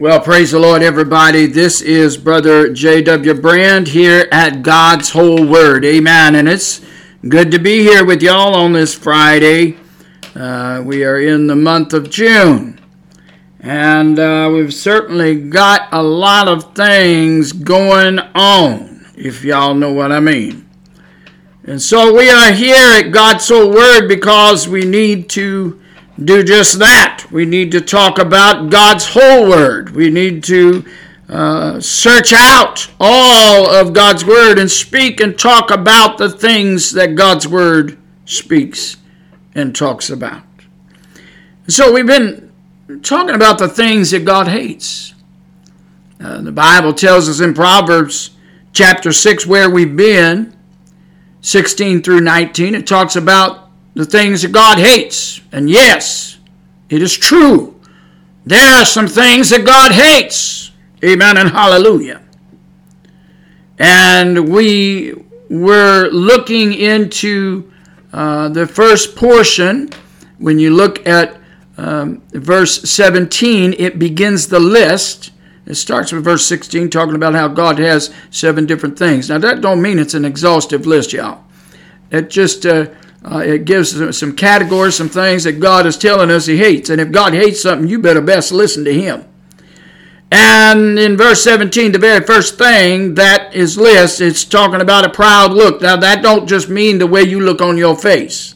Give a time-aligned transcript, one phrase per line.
[0.00, 1.44] Well, praise the Lord, everybody.
[1.44, 3.34] This is Brother J.W.
[3.34, 5.84] Brand here at God's Whole Word.
[5.84, 6.36] Amen.
[6.36, 6.80] And it's
[7.28, 9.76] good to be here with y'all on this Friday.
[10.34, 12.80] Uh, we are in the month of June.
[13.60, 20.12] And uh, we've certainly got a lot of things going on, if y'all know what
[20.12, 20.66] I mean.
[21.64, 25.79] And so we are here at God's Whole Word because we need to
[26.22, 27.26] do just that.
[27.30, 29.90] We need to talk about God's whole word.
[29.90, 30.84] We need to
[31.28, 37.14] uh, search out all of God's word and speak and talk about the things that
[37.14, 38.96] God's word speaks
[39.54, 40.42] and talks about.
[41.68, 42.52] So we've been
[43.02, 45.14] talking about the things that God hates.
[46.20, 48.30] Uh, the Bible tells us in Proverbs
[48.72, 50.56] chapter 6 where we've been,
[51.40, 52.74] 16 through 19.
[52.74, 55.40] It talks about the things that God hates.
[55.52, 56.38] And yes,
[56.88, 57.80] it is true.
[58.46, 60.72] There are some things that God hates.
[61.04, 62.22] Amen and hallelujah.
[63.78, 65.14] And we
[65.48, 67.70] were looking into
[68.12, 69.90] uh, the first portion.
[70.38, 71.38] When you look at
[71.76, 75.30] um, verse 17, it begins the list.
[75.66, 79.28] It starts with verse 16, talking about how God has seven different things.
[79.28, 81.44] Now, that don't mean it's an exhaustive list, y'all.
[82.10, 82.88] It just uh,
[83.24, 86.88] uh, it gives some categories, some things that God is telling us He hates.
[86.88, 89.24] And if God hates something, you better best listen to Him.
[90.32, 95.10] And in verse 17, the very first thing that is listed, it's talking about a
[95.10, 95.82] proud look.
[95.82, 98.54] Now, that don't just mean the way you look on your face.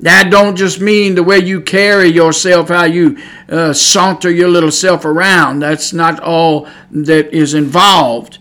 [0.00, 3.18] That don't just mean the way you carry yourself, how you
[3.48, 5.60] uh, saunter your little self around.
[5.60, 8.38] That's not all that is involved.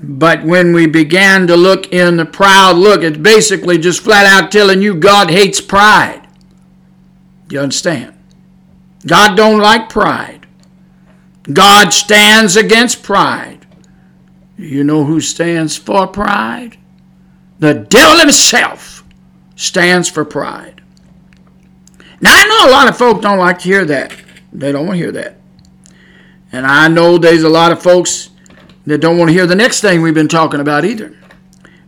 [0.00, 4.52] But when we began to look in the proud look, it's basically just flat out
[4.52, 6.26] telling you God hates pride.
[7.50, 8.16] You understand?
[9.06, 10.46] God don't like pride.
[11.52, 13.66] God stands against pride.
[14.56, 16.78] You know who stands for pride?
[17.58, 19.04] The devil himself
[19.56, 20.82] stands for pride.
[22.20, 24.12] Now I know a lot of folk don't like to hear that.
[24.52, 25.36] They don't want to hear that.
[26.52, 28.30] And I know there's a lot of folks
[28.88, 31.14] that don't want to hear the next thing we've been talking about either.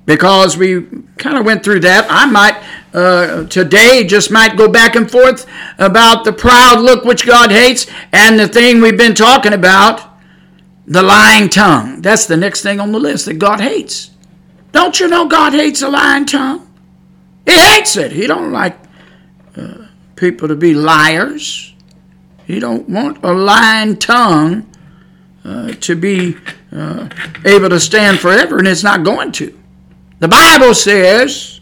[0.06, 0.82] Because we
[1.18, 2.06] kind of went through that.
[2.10, 2.62] I might
[2.92, 5.46] uh, today just might go back and forth
[5.78, 10.08] about the proud look which God hates and the thing we've been talking about,
[10.86, 12.02] the lying tongue.
[12.02, 14.10] That's the next thing on the list that God hates.
[14.72, 16.66] Don't you know God hates a lying tongue?
[17.46, 18.12] He hates it.
[18.12, 18.76] He don't like
[19.56, 21.74] uh, people to be liars.
[22.44, 24.69] He don't want a lying tongue
[25.44, 26.36] uh, to be
[26.72, 27.08] uh,
[27.44, 29.58] able to stand forever, and it's not going to.
[30.18, 31.60] The Bible says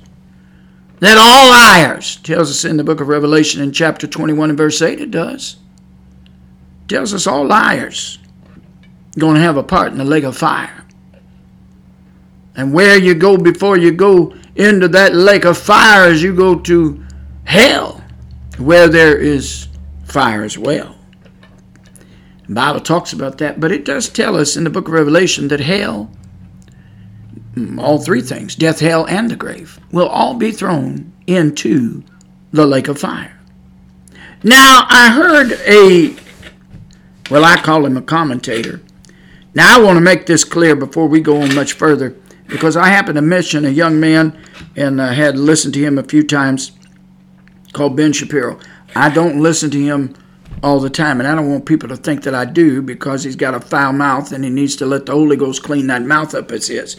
[1.00, 4.82] that all liars, tells us in the book of Revelation in chapter 21 and verse
[4.82, 5.56] 8, it does.
[6.88, 8.18] Tells us all liars
[9.16, 10.84] going to have a part in the lake of fire.
[12.56, 16.58] And where you go before you go into that lake of fire as you go
[16.58, 17.04] to
[17.44, 18.02] hell,
[18.58, 19.68] where there is
[20.04, 20.97] fire as well.
[22.48, 25.48] The Bible talks about that, but it does tell us in the book of Revelation
[25.48, 26.10] that hell,
[27.54, 32.02] mm, all three things, death, hell, and the grave, will all be thrown into
[32.50, 33.38] the lake of fire.
[34.42, 36.16] Now, I heard a,
[37.30, 38.80] well, I call him a commentator.
[39.52, 42.16] Now, I want to make this clear before we go on much further,
[42.46, 44.42] because I happened to mention a young man
[44.74, 46.72] and I had listened to him a few times
[47.74, 48.58] called Ben Shapiro.
[48.96, 50.14] I don't listen to him
[50.62, 51.20] all the time.
[51.20, 53.92] And I don't want people to think that I do because he's got a foul
[53.92, 56.96] mouth and he needs to let the Holy Ghost clean that mouth up as his.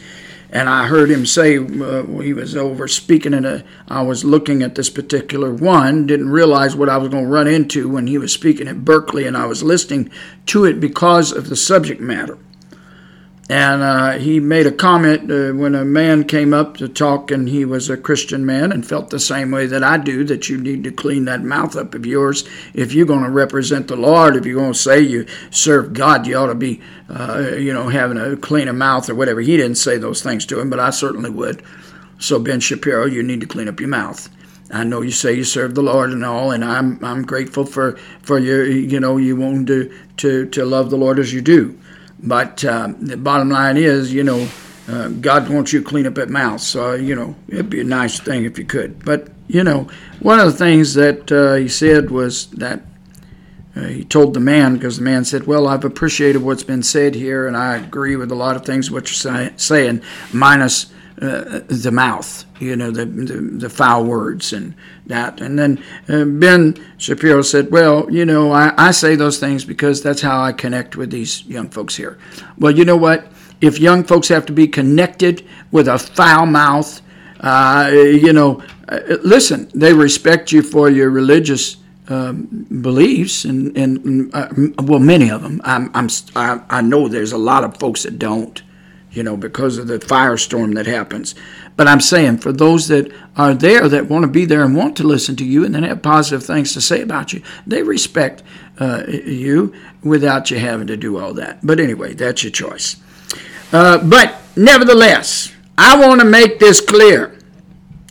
[0.52, 3.64] And I heard him say uh, he was over speaking in a.
[3.88, 7.48] I was looking at this particular one, didn't realize what I was going to run
[7.48, 10.10] into when he was speaking at Berkeley, and I was listening
[10.48, 12.40] to it because of the subject matter.
[13.52, 17.50] And uh, he made a comment uh, when a man came up to talk, and
[17.50, 20.58] he was a Christian man and felt the same way that I do that you
[20.60, 22.48] need to clean that mouth up of yours.
[22.76, 26.28] If you're going to represent the Lord, if you're going to say you serve God,
[26.28, 26.80] you ought to be,
[27.10, 29.42] uh, you know, having a cleaner mouth or whatever.
[29.42, 31.64] He didn't say those things to him, but I certainly would.
[32.20, 34.30] So, Ben Shapiro, you need to clean up your mouth.
[34.72, 37.98] I know you say you serve the Lord and all, and I'm I'm grateful for
[38.22, 41.76] for your you know you want to to to love the Lord as you do.
[42.22, 44.48] But uh, the bottom line is, you know,
[44.88, 46.62] uh, God wants you to clean up that mouth.
[46.62, 49.06] So, you know, it'd be a nice thing if you could.
[49.06, 49.88] But, you know,
[50.20, 52.82] one of the things that uh, he said was that
[53.76, 57.16] uh, he told the man, because the man said, Well, I've appreciated what's been said
[57.16, 60.02] here, and I agree with a lot of things what you're say- saying,
[60.34, 64.74] minus uh, the mouth, you know, the, the, the foul words and
[65.08, 65.42] that.
[65.42, 70.02] And then uh, Ben Shapiro said, "Well, you know, I, I say those things because
[70.02, 72.18] that's how I connect with these young folks here."
[72.58, 73.28] Well, you know what?
[73.62, 77.02] If young folks have to be connected with a foul mouth,
[77.42, 81.78] uh, you know, uh, listen, they respect you for your religious
[82.10, 84.48] um, beliefs, and, and uh,
[84.80, 85.62] well, many of them.
[85.64, 88.62] I'm, I'm, I, I know there's a lot of folks that don't,
[89.12, 91.36] you know, because of the firestorm that happens.
[91.76, 94.98] But I'm saying for those that are there that want to be there and want
[94.98, 98.44] to listen to you and then have positive things to say about you, they respect
[98.80, 99.74] uh, you
[100.04, 101.60] without you having to do all that.
[101.64, 102.98] But anyway, that's your choice.
[103.72, 107.38] Uh, but nevertheless, I want to make this clear.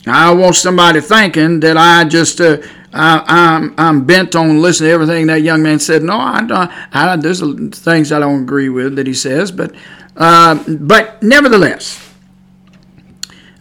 [0.07, 2.57] I want somebody thinking that I just uh,
[2.91, 6.01] I, am I'm, I'm bent on listening to everything that young man said.
[6.01, 6.71] No, I, don't.
[6.91, 7.41] I, there's
[7.77, 9.75] things I don't agree with that he says, but
[10.19, 12.13] uh, but nevertheless,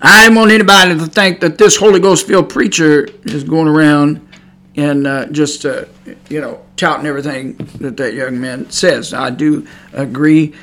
[0.00, 4.28] I want anybody to think that this Holy Ghost filled preacher is going around
[4.76, 5.87] and uh, just uh,
[6.28, 9.14] you know touting everything that that young man says.
[9.14, 10.55] I do agree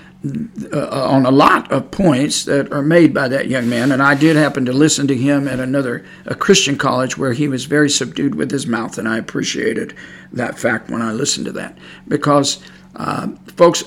[0.73, 3.91] uh, on a lot of points that are made by that young man.
[3.91, 7.47] And I did happen to listen to him at another a Christian college where he
[7.47, 9.93] was very subdued with his mouth, and I appreciated
[10.31, 11.77] that fact when I listened to that
[12.07, 12.59] because,
[12.95, 13.83] uh, folks.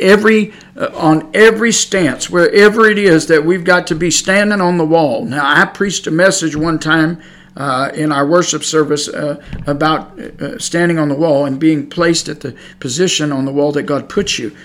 [0.00, 4.78] Every uh, on every stance, wherever it is that we've got to be standing on
[4.78, 5.24] the wall.
[5.24, 7.20] Now, I preached a message one time
[7.56, 12.28] uh, in our worship service uh, about uh, standing on the wall and being placed
[12.28, 14.56] at the position on the wall that God puts you.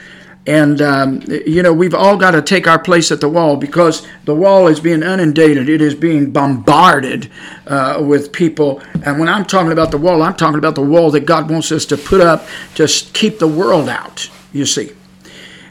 [0.45, 4.07] And, um, you know, we've all got to take our place at the wall because
[4.23, 5.67] the wall is being inundated.
[5.67, 7.29] It is being bombarded
[7.67, 8.81] uh, with people.
[9.03, 11.73] And when I'm talking about the wall, I'm talking about the wall that God wants
[11.73, 14.91] us to put up to keep the world out, you see.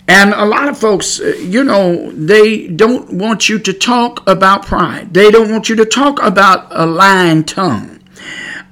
[0.08, 4.64] And a lot of folks, uh, you know, they don't want you to talk about
[4.64, 5.12] pride.
[5.12, 7.97] They don't want you to talk about a lying tongue.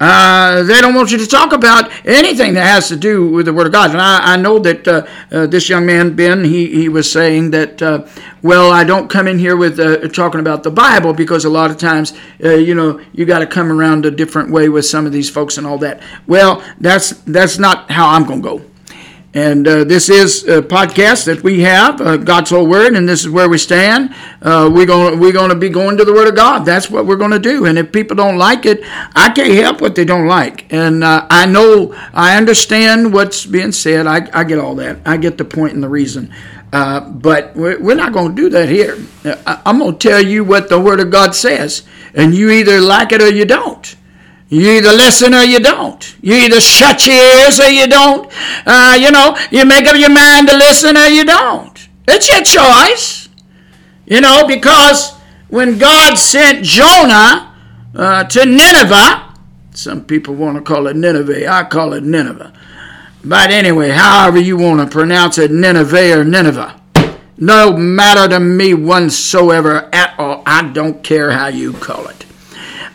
[0.01, 3.53] Uh, they don't want you to talk about anything that has to do with the
[3.53, 3.91] Word of God.
[3.91, 7.51] And I, I know that uh, uh, this young man, Ben, he, he was saying
[7.53, 8.07] that, uh,
[8.43, 11.71] well, I don't come in here with uh, talking about the Bible because a lot
[11.71, 15.13] of times, you know, you got to come around a different way with some of
[15.13, 16.03] these folks and all that.
[16.27, 18.65] Well, that's that's not how I'm going to go.
[19.35, 23.23] And uh, this is a podcast that we have, uh, God's whole word, and this
[23.23, 24.15] is where we stand.
[24.41, 26.65] Uh, we're going we're going to be going to the Word of God.
[26.65, 27.67] That's what we're going to do.
[27.67, 28.81] And if people don't like it,
[29.17, 30.73] I can't help what they don't like.
[30.73, 34.07] And uh, I know I understand what's being said.
[34.07, 34.99] I, I get all that.
[35.05, 36.33] I get the point and the reason.
[36.73, 38.99] Uh, but we're, not going to do that here.
[39.25, 41.83] I, I'm going to tell you what the Word of God says,
[42.15, 43.97] and you either like it or you don't.
[44.55, 46.17] You either listen or you don't.
[46.23, 48.33] You either shut your ears or you don't.
[48.65, 51.89] Uh, you know, you make up your mind to listen or you don't.
[52.07, 53.29] It's your choice.
[54.07, 55.13] You know, because
[55.49, 57.53] when God sent Jonah
[57.97, 59.35] uh, to Nineveh,
[59.73, 61.49] some people want to call it Nineveh.
[61.51, 62.53] I call it Nineveh.
[63.25, 66.81] But anyway, however you want to pronounce it, Nineveh or Nineveh.
[67.39, 70.45] No matter to me whatsoever at all.
[70.47, 72.25] I don't care how you call it.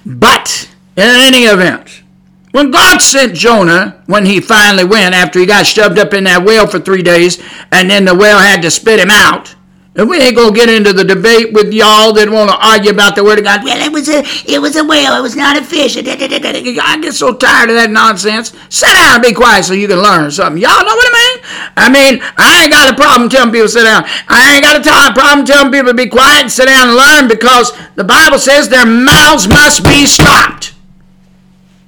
[0.05, 0.68] But
[0.99, 2.03] in any event,
[2.51, 6.43] when God sent Jonah, when he finally went after he got shoved up in that
[6.43, 7.41] whale for three days,
[7.71, 9.55] and then the whale had to spit him out,
[9.95, 13.15] and we ain't gonna get into the debate with y'all that want to argue about
[13.15, 13.63] the word of God.
[13.63, 15.13] Well, it was a it was a whale.
[15.13, 15.97] It was not a fish.
[15.97, 18.55] I get so tired of that nonsense.
[18.69, 20.61] Sit down and be quiet so you can learn something.
[20.61, 21.37] Y'all know what I mean?
[21.75, 24.05] I mean, I ain't got a problem telling people sit down.
[24.29, 26.97] I ain't got a time, problem telling people to be quiet and sit down and
[26.97, 30.78] learn because the Bible says their mouths must be stopped.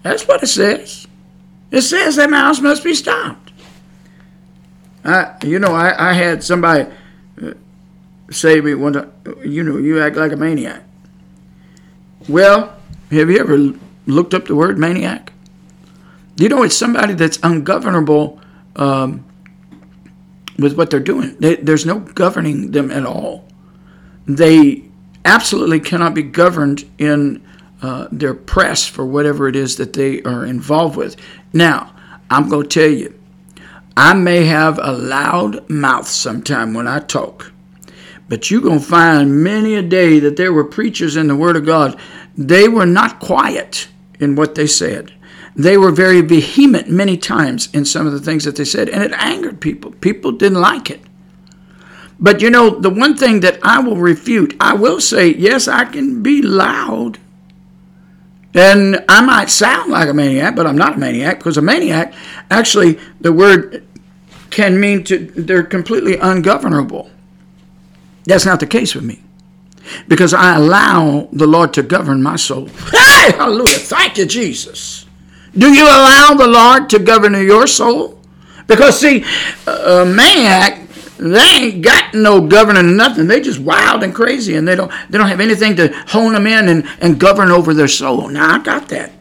[0.04, 1.08] That's what it says.
[1.70, 3.52] It says that mouse must be stopped.
[5.04, 6.90] I, you know, I, I had somebody
[7.42, 7.54] uh,
[8.30, 9.12] say to me one time,
[9.44, 10.84] you know, you act like a maniac.
[12.30, 12.78] Well,
[13.10, 13.74] have you ever
[14.06, 15.34] looked up the word maniac?
[16.38, 18.40] You know, it's somebody that's ungovernable
[18.76, 19.26] um,
[20.58, 21.36] with what they're doing.
[21.40, 23.48] They, there's no governing them at all.
[24.28, 24.84] They
[25.26, 27.46] absolutely cannot be governed in
[27.82, 31.16] uh, their press for whatever it is that they are involved with.
[31.54, 31.94] Now,
[32.30, 33.20] I'm going to tell you,
[33.98, 37.52] I may have a loud mouth sometime when I talk,
[38.30, 41.56] but you're going to find many a day that there were preachers in the Word
[41.56, 42.00] of God.
[42.38, 45.12] They were not quiet in what they said.
[45.56, 49.04] They were very vehement many times in some of the things that they said, and
[49.04, 49.92] it angered people.
[49.92, 51.02] People didn't like it.
[52.20, 55.86] But you know, the one thing that I will refute, I will say, yes, I
[55.86, 57.18] can be loud
[58.54, 62.14] and I might sound like a maniac, but I'm not a maniac because a maniac,
[62.50, 63.86] actually, the word
[64.50, 67.10] can mean to, they're completely ungovernable.
[68.26, 69.22] That's not the case with me.
[70.08, 72.68] because I allow the Lord to govern my soul.
[72.92, 73.80] Hey, hallelujah.
[73.80, 75.06] Thank you, Jesus.
[75.58, 78.20] Do you allow the Lord to govern your soul?
[78.68, 79.24] Because, see,
[79.68, 80.80] a maniac,
[81.22, 83.28] they ain't got no governing nothing.
[83.28, 86.48] They just wild and crazy, and they don't they don't have anything to hone them
[86.48, 88.28] in and, and govern over their soul.
[88.28, 89.12] Now, I got that.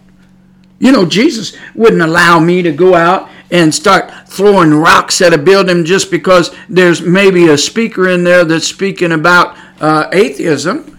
[0.78, 5.38] You know, Jesus wouldn't allow me to go out and start throwing rocks at a
[5.38, 10.98] building just because there's maybe a speaker in there that's speaking about uh, atheism.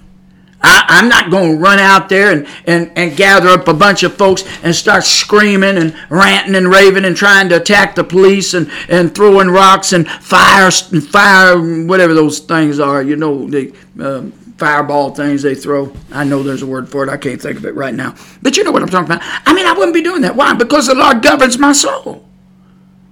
[0.63, 4.03] I, am not going to run out there and, and, and gather up a bunch
[4.03, 8.53] of folks and start screaming and ranting and raving and trying to attack the police
[8.53, 14.23] and, and throwing rocks and fire, fire, whatever those things are, you know, the uh,
[14.57, 15.91] fireball things they throw.
[16.11, 17.09] I know there's a word for it.
[17.09, 18.13] I can't think of it right now.
[18.43, 19.21] But you know what I'm talking about.
[19.47, 20.35] I mean, I wouldn't be doing that.
[20.35, 20.53] Why?
[20.53, 22.27] Because the Lord governs my soul.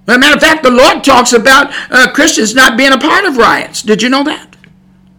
[0.06, 3.24] As a matter of fact, the Lord talks about uh, Christians not being a part
[3.24, 3.82] of riots.
[3.82, 4.56] Did you know that?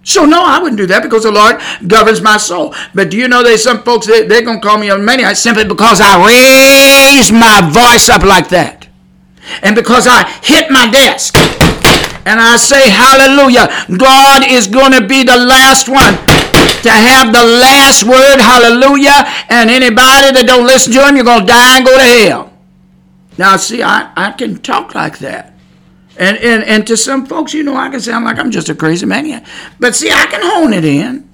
[0.04, 2.74] So no, I wouldn't do that because the Lord governs my soul.
[2.94, 5.66] But do you know there's some folks they, they're gonna call me a maniac simply
[5.66, 8.88] because I raise my voice up like that.
[9.62, 11.36] And because I hit my desk
[12.26, 13.70] and I say hallelujah.
[13.98, 16.18] God is gonna be the last one
[16.82, 19.26] to have the last word, hallelujah.
[19.50, 22.54] And anybody that don't listen to him, you're gonna die and go to hell.
[23.38, 25.51] Now see, I, I can talk like that.
[26.22, 28.76] And, and, and to some folks, you know, I can sound like I'm just a
[28.76, 29.44] crazy maniac.
[29.80, 31.28] But see, I can hone it in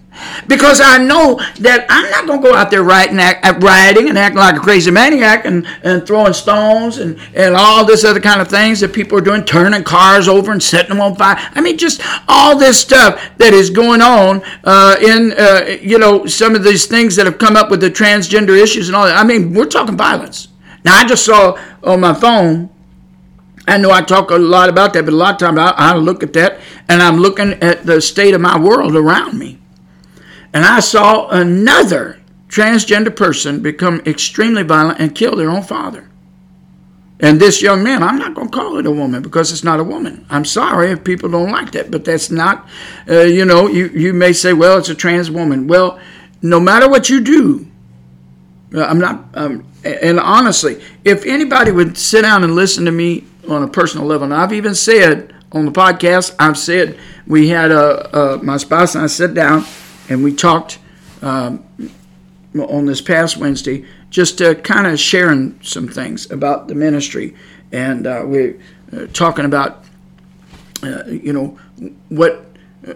[0.48, 4.18] because I know that I'm not going to go out there writing, act, rioting and
[4.18, 8.40] acting like a crazy maniac and, and throwing stones and, and all this other kind
[8.40, 11.36] of things that people are doing, turning cars over and setting them on fire.
[11.38, 16.26] I mean, just all this stuff that is going on uh, in, uh, you know,
[16.26, 19.18] some of these things that have come up with the transgender issues and all that.
[19.18, 20.48] I mean, we're talking violence.
[20.86, 22.70] Now, I just saw on my phone
[23.68, 25.96] I know I talk a lot about that, but a lot of times I, I
[25.96, 29.60] look at that and I'm looking at the state of my world around me.
[30.54, 36.10] And I saw another transgender person become extremely violent and kill their own father.
[37.20, 39.80] And this young man, I'm not going to call it a woman because it's not
[39.80, 40.26] a woman.
[40.30, 42.70] I'm sorry if people don't like that, but that's not,
[43.10, 45.68] uh, you know, you, you may say, well, it's a trans woman.
[45.68, 46.00] Well,
[46.42, 47.68] no matter what you do,
[48.74, 53.26] uh, I'm not, um, and honestly, if anybody would sit down and listen to me
[53.48, 54.26] on a personal level.
[54.26, 58.96] And I've even said on the podcast, I've said we had a, a my spouse
[58.96, 59.66] and I sat down
[60.10, 60.80] and we talked
[61.22, 61.66] um,
[62.58, 67.36] on this past Wednesday just to kind of sharing some things about the ministry
[67.72, 68.60] and uh, we're
[68.94, 69.84] uh, talking about
[70.84, 71.58] uh, you know
[72.10, 72.48] what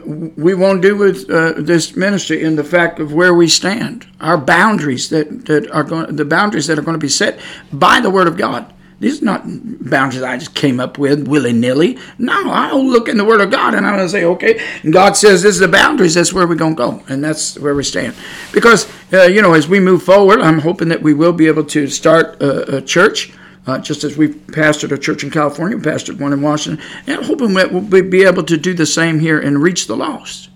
[0.06, 4.08] we want to do with uh, this ministry in the fact of where we stand,
[4.22, 7.40] our boundaries that, that are going, the boundaries that are going to be set
[7.74, 8.72] by the Word of God.
[9.02, 11.98] These are not boundaries I just came up with willy nilly.
[12.20, 14.94] No, I'll look in the Word of God and I'm going to say, okay, and
[14.94, 17.74] God says this is the boundaries, that's where we're going to go, and that's where
[17.74, 18.16] we stand.
[18.54, 21.64] Because, uh, you know, as we move forward, I'm hoping that we will be able
[21.66, 23.34] to start a, a church.
[23.66, 27.54] Uh, just as we've pastored a church in California, pastored one in Washington, and hoping
[27.54, 30.50] that we'll be able to do the same here and reach the lost.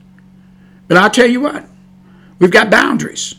[0.87, 1.67] But I'll tell you what,
[2.39, 3.35] we've got boundaries.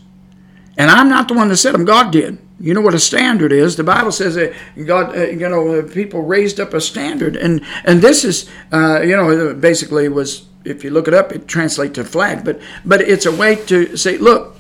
[0.76, 2.38] And I'm not the one that set them, God did.
[2.58, 3.76] You know what a standard is.
[3.76, 4.54] The Bible says that
[4.86, 9.14] God, uh, you know, people raised up a standard, and and this is, uh, you
[9.14, 13.26] know, basically was if you look it up, it translates to flag, but but it's
[13.26, 14.56] a way to say, look,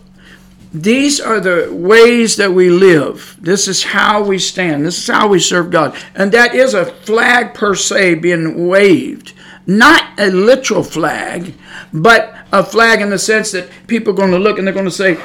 [0.74, 3.36] these are the ways that we live.
[3.40, 4.84] This is how we stand.
[4.84, 9.32] This is how we serve God, and that is a flag per se being waved,
[9.66, 11.54] not a literal flag,
[11.94, 14.86] but a flag in the sense that people are going to look and they're going
[14.86, 15.18] to say,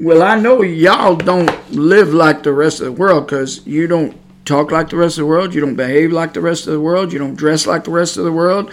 [0.00, 4.16] well, I know y'all don't live like the rest of the world because you don't
[4.44, 6.80] talk like the rest of the world, you don't behave like the rest of the
[6.80, 8.70] world, you don't dress like the rest of the world,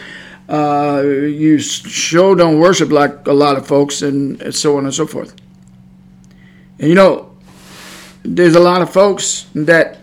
[0.50, 5.06] uh, you sure don't worship like a lot of folks, and so on and so
[5.06, 5.36] forth.
[6.80, 7.38] And you know,
[8.24, 10.00] there's a lot of folks that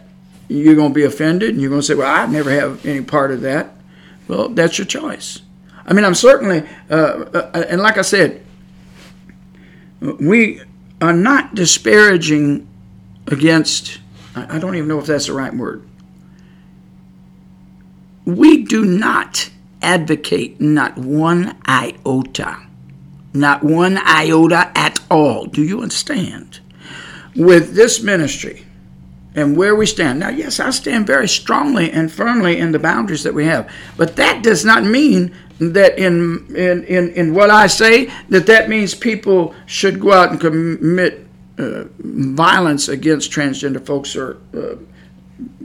[0.49, 3.03] you're going to be offended, and you're going to say, well, I never have any
[3.03, 3.75] part of that.
[4.29, 5.41] Well, that's your choice.
[5.87, 8.45] I mean, I'm certainly, uh, uh, and like I said,
[10.01, 10.61] we
[11.01, 12.67] are not disparaging
[13.29, 14.01] against,
[14.35, 15.87] I don't even know if that's the right word.
[18.25, 19.51] We do not
[19.81, 22.59] advocate not one iota,
[23.33, 25.47] not one iota at all.
[25.47, 26.59] Do you understand?
[27.37, 28.67] With this ministry
[29.37, 30.19] and where we stand.
[30.19, 34.17] Now, yes, I stand very strongly and firmly in the boundaries that we have, but
[34.17, 38.95] that does not mean that in, in, in, in what I say, that that means
[38.95, 41.27] people should go out and commit
[41.59, 44.77] uh, violence against transgender folks or, uh,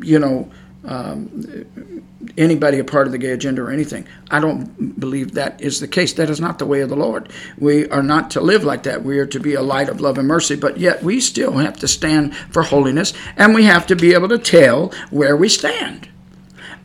[0.02, 0.50] you know,
[0.86, 2.06] um,
[2.38, 4.08] anybody a part of the gay agenda or anything.
[4.30, 6.14] I don't believe that is the case.
[6.14, 7.30] That is not the way of the Lord.
[7.58, 9.04] We are not to live like that.
[9.04, 11.78] We are to be a light of love and mercy, but yet we still have
[11.80, 16.10] to stand for holiness and we have to be able to tell where we stand.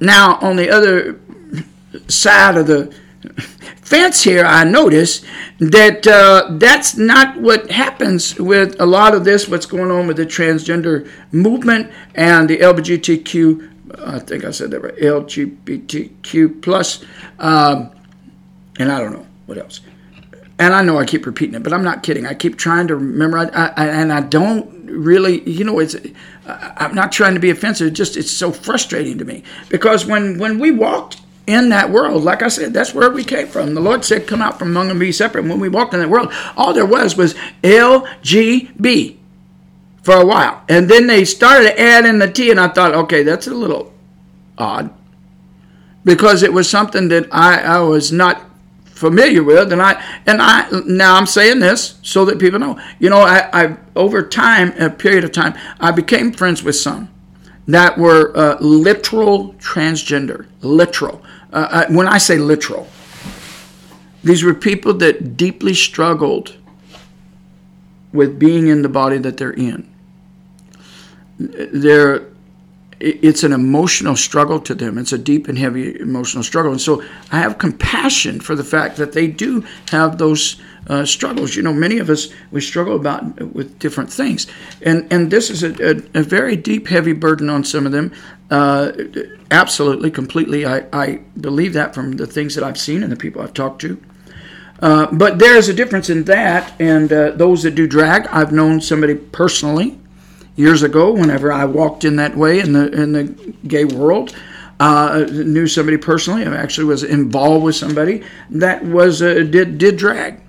[0.00, 1.20] Now, on the other
[2.08, 2.94] side of the
[3.82, 5.24] fence here, I notice
[5.58, 10.16] that uh, that's not what happens with a lot of this, what's going on with
[10.16, 13.70] the transgender movement and the LGBTQ,
[14.06, 17.04] I think I said that right, LGBTQ plus,
[17.38, 17.90] um,
[18.78, 19.80] and I don't know what else.
[20.58, 22.26] And I know I keep repeating it, but I'm not kidding.
[22.26, 25.96] I keep trying to remember, I, I, and I don't really, you know, it's.
[26.46, 27.92] I'm not trying to be offensive.
[27.92, 31.15] Just it's so frustrating to me because when when we walked
[31.46, 32.24] in that world.
[32.24, 33.74] Like I said, that's where we came from.
[33.74, 35.44] The Lord said, Come out from among them, be separate.
[35.44, 39.16] when we walked in that world, all there was was LGB
[40.02, 40.62] for a while.
[40.68, 43.92] And then they started adding the T, and I thought, okay, that's a little
[44.58, 44.90] odd
[46.04, 48.42] because it was something that I, I was not
[48.86, 53.10] familiar with and I and I now I'm saying this so that people know you
[53.10, 57.10] know I, I over time a period of time I became friends with some
[57.68, 61.22] that were uh, literal transgender literal
[61.52, 62.86] uh, uh, when I say literal,
[64.24, 66.56] these were people that deeply struggled
[68.12, 69.88] with being in the body that they're in.
[71.38, 72.26] They're,
[72.98, 74.98] it's an emotional struggle to them.
[74.98, 76.72] It's a deep and heavy emotional struggle.
[76.72, 81.54] And so I have compassion for the fact that they do have those uh, struggles.
[81.56, 84.46] You know, many of us, we struggle about with different things.
[84.82, 88.12] And, and this is a, a, a very deep, heavy burden on some of them.
[88.50, 88.92] Uh,
[89.50, 90.64] absolutely, completely.
[90.64, 93.80] I, I believe that from the things that I've seen and the people I've talked
[93.82, 94.00] to.
[94.80, 98.26] Uh, but there's a difference in that and uh, those that do drag.
[98.26, 99.98] I've known somebody personally
[100.54, 101.12] years ago.
[101.12, 103.24] Whenever I walked in that way in the in the
[103.66, 104.36] gay world,
[104.78, 106.44] uh, knew somebody personally.
[106.44, 110.40] I actually was involved with somebody that was uh, did did drag.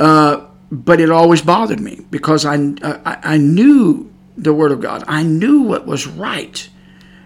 [0.00, 5.04] Uh, but it always bothered me because I, I I knew the Word of God.
[5.06, 6.68] I knew what was right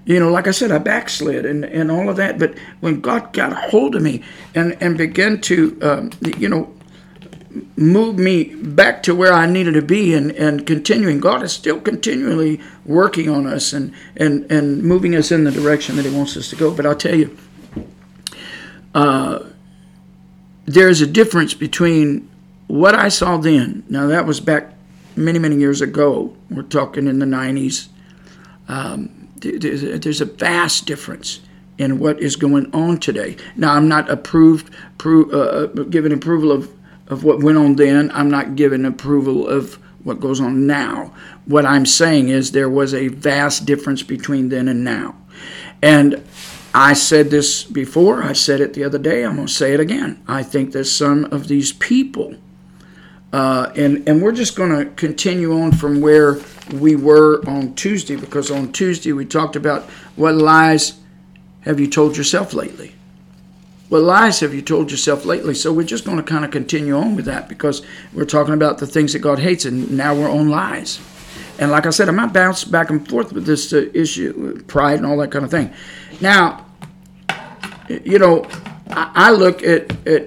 [0.07, 2.39] you know, like I said, I backslid and, and all of that.
[2.39, 4.23] But when God got a hold of me
[4.55, 6.73] and, and began to, um, you know,
[7.77, 11.81] move me back to where I needed to be and, and continuing, God is still
[11.81, 16.37] continually working on us and, and, and moving us in the direction that He wants
[16.37, 16.73] us to go.
[16.73, 17.37] But I'll tell you,
[18.95, 19.41] uh,
[20.67, 22.31] there's a difference between
[22.69, 23.83] what I saw then.
[23.89, 24.73] Now, that was back
[25.17, 26.37] many, many years ago.
[26.49, 27.89] We're talking in the 90s.
[28.69, 31.41] Um, there's a vast difference
[31.79, 33.37] in what is going on today.
[33.57, 36.71] Now, I'm not approved, pro, uh, uh, approval of,
[37.09, 38.11] of what went on then.
[38.13, 41.13] I'm not giving approval of what goes on now.
[41.47, 45.17] What I'm saying is there was a vast difference between then and now.
[45.83, 46.25] And
[46.73, 49.81] I said this before, I said it the other day, I'm going to say it
[49.81, 50.23] again.
[50.29, 52.37] I think that some of these people,
[53.33, 56.39] uh, and, and we're just going to continue on from where
[56.73, 59.83] we were on Tuesday because on Tuesday we talked about
[60.15, 61.01] what lies
[61.63, 62.95] have you told yourself lately?
[63.89, 65.55] What lies have you told yourself lately?
[65.55, 68.79] So we're just going to kind of continue on with that because we're talking about
[68.79, 71.01] the things that God hates and now we're on lies.
[71.59, 74.99] And like I said, I might bounce back and forth with this uh, issue, pride
[74.99, 75.73] and all that kind of thing.
[76.21, 76.67] Now,
[77.89, 78.47] you know,
[78.91, 80.27] I, I look at, at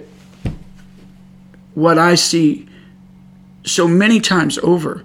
[1.73, 2.68] what I see
[3.69, 5.03] so many times over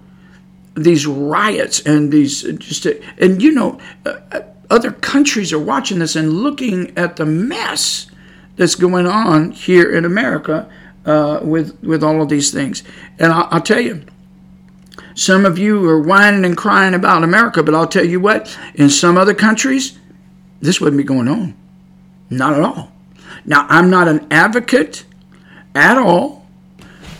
[0.74, 2.86] these riots and these just
[3.18, 8.10] and you know uh, uh, other countries are watching this and looking at the mess
[8.56, 10.68] that's going on here in America
[11.06, 12.82] uh, with with all of these things.
[13.18, 14.04] And I'll, I'll tell you,
[15.14, 18.90] some of you are whining and crying about America, but I'll tell you what, in
[18.90, 19.98] some other countries,
[20.60, 21.54] this wouldn't be going on.
[22.30, 22.90] Not at all.
[23.44, 25.04] Now, I'm not an advocate
[25.74, 26.43] at all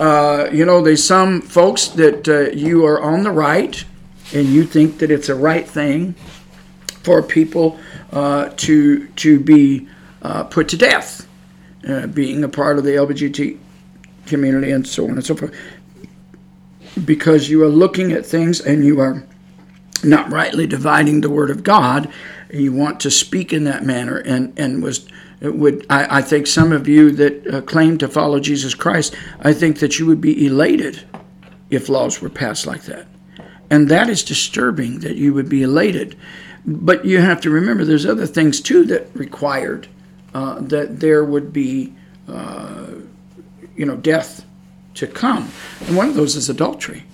[0.01, 3.85] uh, you know, there's some folks that uh, you are on the right
[4.33, 6.15] and you think that it's a right thing
[7.03, 7.79] for people
[8.13, 9.89] uh, to to be
[10.23, 11.29] uh, put to death,
[11.87, 13.59] uh, being a part of the LGBT
[14.27, 15.55] community and so on and so forth,
[17.05, 19.25] because you are looking at things and you are
[20.03, 22.11] not rightly dividing the word of God.
[22.51, 25.07] You want to speak in that manner, and and was
[25.41, 29.53] would I, I think some of you that uh, claim to follow Jesus Christ, I
[29.53, 31.03] think that you would be elated
[31.71, 33.07] if laws were passed like that.
[33.71, 36.17] And that is disturbing that you would be elated.
[36.67, 39.89] But you have to remember there's other things too that required
[40.35, 41.93] uh, that there would be,
[42.29, 42.87] uh,
[43.77, 44.45] you know, death
[44.95, 45.51] to come.
[45.87, 47.05] And one of those is adultery.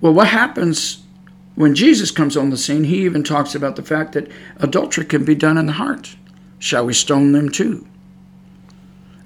[0.00, 1.02] Well, what happens
[1.54, 5.24] when Jesus comes on the scene, he even talks about the fact that adultery can
[5.24, 6.16] be done in the heart.
[6.62, 7.84] Shall we stone them too?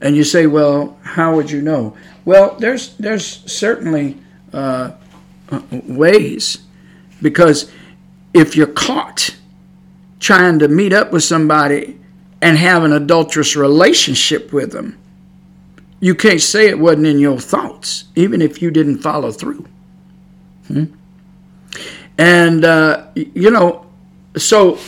[0.01, 1.95] And you say, well, how would you know?
[2.25, 4.17] Well, there's there's certainly
[4.55, 4.93] uh,
[5.71, 6.57] ways
[7.21, 7.71] because
[8.33, 9.37] if you're caught
[10.19, 12.01] trying to meet up with somebody
[12.41, 14.99] and have an adulterous relationship with them,
[16.01, 19.67] you can't say it wasn't in your thoughts, even if you didn't follow through.
[20.69, 20.85] Hmm?
[22.17, 23.85] And, uh, you know,
[24.39, 24.79] so,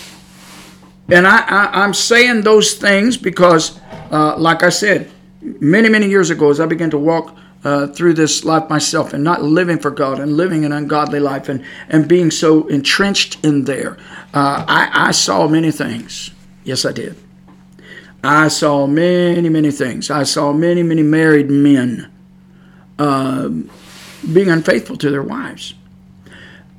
[1.09, 6.51] and I, am saying those things because, uh, like I said, many, many years ago,
[6.51, 10.21] as I began to walk uh, through this life myself and not living for God
[10.21, 13.97] and living an ungodly life and, and being so entrenched in there,
[14.35, 16.31] uh, I, I saw many things.
[16.65, 17.17] Yes, I did.
[18.23, 20.11] I saw many, many things.
[20.11, 22.11] I saw many, many married men
[22.99, 23.49] uh,
[24.33, 25.75] being unfaithful to their wives.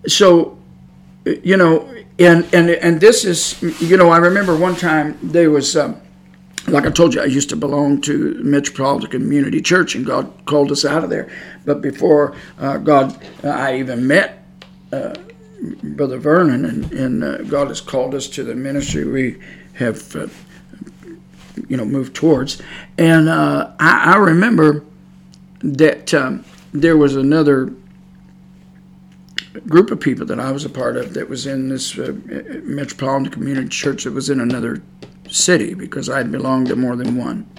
[0.08, 0.58] So,
[1.26, 5.75] you know, and and and this is, you know, I remember one time there was.
[5.75, 6.01] Um,
[6.67, 10.71] like I told you, I used to belong to Metropolitan Community Church, and God called
[10.71, 11.32] us out of there.
[11.65, 14.45] But before uh, God, uh, I even met
[14.91, 15.15] uh,
[15.82, 19.41] Brother Vernon, and, and uh, God has called us to the ministry we
[19.73, 20.27] have, uh,
[21.67, 22.62] you know, moved towards.
[22.97, 24.84] And uh, I, I, remember
[25.62, 27.73] that um, there was another
[29.68, 33.70] group of people that I was a part of that was in this Metropolitan Community
[33.70, 34.82] Church that was in another
[35.30, 37.50] city because I had belonged to more than one.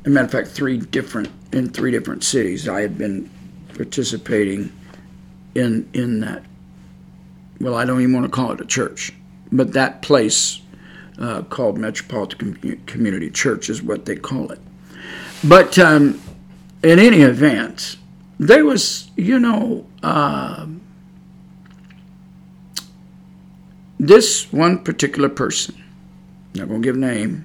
[0.00, 2.68] As a matter of fact, three different in three different cities.
[2.68, 3.30] I had been
[3.74, 4.72] participating
[5.54, 6.44] in in that.
[7.60, 9.12] Well, I don't even want to call it a church,
[9.50, 10.60] but that place
[11.18, 14.60] uh, called Metropolitan Community Church is what they call it.
[15.42, 16.20] But um,
[16.82, 17.96] in any event,
[18.38, 20.66] there was, you know, uh,
[23.98, 25.82] this one particular person
[26.56, 27.44] not going to give name.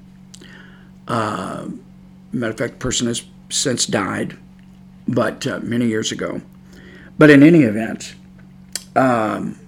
[1.07, 1.67] Uh,
[2.31, 4.37] matter of fact, the person has since died,
[5.07, 6.41] but uh, many years ago.
[7.17, 8.15] But in any event,
[8.95, 9.59] um,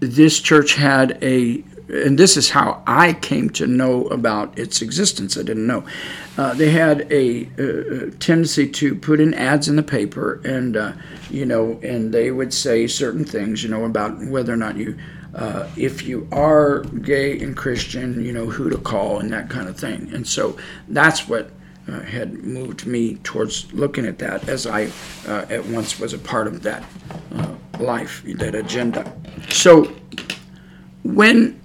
[0.00, 5.36] this church had a, and this is how I came to know about its existence.
[5.36, 5.84] I didn't know.
[6.36, 10.92] Uh, they had a, a, tendency to put in ads in the paper, and uh,
[11.30, 14.98] you know, and they would say certain things, you know, about whether or not you
[15.36, 19.68] uh, if you are gay and Christian, you know who to call and that kind
[19.68, 20.10] of thing.
[20.12, 20.56] And so
[20.88, 21.50] that's what
[21.86, 24.90] uh, had moved me towards looking at that as I
[25.28, 26.82] uh, at once was a part of that
[27.34, 29.12] uh, life, that agenda.
[29.50, 29.92] So
[31.04, 31.60] when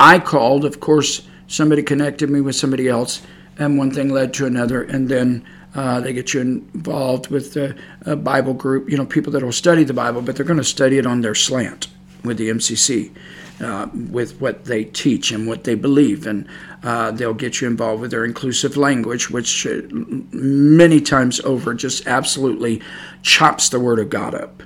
[0.00, 3.22] I called, of course, somebody connected me with somebody else,
[3.58, 7.74] and one thing led to another, and then uh, they get you involved with a,
[8.02, 10.64] a, Bible group, you know, people that will study the Bible, but they're going to
[10.64, 11.88] study it on their slant
[12.22, 13.12] with the MCC,
[13.60, 16.26] uh, with what they teach and what they believe.
[16.26, 16.46] And
[16.84, 22.06] uh, they'll get you involved with their inclusive language, which uh, many times over just
[22.06, 22.80] absolutely
[23.22, 24.62] chops the Word of God up.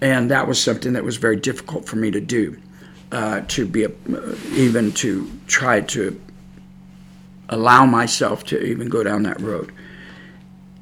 [0.00, 2.56] And that was something that was very difficult for me to do,
[3.12, 3.90] uh, to be a,
[4.54, 6.20] even to try to
[7.50, 9.72] allow myself to even go down that road.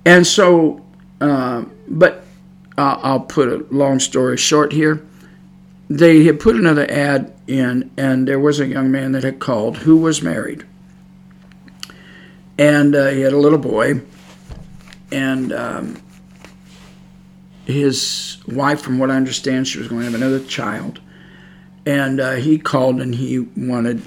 [0.05, 0.85] And so,
[1.21, 2.25] uh, but
[2.77, 5.05] uh, I'll put a long story short here.
[5.91, 9.79] They had put another ad in, and there was a young man that had called
[9.79, 10.65] who was married.
[12.59, 14.03] And uh, he had a little boy,
[15.11, 16.03] and um,
[17.65, 21.01] his wife, from what I understand, she was going to have another child.
[21.85, 24.03] And uh, he called and he wanted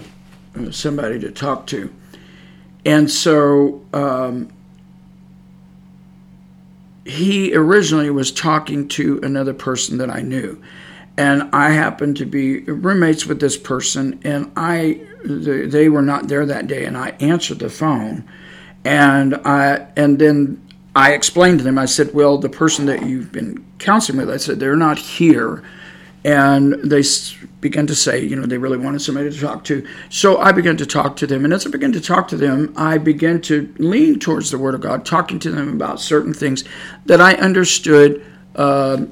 [0.56, 1.94] uh, somebody to talk to.
[2.86, 4.50] And so um,
[7.06, 10.62] he originally was talking to another person that I knew.
[11.18, 16.46] And I happened to be roommates with this person, and I they were not there
[16.46, 18.24] that day, and I answered the phone,
[18.84, 20.62] and I and then
[20.96, 21.78] I explained to them.
[21.78, 25.62] I said, "Well, the person that you've been counseling with," I said, "they're not here."
[26.24, 27.04] And they
[27.62, 29.88] began to say, you know, they really wanted somebody to talk to.
[30.10, 32.74] So I began to talk to them, and as I began to talk to them,
[32.76, 36.64] I began to lean towards the Word of God, talking to them about certain things
[37.06, 39.06] that I understood, uh,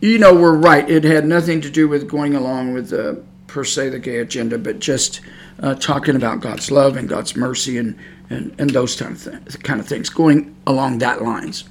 [0.00, 0.88] you know, were right.
[0.88, 4.58] It had nothing to do with going along with the per se the gay agenda,
[4.58, 5.20] but just
[5.60, 9.62] uh, talking about God's love and God's mercy and and, and those kind of th-
[9.62, 11.64] kind of things, going along that lines,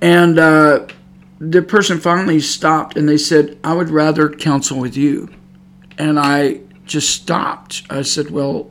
[0.00, 0.38] and.
[0.38, 0.86] Uh,
[1.50, 5.28] the person finally stopped and they said, I would rather counsel with you.
[5.98, 7.82] And I just stopped.
[7.90, 8.70] I said, Well,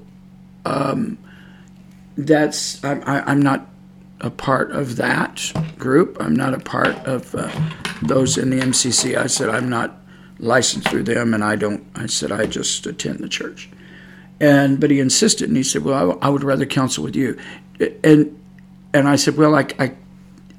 [0.66, 1.18] um,
[2.16, 3.68] that's, I, I, I'm not
[4.22, 6.16] a part of that group.
[6.22, 7.52] I'm not a part of uh,
[8.04, 9.18] those in the MCC.
[9.18, 10.00] I said, I'm not
[10.40, 11.86] licensed through them, and I don't.
[11.96, 13.70] I said, I just attend the church.
[14.40, 17.38] And but he insisted, and he said, "Well, I, I would rather counsel with you."
[18.04, 18.40] And
[18.94, 19.94] and I said, "Well, I I,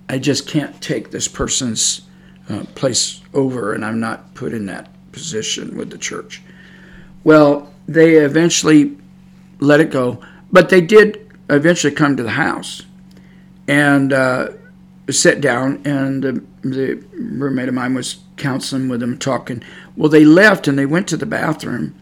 [0.09, 2.03] I just can't take this person's
[2.49, 6.43] uh, place over, and I'm not put in that position with the church."
[7.25, 8.97] Well, they eventually
[9.61, 12.83] let it go, but they did eventually come to the house
[13.69, 14.49] and uh,
[15.11, 19.63] sit down, and the, the roommate of mine was counseling with them, talking.
[19.97, 21.95] Well, they left and they went to the bathroom,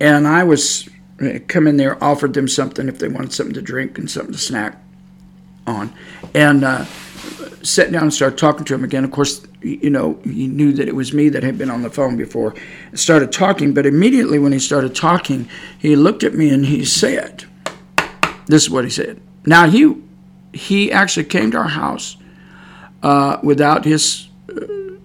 [0.00, 0.88] and I was
[1.22, 4.32] uh, come in there, offered them something if they wanted something to drink and something
[4.32, 4.80] to snack
[5.66, 5.92] on,
[6.34, 6.84] and uh,
[7.64, 9.04] sat down and started talking to him again.
[9.04, 11.90] Of course, you know, he knew that it was me that had been on the
[11.90, 12.54] phone before.
[12.92, 15.48] Started talking, but immediately when he started talking,
[15.78, 17.44] he looked at me and he said,
[18.46, 19.96] "This is what he said." Now he
[20.52, 22.16] he actually came to our house
[23.02, 24.28] uh, without his.
[24.48, 24.96] Uh,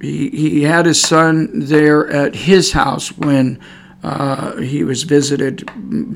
[0.00, 3.60] he he had his son there at his house when
[4.02, 5.68] uh, he was visited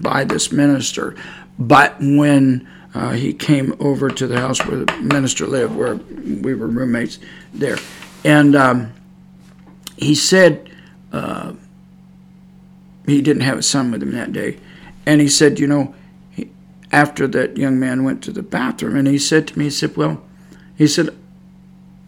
[0.03, 1.15] by this minister,
[1.59, 6.55] but when uh, he came over to the house where the minister lived, where we
[6.55, 7.19] were roommates
[7.55, 7.79] there.
[8.25, 8.93] And um,
[9.97, 10.71] he said
[11.13, 11.55] uh,
[13.07, 14.59] he didn't have a son with him that day.
[15.07, 15.95] And he said, you know,
[16.31, 16.51] he,
[16.93, 19.97] after that young man went to the bathroom, and he said to me, he said,
[19.97, 20.23] well,
[20.77, 21.17] he said,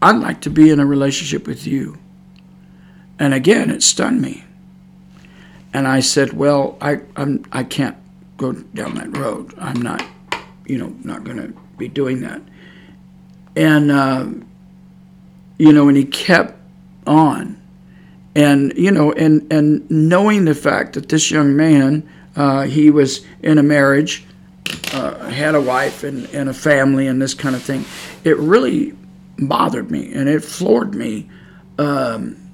[0.01, 1.97] I'd like to be in a relationship with you.
[3.17, 4.43] And again, it stunned me.
[5.73, 7.97] And I said, well, I, I'm, I can't
[8.37, 9.53] go down that road.
[9.57, 10.05] I'm not
[10.65, 12.41] you know, not going to be doing that.
[13.55, 14.27] And, uh,
[15.57, 16.59] you know, and he kept
[17.07, 17.61] on.
[18.35, 23.25] And, you know, and, and knowing the fact that this young man, uh, he was
[23.41, 24.25] in a marriage,
[24.91, 27.85] uh, had a wife and, and a family and this kind of thing,
[28.23, 28.93] it really
[29.37, 31.29] bothered me and it floored me.
[31.77, 32.44] Um,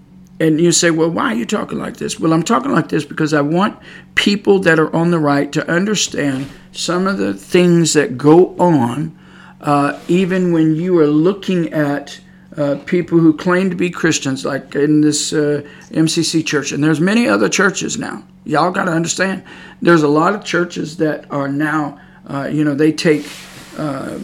[0.42, 2.20] and you say, well, why are you talking like this?
[2.20, 3.78] Well, I'm talking like this because I want
[4.16, 9.16] people that are on the right to understand some of the things that go on,
[9.62, 12.20] uh, even when you are looking at
[12.58, 17.00] uh, people who claim to be Christians, like in this uh, MCC church, and there's
[17.00, 18.24] many other churches now.
[18.44, 19.44] Y'all got to understand,
[19.80, 23.30] there's a lot of churches that are now, uh, you know, they take
[23.78, 24.18] uh,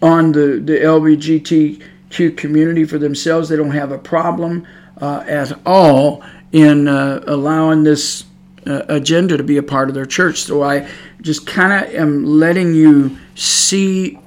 [0.00, 3.48] on the the LBGT Q community for themselves.
[3.48, 4.66] They don't have a problem
[5.00, 8.24] uh, at all in uh, allowing this
[8.66, 10.42] uh, agenda to be a part of their church.
[10.42, 10.88] So I
[11.20, 14.18] just kind of am letting you see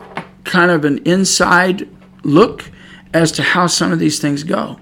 [0.43, 1.88] kind of an inside
[2.24, 2.72] look
[3.13, 4.80] as to how some of these things go.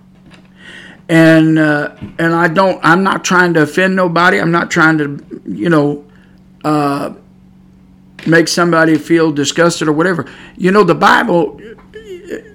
[1.10, 2.80] And uh, and I don't.
[2.84, 4.40] I'm not trying to offend nobody.
[4.40, 6.06] I'm not trying to, you know,
[6.64, 7.14] uh,
[8.26, 10.32] make somebody feel disgusted or whatever.
[10.56, 11.60] You know, the Bible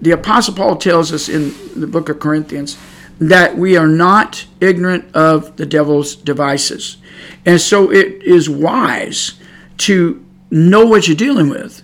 [0.01, 2.77] the Apostle Paul tells us in the book of Corinthians
[3.19, 6.99] that we are not ignorant of the devil's devices.
[7.45, 9.35] And so it is wise
[9.79, 11.83] to know what you're dealing with.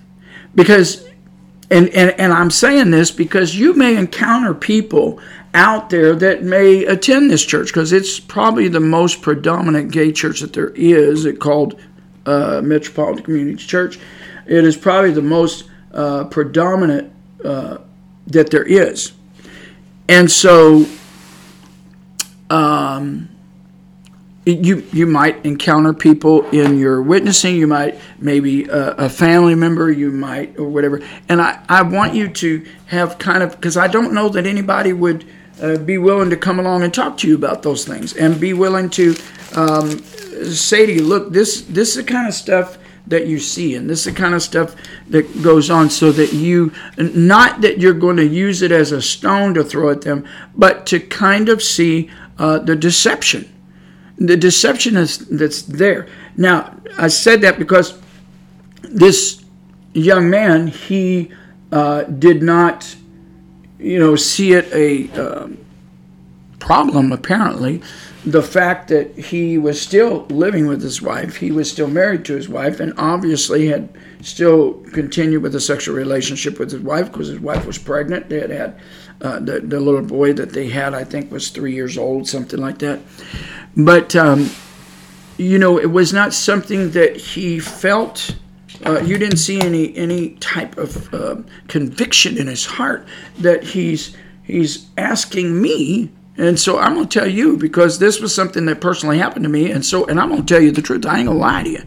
[0.54, 1.08] Because,
[1.70, 5.20] and, and, and I'm saying this because you may encounter people
[5.54, 10.40] out there that may attend this church because it's probably the most predominant gay church
[10.40, 11.24] that there is.
[11.24, 11.80] It called
[12.26, 13.98] uh, Metropolitan Community Church.
[14.46, 17.12] It is probably the most uh, predominant
[17.44, 17.78] uh,
[18.28, 19.12] that there is.
[20.08, 20.86] And so
[22.50, 23.28] um,
[24.44, 29.90] you you might encounter people in your witnessing you might maybe a, a, family member
[29.90, 33.86] you might or whatever and i, I want you to have kind of because i
[33.86, 35.24] don't know that anybody would
[35.62, 38.52] uh, be willing to come along and talk to you about those things and be
[38.52, 39.14] willing to
[39.54, 43.74] um, say to you look this this is the kind of stuff that you see.
[43.74, 44.74] And this is the kind of stuff
[45.08, 49.02] that goes on so that you, not that you're going to use it as a
[49.02, 53.48] stone to throw at them, but to kind of see uh, the deception.
[54.18, 56.06] The deception is, that's there.
[56.36, 58.00] Now, I said that because
[58.82, 59.44] this
[59.94, 61.30] young man, he
[61.72, 62.94] uh, did not,
[63.78, 65.48] you know, see it a uh,
[66.60, 67.82] problem, apparently
[68.24, 72.34] the fact that he was still living with his wife, he was still married to
[72.34, 73.88] his wife, and obviously had
[74.20, 78.28] still continued with a sexual relationship with his wife because his wife was pregnant.
[78.28, 78.80] They had had
[79.20, 82.60] uh, the, the little boy that they had, I think, was three years old, something
[82.60, 83.00] like that.
[83.76, 84.50] But, um,
[85.36, 88.36] you know, it was not something that he felt.
[88.86, 91.36] Uh, you didn't see any any type of uh,
[91.68, 93.06] conviction in his heart
[93.38, 98.34] that he's he's asking me and so I'm going to tell you because this was
[98.34, 99.70] something that personally happened to me.
[99.70, 101.04] And so, and I'm going to tell you the truth.
[101.04, 101.82] I ain't going to lie to you.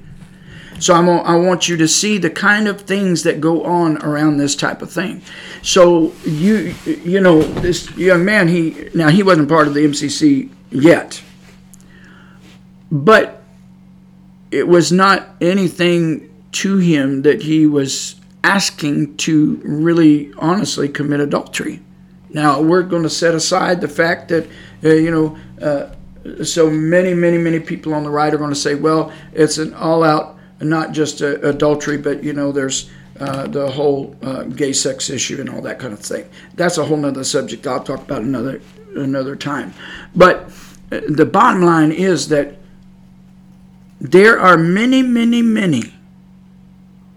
[0.80, 3.98] So I'm, gonna, I want you to see the kind of things that go on
[4.04, 5.22] around this type of thing.
[5.62, 10.50] So you you know this young man he now he wasn't part of the MCC
[10.72, 11.24] yet,
[12.92, 13.42] but
[14.52, 21.82] it was not anything to him that he was asking to really honestly commit adultery.
[22.36, 24.44] Now we're going to set aside the fact that
[24.84, 25.38] uh, you know.
[25.66, 25.92] Uh,
[26.44, 29.76] so many, many, many people on the right are going to say, well, it's an
[29.76, 35.40] all-out, not just adultery, but you know, there's uh, the whole uh, gay sex issue
[35.40, 36.28] and all that kind of thing.
[36.56, 37.68] That's a whole nother subject.
[37.68, 38.60] I'll talk about another
[38.96, 39.74] another time.
[40.16, 40.52] But
[40.92, 42.58] uh, the bottom line is that
[44.02, 45.94] there are many, many, many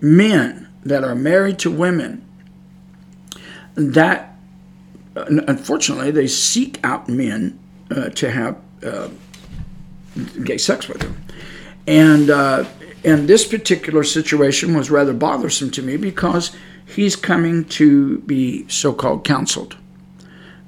[0.00, 2.24] men that are married to women
[3.74, 4.37] that,
[5.26, 7.58] unfortunately, they seek out men
[7.90, 9.08] uh, to have uh,
[10.44, 11.22] gay sex with them.
[11.86, 12.64] And, uh,
[13.04, 16.54] and this particular situation was rather bothersome to me because
[16.86, 19.76] he's coming to be so called counseled.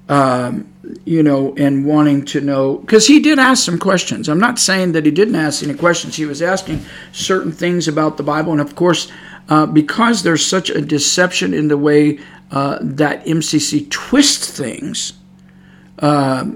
[0.08, 0.66] Um,
[1.04, 4.28] you know, and wanting to know, because he did ask some questions.
[4.28, 6.16] I'm not saying that he didn't ask any questions.
[6.16, 8.50] He was asking certain things about the Bible.
[8.50, 9.12] And of course,
[9.48, 12.18] uh, because there's such a deception in the way
[12.50, 15.14] uh, that MCC twists things,
[15.98, 16.50] uh,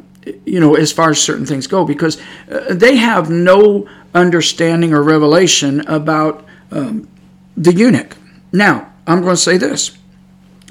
[0.45, 5.03] you know, as far as certain things go, because uh, they have no understanding or
[5.03, 7.09] revelation about um,
[7.57, 8.17] the eunuch.
[8.53, 9.97] Now, I'm going to say this,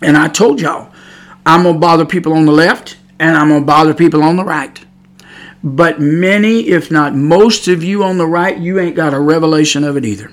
[0.02, 0.92] and I told y'all,
[1.46, 4.38] I'm going to bother people on the left and I'm going to bother people on
[4.38, 4.84] the right.
[5.64, 9.84] But many, if not most of you on the right, you ain't got a revelation
[9.84, 10.32] of it either.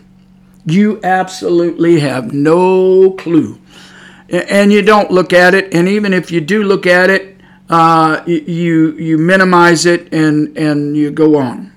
[0.67, 3.61] You absolutely have no clue.
[4.31, 7.37] And you don't look at it, and even if you do look at it,
[7.69, 11.73] uh, you you minimize it and and you go on.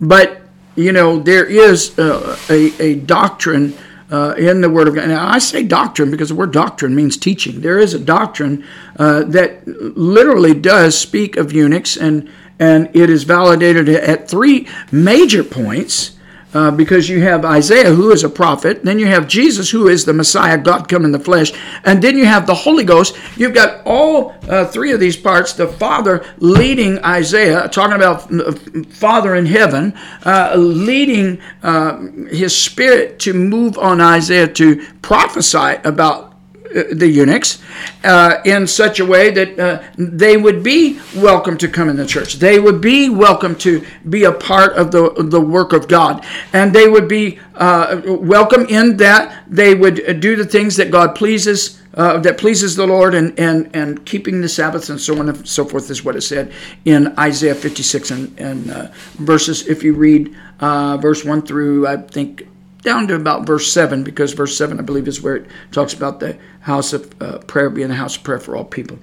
[0.00, 0.42] But
[0.76, 3.76] you know there is a, a, a doctrine
[4.10, 5.08] uh, in the Word of God.
[5.08, 7.60] Now I say doctrine because the word doctrine means teaching.
[7.60, 8.64] There is a doctrine
[8.98, 15.42] uh, that literally does speak of eunuchs, and and it is validated at three major
[15.42, 16.18] points
[16.54, 20.04] uh, because you have Isaiah, who is a prophet, then you have Jesus, who is
[20.04, 21.52] the Messiah, God come in the flesh,
[21.84, 23.16] and then you have the Holy Ghost.
[23.36, 28.52] You've got all uh, three of these parts the Father leading Isaiah, talking about uh,
[28.90, 29.92] Father in heaven,
[30.24, 31.98] uh, leading uh,
[32.30, 36.29] his Spirit to move on Isaiah to prophesy about
[36.72, 37.62] the eunuchs
[38.04, 42.06] uh, in such a way that uh, they would be welcome to come in the
[42.06, 42.34] church.
[42.34, 46.24] They would be welcome to be a part of the, the work of God.
[46.52, 51.14] And they would be uh, welcome in that they would do the things that God
[51.14, 51.78] pleases.
[51.92, 55.48] Uh, that pleases the Lord and, and, and keeping the Sabbaths and so on and
[55.48, 56.52] so forth is what it said
[56.84, 59.66] in Isaiah 56 and, and uh, verses.
[59.66, 62.46] If you read uh, verse 1 through, I think,
[62.82, 66.20] down to about verse 7, because verse 7, I believe, is where it talks about
[66.20, 68.98] the house of uh, prayer being a house of prayer for all people.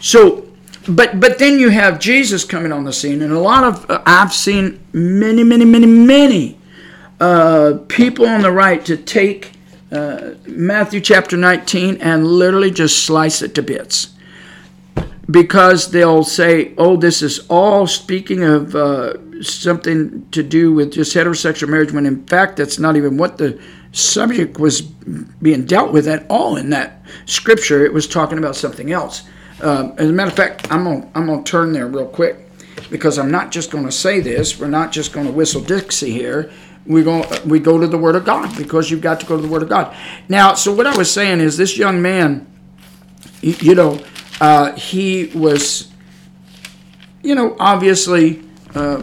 [0.00, 0.48] So,
[0.88, 4.02] but but then you have Jesus coming on the scene, and a lot of uh,
[4.04, 6.58] I've seen many, many, many, many
[7.20, 9.52] uh, people on the right to take
[9.92, 14.14] uh, Matthew chapter 19 and literally just slice it to bits.
[15.30, 21.14] Because they'll say, oh, this is all speaking of uh, something to do with just
[21.14, 23.60] heterosexual marriage, when in fact that's not even what the
[23.92, 27.84] subject was being dealt with at all in that scripture.
[27.84, 29.24] It was talking about something else.
[29.60, 32.36] Um, as a matter of fact, I'm gonna I'm gonna turn there real quick
[32.90, 34.58] because I'm not just to say this.
[34.58, 36.50] We're not just to whistle Dixie here.
[36.84, 39.42] We go we go to the Word of God because you've got to go to
[39.42, 39.94] the Word of God.
[40.28, 42.46] Now, so what I was saying is this young man,
[43.40, 44.00] you know,
[44.40, 45.92] uh, he was,
[47.22, 48.42] you know, obviously
[48.74, 49.02] uh,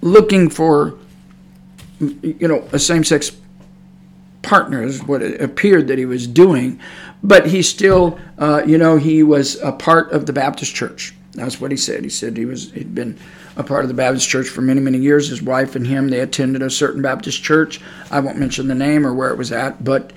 [0.00, 0.94] looking for,
[2.00, 3.32] you know, a same-sex
[4.42, 6.80] partner is what it appeared that he was doing.
[7.22, 11.14] But he still, uh, you know, he was a part of the Baptist church.
[11.32, 12.04] That's what he said.
[12.04, 13.18] He said he was he'd been
[13.56, 15.28] a part of the Baptist church for many many years.
[15.28, 17.80] His wife and him they attended a certain Baptist church.
[18.10, 20.12] I won't mention the name or where it was at, but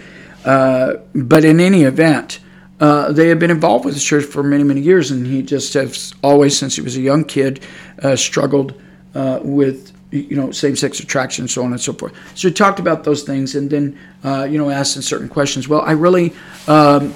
[0.46, 2.39] uh, but in any event.
[2.80, 5.76] Uh, they had been involved with the church for many, many years, and he just
[5.76, 7.63] has always, since he was a young kid,
[8.02, 8.74] uh, struggled
[9.15, 12.13] uh, with you know, same-sex attraction, and so on and so forth.
[12.36, 15.69] So we talked about those things, and then uh, you know, asked certain questions.
[15.69, 16.34] Well, I really
[16.67, 17.13] um,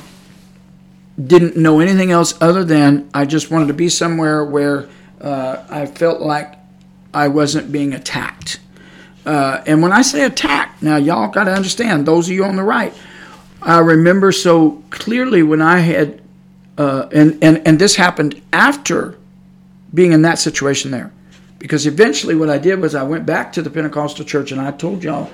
[1.22, 4.88] didn't know anything else other than I just wanted to be somewhere where
[5.20, 6.56] uh, I felt like
[7.14, 8.60] I wasn't being attacked.
[9.26, 12.56] Uh, and when I say attack, now y'all got to understand, those of you on
[12.56, 12.94] the right,
[13.62, 16.22] I remember so clearly when I had,
[16.78, 19.18] uh, and, and, and this happened after
[19.94, 21.12] being in that situation there.
[21.66, 24.70] Because eventually, what I did was I went back to the Pentecostal church and I
[24.70, 25.32] told y'all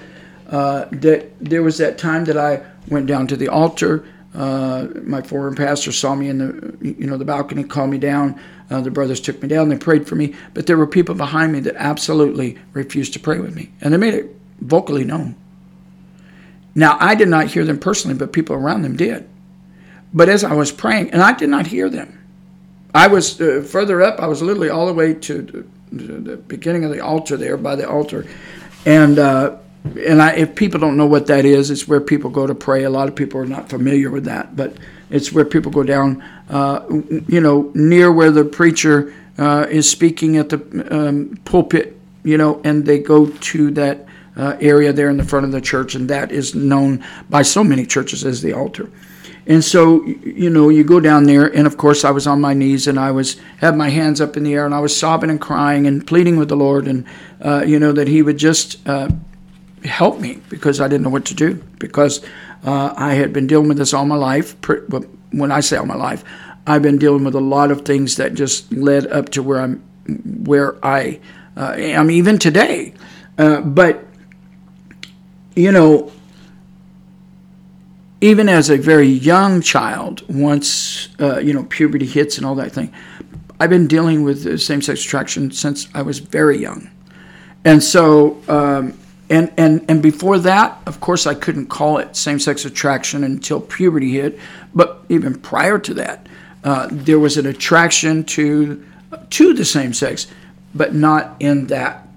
[0.49, 4.05] uh, that there was that time that I went down to the altar.
[4.33, 8.39] Uh, my foreign pastor saw me in the you know the balcony, called me down.
[8.69, 9.67] Uh, the brothers took me down.
[9.67, 13.41] They prayed for me, but there were people behind me that absolutely refused to pray
[13.41, 15.35] with me, and they made it vocally known.
[16.73, 19.27] Now I did not hear them personally, but people around them did.
[20.13, 22.25] But as I was praying, and I did not hear them,
[22.95, 24.21] I was uh, further up.
[24.21, 27.89] I was literally all the way to the beginning of the altar there by the
[27.89, 28.25] altar,
[28.85, 32.45] and uh, and I, if people don't know what that is, it's where people go
[32.45, 32.83] to pray.
[32.83, 34.77] A lot of people are not familiar with that, but
[35.09, 36.85] it's where people go down, uh,
[37.27, 42.61] you know, near where the preacher uh, is speaking at the um, pulpit, you know,
[42.63, 44.05] and they go to that
[44.37, 47.63] uh, area there in the front of the church, and that is known by so
[47.63, 48.89] many churches as the altar.
[49.47, 52.53] And so, you know, you go down there, and of course, I was on my
[52.53, 55.29] knees and I was had my hands up in the air, and I was sobbing
[55.29, 57.05] and crying and pleading with the Lord, and
[57.41, 59.09] uh, you know that He would just uh,
[59.83, 62.23] help me because I didn't know what to do because
[62.63, 64.55] uh, I had been dealing with this all my life.
[65.31, 66.23] When I say all my life,
[66.67, 69.83] I've been dealing with a lot of things that just led up to where I'm,
[70.45, 71.19] where I
[71.57, 72.93] uh, am even today.
[73.37, 74.05] Uh, but
[75.55, 76.11] you know,
[78.21, 82.71] even as a very young child, once uh, you know puberty hits and all that
[82.71, 82.93] thing,
[83.59, 86.89] I've been dealing with same-sex attraction since I was very young,
[87.65, 88.97] and so um,
[89.29, 94.11] and and and before that, of course, I couldn't call it same-sex attraction until puberty
[94.11, 94.39] hit,
[94.75, 96.27] but even prior to that,
[96.63, 98.85] uh, there was an attraction to
[99.31, 100.27] to the same sex,
[100.75, 102.07] but not in that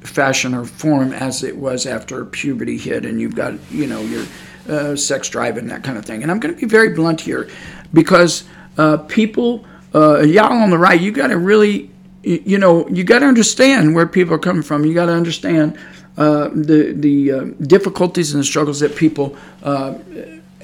[0.00, 4.24] fashion or form as it was after puberty hit, and you've got you know your
[4.68, 6.22] uh, sex drive and that kind of thing.
[6.22, 7.48] And I'm going to be very blunt here
[7.92, 8.44] because
[8.78, 11.90] uh, people, uh, y'all on the right, you got to really,
[12.22, 14.84] you know, you got to understand where people are coming from.
[14.84, 15.78] You got to understand
[16.16, 19.36] uh, the the uh, difficulties and the struggles that people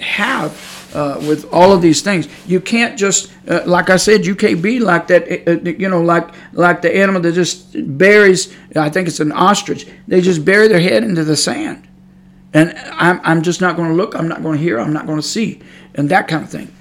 [0.01, 0.77] have.
[0.95, 4.63] Uh, with all of these things, you can't just, uh, like I said, you can't
[4.63, 5.47] be like that.
[5.47, 8.57] Uh, you know, like like the animal that just buries.
[8.75, 9.87] I think it's an ostrich.
[10.07, 11.88] They just bury their head into the sand
[12.55, 15.07] and I'm, I'm just not going to look, I'm not going to hear, I'm not
[15.07, 15.61] going to see,
[15.95, 16.73] and that kind of thing.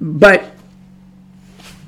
[0.00, 0.52] But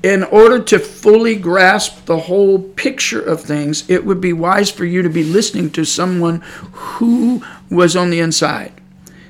[0.01, 4.85] in order to fully grasp the whole picture of things, it would be wise for
[4.85, 6.41] you to be listening to someone
[6.71, 8.73] who was on the inside,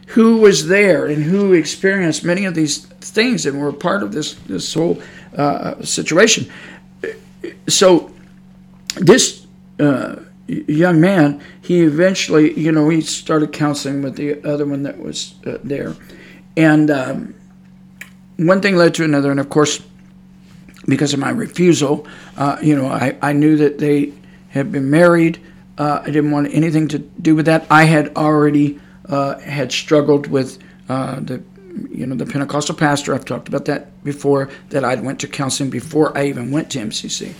[0.07, 4.33] who was there, and who experienced many of these things and were part of this,
[4.33, 5.01] this whole
[5.37, 6.51] uh, situation.
[7.67, 8.11] So,
[8.95, 9.45] this.
[9.79, 10.17] Uh,
[10.47, 15.35] young man, he eventually, you know, he started counseling with the other one that was
[15.45, 15.95] uh, there.
[16.57, 17.35] And um,
[18.37, 19.31] one thing led to another.
[19.31, 19.81] And of course,
[20.85, 24.13] because of my refusal, uh, you know, I, I knew that they
[24.49, 25.39] had been married.
[25.77, 27.65] Uh, I didn't want anything to do with that.
[27.69, 31.41] I had already uh, had struggled with uh, the,
[31.89, 33.15] you know, the Pentecostal pastor.
[33.15, 34.49] I've talked about that before.
[34.69, 37.33] That I went to counseling before I even went to MCC.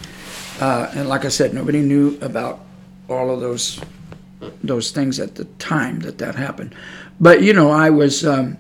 [0.62, 2.62] Uh, and like I said, nobody knew about
[3.10, 3.80] all of those
[4.64, 6.76] those things at the time that that happened.
[7.20, 8.58] But you know, I was um,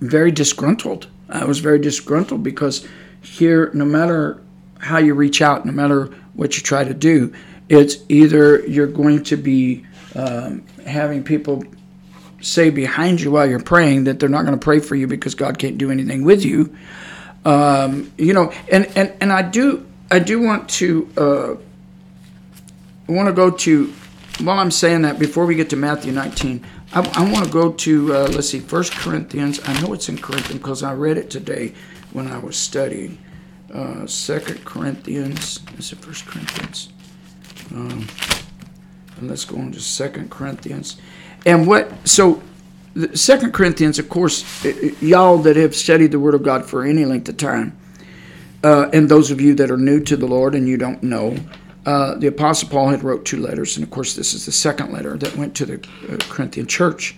[0.00, 1.06] very disgruntled.
[1.28, 2.86] I was very disgruntled because
[3.20, 4.42] here, no matter
[4.78, 7.32] how you reach out, no matter what you try to do,
[7.68, 11.64] it's either you're going to be um, having people
[12.40, 15.34] say behind you while you're praying that they're not going to pray for you because
[15.34, 16.76] God can't do anything with you.
[17.44, 21.54] Um, you know, and, and, and I do I do want to uh,
[23.08, 23.92] I want to go to,
[24.40, 27.72] while I'm saying that, before we get to Matthew 19, I, I want to go
[27.72, 29.60] to, uh, let's see, First Corinthians.
[29.64, 31.74] I know it's in Corinthians because I read it today
[32.12, 33.18] when I was studying.
[33.72, 36.88] Uh, Second Corinthians, is it First Corinthians?
[37.72, 38.06] Um,
[39.18, 40.96] and let's go on to Second Corinthians.
[41.44, 42.42] And what, so
[43.14, 44.64] Second Corinthians, of course,
[45.02, 47.76] y'all that have studied the Word of God for any length of time,
[48.64, 51.36] uh, and those of you that are new to the Lord and you don't know,
[51.86, 54.92] uh, the Apostle Paul had wrote two letters, and of course, this is the second
[54.92, 55.74] letter that went to the
[56.08, 57.14] uh, Corinthian church.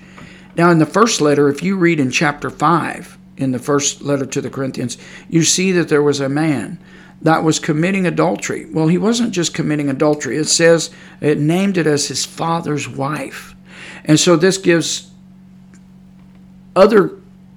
[0.57, 4.27] Now, in the first letter, if you read in chapter 5, in the first letter
[4.27, 4.99] to the Corinthians,
[5.31, 6.79] you see that there was a man
[7.23, 8.67] that was committing adultery.
[8.67, 10.91] Well, he wasn't just committing adultery, it says
[11.21, 13.55] it named it as his father's wife.
[14.05, 15.11] And so this gives
[16.77, 17.13] other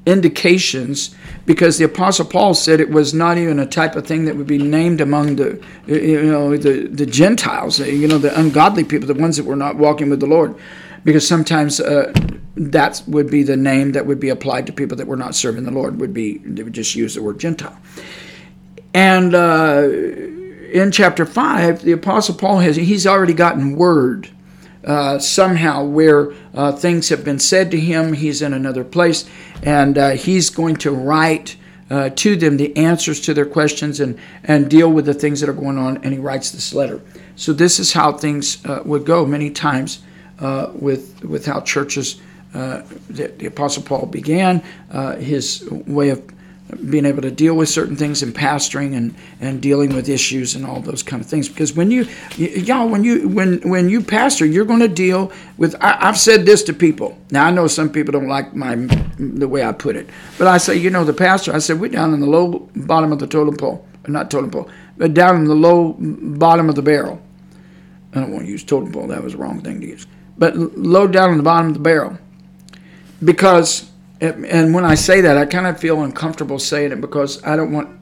[0.06, 4.36] indications because the apostle paul said it was not even a type of thing that
[4.36, 9.08] would be named among the you know the, the gentiles you know the ungodly people
[9.08, 10.56] the ones that were not walking with the lord.
[11.04, 12.14] Because sometimes uh,
[12.56, 15.64] that would be the name that would be applied to people that were not serving
[15.64, 17.78] the lord would be they would just use the word gentile.
[18.94, 19.88] And uh,
[20.72, 24.30] in chapter 5 the apostle paul has he's already gotten word
[24.84, 28.14] uh, somehow where uh, things have been said to him.
[28.14, 29.30] He's in another place,
[29.62, 31.56] and uh, he's going to write
[31.90, 35.50] uh, to them the answers to their questions and, and deal with the things that
[35.50, 35.98] are going on.
[35.98, 37.02] And he writes this letter.
[37.36, 40.02] So this is how things uh, would go many times
[40.40, 42.22] uh, with with how churches.
[42.54, 44.62] the, the Apostle Paul began
[45.20, 46.22] his way of
[46.90, 50.66] being able to deal with certain things and pastoring and, and dealing with issues and
[50.66, 51.50] all those kind of things.
[51.50, 52.08] Because when you
[52.38, 56.46] y'all when you when when you pastor you're going to deal with I, have said
[56.46, 57.18] this to people.
[57.30, 58.76] Now i know some people don't like my
[59.18, 60.10] the way i put it.
[60.38, 63.12] But i say you know the pastor i said we're down in the low bottom
[63.12, 66.82] of the totem pole not totem pole but down in the low bottom of the
[66.82, 67.22] barrel.
[68.14, 70.08] I don't want to use totem pole that was the wrong thing to use.
[70.38, 72.18] But low down in the bottom of the barrel.
[73.24, 73.91] Because
[74.22, 77.72] and when I say that, I kind of feel uncomfortable saying it because I don't
[77.72, 78.00] want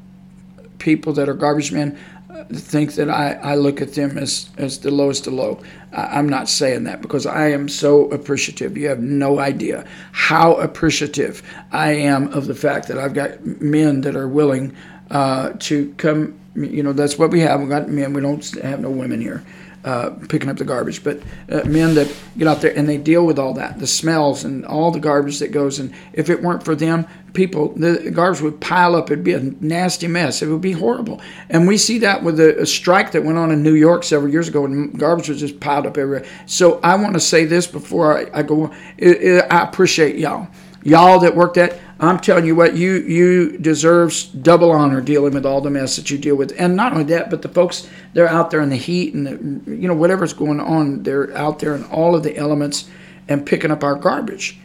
[0.78, 1.98] people that are garbage men
[2.30, 5.62] uh, to think that I, I look at them as, as the lowest of low.
[5.94, 8.78] I, am not saying that because I am so appreciative.
[8.78, 11.42] You have no idea how appreciative
[11.72, 14.76] I am of the fact that I've got men that are willing
[15.12, 16.38] uh, to come.
[16.56, 17.62] You know, that's what we have.
[17.62, 18.12] We've got men.
[18.14, 19.44] We don't have no women here
[19.84, 23.26] uh, picking up the garbage, but uh, men that get out there and they deal
[23.26, 25.80] with all that, the smells and all the garbage that goes.
[25.80, 29.10] And if it weren't for them, people, the garbage would pile up.
[29.10, 30.42] It'd be a nasty mess.
[30.42, 31.22] It would be horrible.
[31.50, 34.32] And we see that with a, a strike that went on in New York several
[34.32, 36.26] years ago, and garbage was just piled up everywhere.
[36.46, 38.72] So I want to say this before I, I go.
[39.02, 40.48] I appreciate y'all,
[40.84, 45.46] y'all that work that I'm telling you what, you you deserves double honor dealing with
[45.46, 48.28] all the mess that you deal with, and not only that, but the folks they're
[48.28, 51.76] out there in the heat and the, you know whatever's going on, they're out there
[51.76, 52.90] in all of the elements
[53.28, 54.58] and picking up our garbage.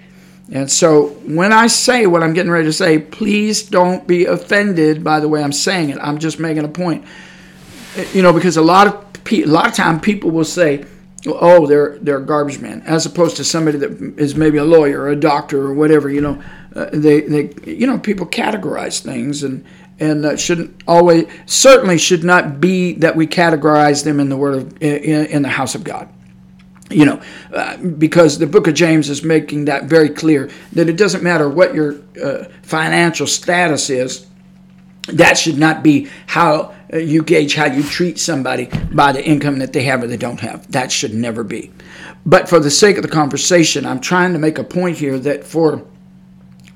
[0.53, 5.03] And so when I say what I'm getting ready to say, please don't be offended
[5.03, 5.99] by the way I'm saying it.
[6.01, 7.05] I'm just making a point.
[8.12, 10.85] You know, because a lot of a lot of time people will say,
[11.27, 15.09] "Oh, they're they're garbage men, as opposed to somebody that is maybe a lawyer or
[15.09, 16.11] a doctor or whatever.
[16.11, 16.43] You know,
[16.75, 19.64] uh, they, they, you know, people categorize things and
[19.99, 24.83] and shouldn't always certainly should not be that we categorize them in the word of
[24.83, 26.09] in, in the house of God.
[26.91, 27.22] You know,
[27.53, 31.49] uh, because the book of James is making that very clear that it doesn't matter
[31.49, 34.27] what your uh, financial status is.
[35.09, 39.59] That should not be how uh, you gauge how you treat somebody by the income
[39.59, 40.71] that they have or they don't have.
[40.73, 41.73] That should never be.
[42.25, 45.45] But for the sake of the conversation, I'm trying to make a point here that
[45.45, 45.87] for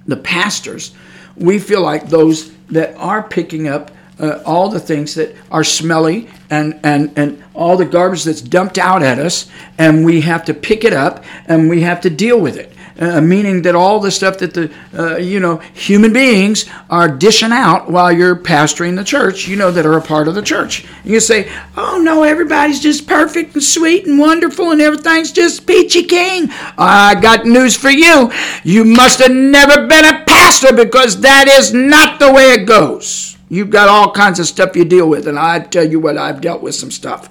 [0.07, 0.95] the pastors,
[1.37, 6.29] we feel like those that are picking up uh, all the things that are smelly
[6.51, 9.49] and, and, and all the garbage that's dumped out at us,
[9.79, 13.21] and we have to pick it up and we have to deal with it uh,
[13.21, 17.91] meaning that all the stuff that the uh, you know human beings are dishing out
[17.91, 20.87] while you're pastoring the church, you know that are a part of the church.
[21.05, 26.03] You say, "Oh no, everybody's just perfect and sweet and wonderful, and everything's just peachy
[26.03, 28.33] king." I got news for you.
[28.65, 33.37] You must have never been a pastor because that is not the way it goes.
[33.51, 36.41] You've got all kinds of stuff you deal with, and I tell you what, I've
[36.41, 37.31] dealt with some stuff.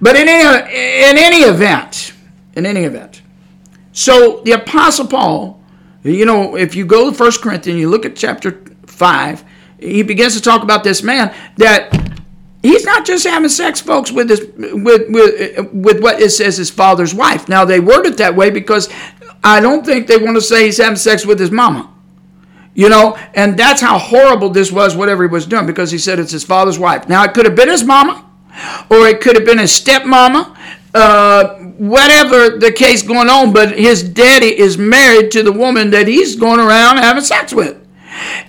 [0.00, 2.12] But in any in any event,
[2.54, 3.22] in any event,
[3.92, 5.62] so the Apostle Paul,
[6.02, 9.44] you know, if you go to First Corinthians, you look at chapter 5,
[9.78, 12.10] he begins to talk about this man that
[12.62, 16.70] he's not just having sex, folks, with his with with with what it says his
[16.70, 17.48] father's wife.
[17.48, 18.88] Now they word it that way because
[19.42, 21.92] I don't think they want to say he's having sex with his mama.
[22.72, 26.18] You know, and that's how horrible this was, whatever he was doing, because he said
[26.18, 27.08] it's his father's wife.
[27.08, 28.24] Now it could have been his mama,
[28.88, 30.56] or it could have been his stepmama,
[30.94, 36.08] uh, whatever the case going on, but his daddy is married to the woman that
[36.08, 37.76] he's going around having sex with.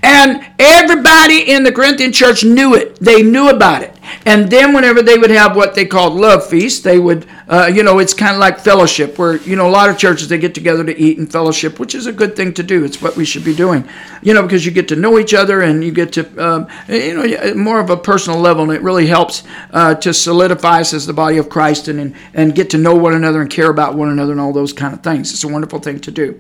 [0.04, 2.96] And everybody in the Corinthian church knew it.
[3.00, 3.96] They knew about it.
[4.26, 7.82] And then whenever they would have what they called love feasts, they would, uh, you
[7.82, 10.54] know, it's kind of like fellowship, where you know a lot of churches they get
[10.54, 12.84] together to eat and fellowship, which is a good thing to do.
[12.84, 13.88] It's what we should be doing,
[14.22, 17.14] you know, because you get to know each other and you get to, um, you
[17.16, 21.06] know, more of a personal level, and it really helps uh, to solidify us as
[21.06, 23.96] the body of Christ and, and and get to know one another and care about
[23.96, 25.32] one another and all those kind of things.
[25.32, 26.40] It's a wonderful thing to do.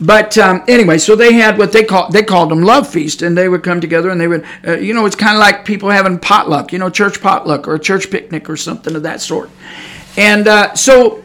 [0.00, 3.36] But um, anyway, so they had what they called they called them love feast, and
[3.36, 5.90] they would come together and they would, uh, you know, it's kind of like people
[5.90, 9.50] having potluck, you know, church potluck or a church picnic or something of that sort.
[10.16, 11.22] And uh, so,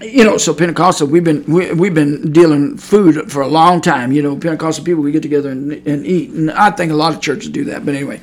[0.00, 4.12] you know, so Pentecostal, we've been we, we've been dealing food for a long time.
[4.12, 7.14] You know, Pentecostal people, we get together and, and eat, and I think a lot
[7.14, 7.84] of churches do that.
[7.84, 8.20] But anyway,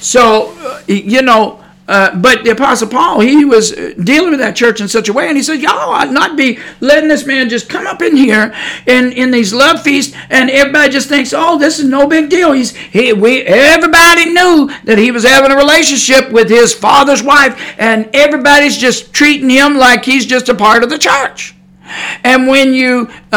[0.00, 4.80] so uh, you know, uh, but the Apostle Paul, he was dealing with that church
[4.80, 7.68] in such a way, and he said, Y'all ought not be letting this man just
[7.68, 8.54] come up in here
[8.86, 12.52] in, in these love feasts, and everybody just thinks, Oh, this is no big deal.
[12.52, 17.60] He's he we everybody knew that he was having a relationship with his father's wife,
[17.76, 21.56] and everybody's just treating him like he's just a part of the church.
[22.22, 23.36] And when you uh,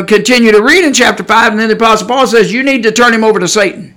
[0.00, 2.82] uh, continue to read in chapter 5, and then the Apostle Paul says, You need
[2.82, 3.93] to turn him over to Satan.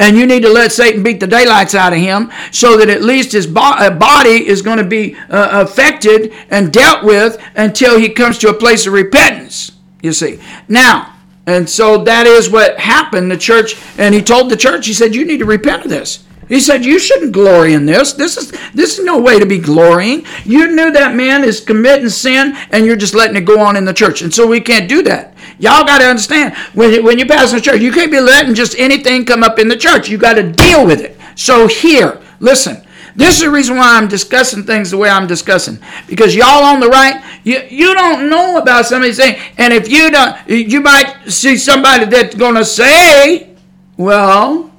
[0.00, 3.02] And you need to let Satan beat the daylights out of him so that at
[3.02, 8.08] least his uh, body is going to be uh, affected and dealt with until he
[8.08, 9.72] comes to a place of repentance,
[10.02, 10.40] you see.
[10.68, 11.14] Now,
[11.46, 13.30] and so that is what happened.
[13.30, 16.24] The church, and he told the church, he said, You need to repent of this.
[16.48, 18.14] He said, You shouldn't glory in this.
[18.14, 20.24] This is this is no way to be glorying.
[20.44, 23.84] You knew that man is committing sin and you're just letting it go on in
[23.84, 24.22] the church.
[24.22, 25.29] And so we can't do that.
[25.60, 28.74] Y'all got to understand when, when you pass the church, you can't be letting just
[28.78, 30.08] anything come up in the church.
[30.08, 31.16] You got to deal with it.
[31.36, 32.84] So here, listen.
[33.16, 35.78] This is the reason why I'm discussing things the way I'm discussing.
[36.06, 40.10] Because y'all on the right, you, you don't know about somebody saying, and if you
[40.10, 43.54] don't, you might see somebody that's going to say,
[43.96, 44.70] well,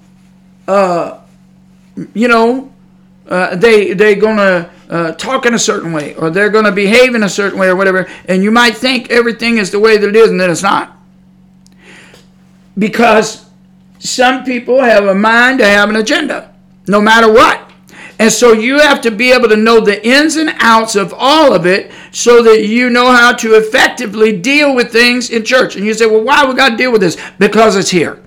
[0.67, 1.19] uh,
[2.13, 2.70] you know,
[3.31, 7.23] uh, they they're gonna uh, talk in a certain way, or they're gonna behave in
[7.23, 10.15] a certain way, or whatever, and you might think everything is the way that it
[10.17, 10.97] is, and then it's not,
[12.77, 13.45] because
[13.99, 16.53] some people have a mind to have an agenda,
[16.87, 17.69] no matter what.
[18.19, 21.53] And so you have to be able to know the ins and outs of all
[21.53, 25.75] of it so that you know how to effectively deal with things in church.
[25.75, 27.17] And you say, well, why we got to deal with this?
[27.39, 28.21] Because it's here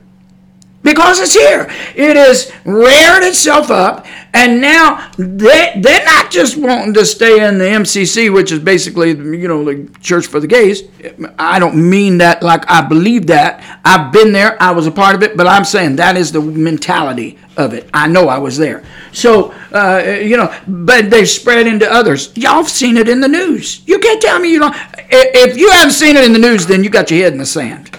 [0.85, 1.69] because it's here.
[1.97, 7.59] It has reared itself up, and now they, they're not just wanting to stay in
[7.59, 10.83] the MCC, which is basically, you know, the church for the gays.
[11.39, 13.63] I don't mean that like I believe that.
[13.85, 16.41] I've been there, I was a part of it, but I'm saying that is the
[16.41, 17.89] mentality of it.
[17.95, 18.83] I know I was there.
[19.13, 22.37] So, uh, you know, but they've spread into others.
[22.37, 23.87] Y'all have seen it in the news.
[23.87, 24.75] You can't tell me you don't.
[25.11, 27.47] If you haven't seen it in the news, then you got your head in the
[27.47, 27.94] sand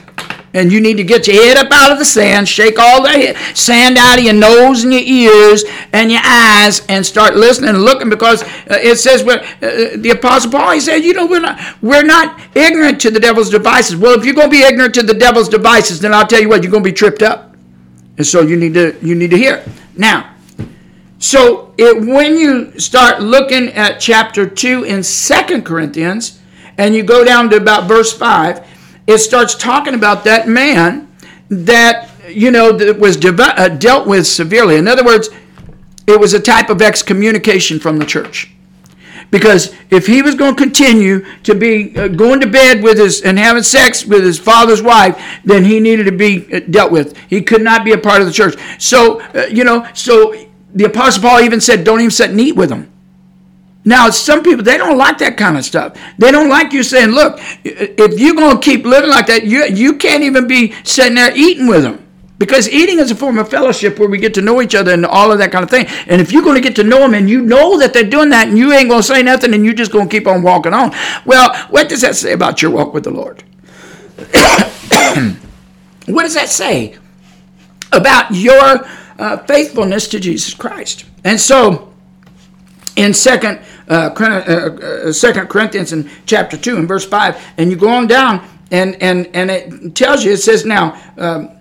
[0.55, 3.35] and you need to get your head up out of the sand, shake all the
[3.53, 7.83] sand out of your nose and your ears and your eyes, and start listening and
[7.83, 11.59] looking because uh, it says uh, the Apostle Paul he said, you know, we're not
[11.81, 13.97] we're not ignorant to the devil's devices.
[13.97, 16.47] Well, if you're going to be ignorant to the devil's devices, then I'll tell you
[16.47, 17.53] what, you're going to be tripped up,
[18.17, 19.63] and so you need to you need to hear
[19.97, 20.31] now.
[21.19, 26.39] So it, when you start looking at chapter 2 in Second Corinthians,
[26.77, 28.74] and you go down to about verse 5,
[29.07, 31.07] it starts talking about that man
[31.49, 34.77] that you know that was de- uh, dealt with severely.
[34.77, 35.29] In other words,
[36.07, 38.51] it was a type of excommunication from the church.
[39.31, 43.21] Because if he was going to continue to be uh, going to bed with his
[43.21, 47.17] and having sex with his father's wife, then he needed to be uh, dealt with.
[47.27, 48.55] He could not be a part of the church.
[48.79, 52.55] So, uh, you know, so the Apostle Paul even said, don't even sit and eat
[52.55, 52.91] with him.
[53.85, 55.95] Now, some people, they don't like that kind of stuff.
[56.17, 59.63] They don't like you saying, look, if you're going to keep living like that, you,
[59.65, 62.01] you can't even be sitting there eating with them.
[62.37, 65.05] Because eating is a form of fellowship where we get to know each other and
[65.05, 65.85] all of that kind of thing.
[66.07, 68.29] And if you're going to get to know them and you know that they're doing
[68.29, 70.41] that and you ain't going to say nothing and you're just going to keep on
[70.41, 70.91] walking on,
[71.25, 73.43] well, what does that say about your walk with the Lord?
[76.07, 76.97] what does that say
[77.93, 78.85] about your
[79.17, 81.05] uh, faithfulness to Jesus Christ?
[81.23, 81.93] And so,
[82.97, 87.77] in second uh, uh, uh, Second Corinthians in chapter two and verse five, and you
[87.77, 90.31] go on down, and and and it tells you.
[90.31, 91.01] It says now.
[91.17, 91.51] Um,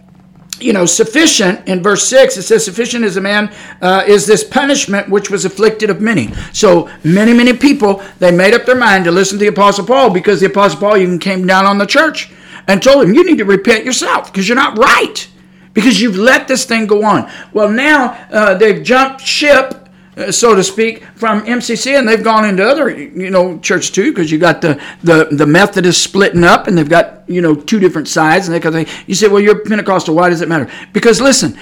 [0.61, 3.53] you know, sufficient in verse 6, it says, Sufficient is a man,
[3.83, 6.33] uh, is this punishment which was afflicted of many.
[6.53, 10.11] So, many, many people, they made up their mind to listen to the Apostle Paul
[10.11, 12.31] because the Apostle Paul even came down on the church
[12.69, 15.29] and told them, You need to repent yourself because you're not right
[15.75, 17.31] because you've let this thing go on.
[17.53, 19.84] Well, now uh, they've jumped ship
[20.17, 24.13] Uh, so to speak, from MCC, and they've gone into other, you know, church too,
[24.13, 27.81] because you got the, the the Methodists splitting up, and they've got you know two
[27.81, 29.09] different sides, and they kind of.
[29.09, 30.15] You say, well, you're Pentecostal.
[30.15, 30.71] Why does it matter?
[30.93, 31.59] Because listen.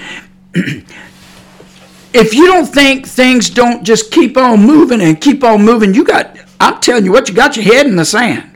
[2.13, 6.03] if you don't think things don't just keep on moving and keep on moving, you
[6.03, 8.49] got, I'm telling you what, you got your head in the sand.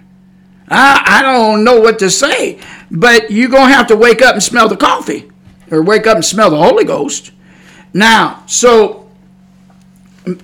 [0.69, 2.59] I, I don't know what to say,
[2.91, 5.29] but you're to have to wake up and smell the coffee
[5.71, 7.31] or wake up and smell the Holy Ghost.
[7.93, 9.06] Now, so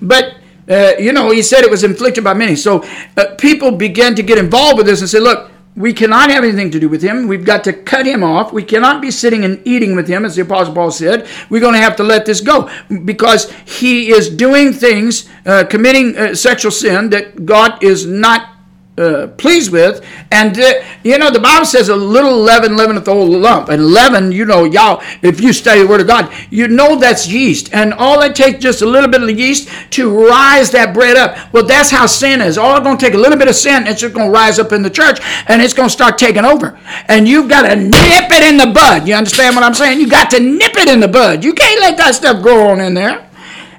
[0.01, 0.35] but
[0.69, 2.55] uh, you know, he said it was inflicted by many.
[2.55, 2.83] So
[3.17, 6.69] uh, people began to get involved with this and say, look, we cannot have anything
[6.71, 7.27] to do with him.
[7.27, 8.53] We've got to cut him off.
[8.53, 11.27] We cannot be sitting and eating with him, as the Apostle Paul said.
[11.49, 12.69] We're going to have to let this go
[13.05, 18.52] because he is doing things, uh, committing uh, sexual sin that God is not
[18.97, 20.05] uh, pleased with.
[20.31, 23.69] And uh, you know, the Bible says a little leaven leaveneth the whole lump.
[23.69, 27.27] And leaven, you know, y'all, if you study the Word of God, you know that's
[27.27, 27.73] yeast.
[27.73, 31.53] And all it takes just a little bit of yeast to rise that bread up.
[31.53, 32.57] Well, that's how sin is.
[32.57, 34.59] All it's going to take a little bit of sin, it's just going to rise
[34.59, 36.79] up in the church, and it's going to start taking over.
[37.07, 37.91] And you've got to nip
[38.31, 39.07] it in the bud.
[39.07, 39.99] You understand what I'm saying?
[39.99, 41.43] You got to nip it in the bud.
[41.43, 43.29] You can't let that stuff grow on in there.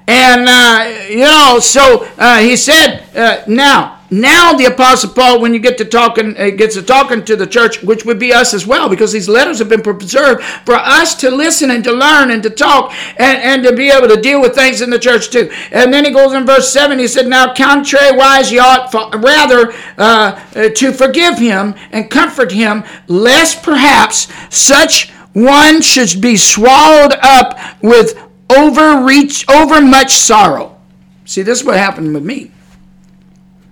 [0.07, 5.55] And, uh, you know, so uh, he said, uh, now, now the apostle paul when
[5.55, 8.53] you get to talking uh, gets to talking to the church which would be us
[8.53, 12.31] as well because these letters have been preserved for us to listen and to learn
[12.31, 15.31] and to talk and, and to be able to deal with things in the church
[15.31, 15.51] too.
[15.71, 19.73] And then he goes in verse 7 he said now contrariwise ye ought for, rather
[19.99, 27.15] uh, uh, to forgive him and comfort him lest perhaps such one should be swallowed
[27.23, 30.79] up with overreach overmuch sorrow.
[31.25, 32.51] See this is what happened with me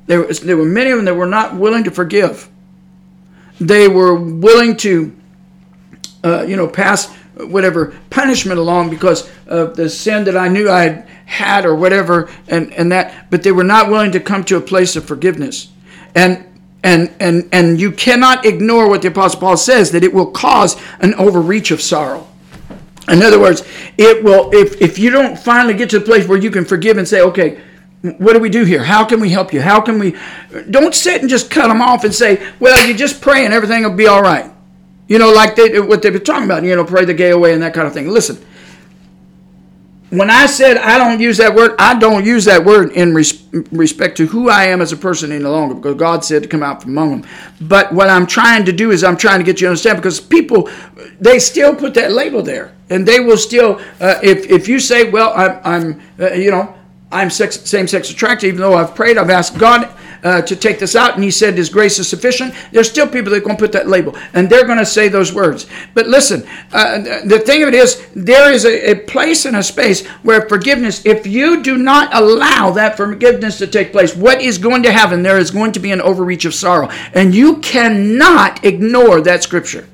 [0.06, 2.48] there, was, there were many of them that were not willing to forgive.
[3.60, 5.14] They were willing to,
[6.24, 10.82] uh, you know, pass whatever punishment along because of the sin that I knew I
[10.82, 14.56] had had or whatever, and, and that, but they were not willing to come to
[14.56, 15.68] a place of forgiveness.
[16.14, 16.44] And
[16.84, 20.80] and and and you cannot ignore what the apostle paul says that it will cause
[21.00, 22.26] an overreach of sorrow
[23.08, 23.62] in other words
[23.98, 26.98] it will if if you don't finally get to the place where you can forgive
[26.98, 27.60] and say okay
[28.02, 28.82] what do we do here?
[28.82, 29.60] How can we help you?
[29.60, 30.16] How can we?
[30.70, 33.84] Don't sit and just cut them off and say, well, you just pray and everything
[33.84, 34.50] will be all right.
[35.06, 37.52] You know, like they, what they've been talking about, you know, pray the gay away
[37.52, 38.08] and that kind of thing.
[38.08, 38.44] Listen,
[40.10, 43.44] when I said I don't use that word, I don't use that word in res-
[43.70, 46.62] respect to who I am as a person any longer because God said to come
[46.62, 47.30] out from among them.
[47.60, 50.20] But what I'm trying to do is I'm trying to get you to understand because
[50.20, 50.68] people,
[51.20, 52.74] they still put that label there.
[52.90, 56.74] And they will still, uh, if, if you say, well, I'm, I'm uh, you know,
[57.12, 59.94] I'm sex, same-sex attracted, even though I've prayed, I've asked God
[60.24, 62.54] uh, to take this out, and He said His grace is sufficient.
[62.72, 65.08] There's still people that are going to put that label, and they're going to say
[65.08, 65.66] those words.
[65.94, 69.62] But listen, uh, the thing of it is, there is a, a place and a
[69.62, 74.58] space where forgiveness, if you do not allow that forgiveness to take place, what is
[74.58, 75.22] going to happen?
[75.22, 79.86] There is going to be an overreach of sorrow, and you cannot ignore that scripture.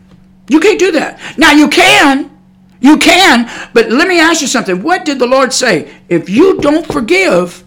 [0.49, 1.39] You can't do that.
[1.39, 2.38] Now you can.
[2.81, 4.83] You can, but let me ask you something.
[4.83, 5.93] What did the Lord say?
[6.09, 7.65] If you don't forgive,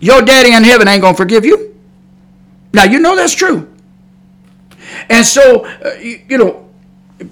[0.00, 1.74] your daddy in heaven ain't going to forgive you.
[2.72, 3.74] Now, you know that's true.
[5.08, 6.68] And so, uh, you, you, know,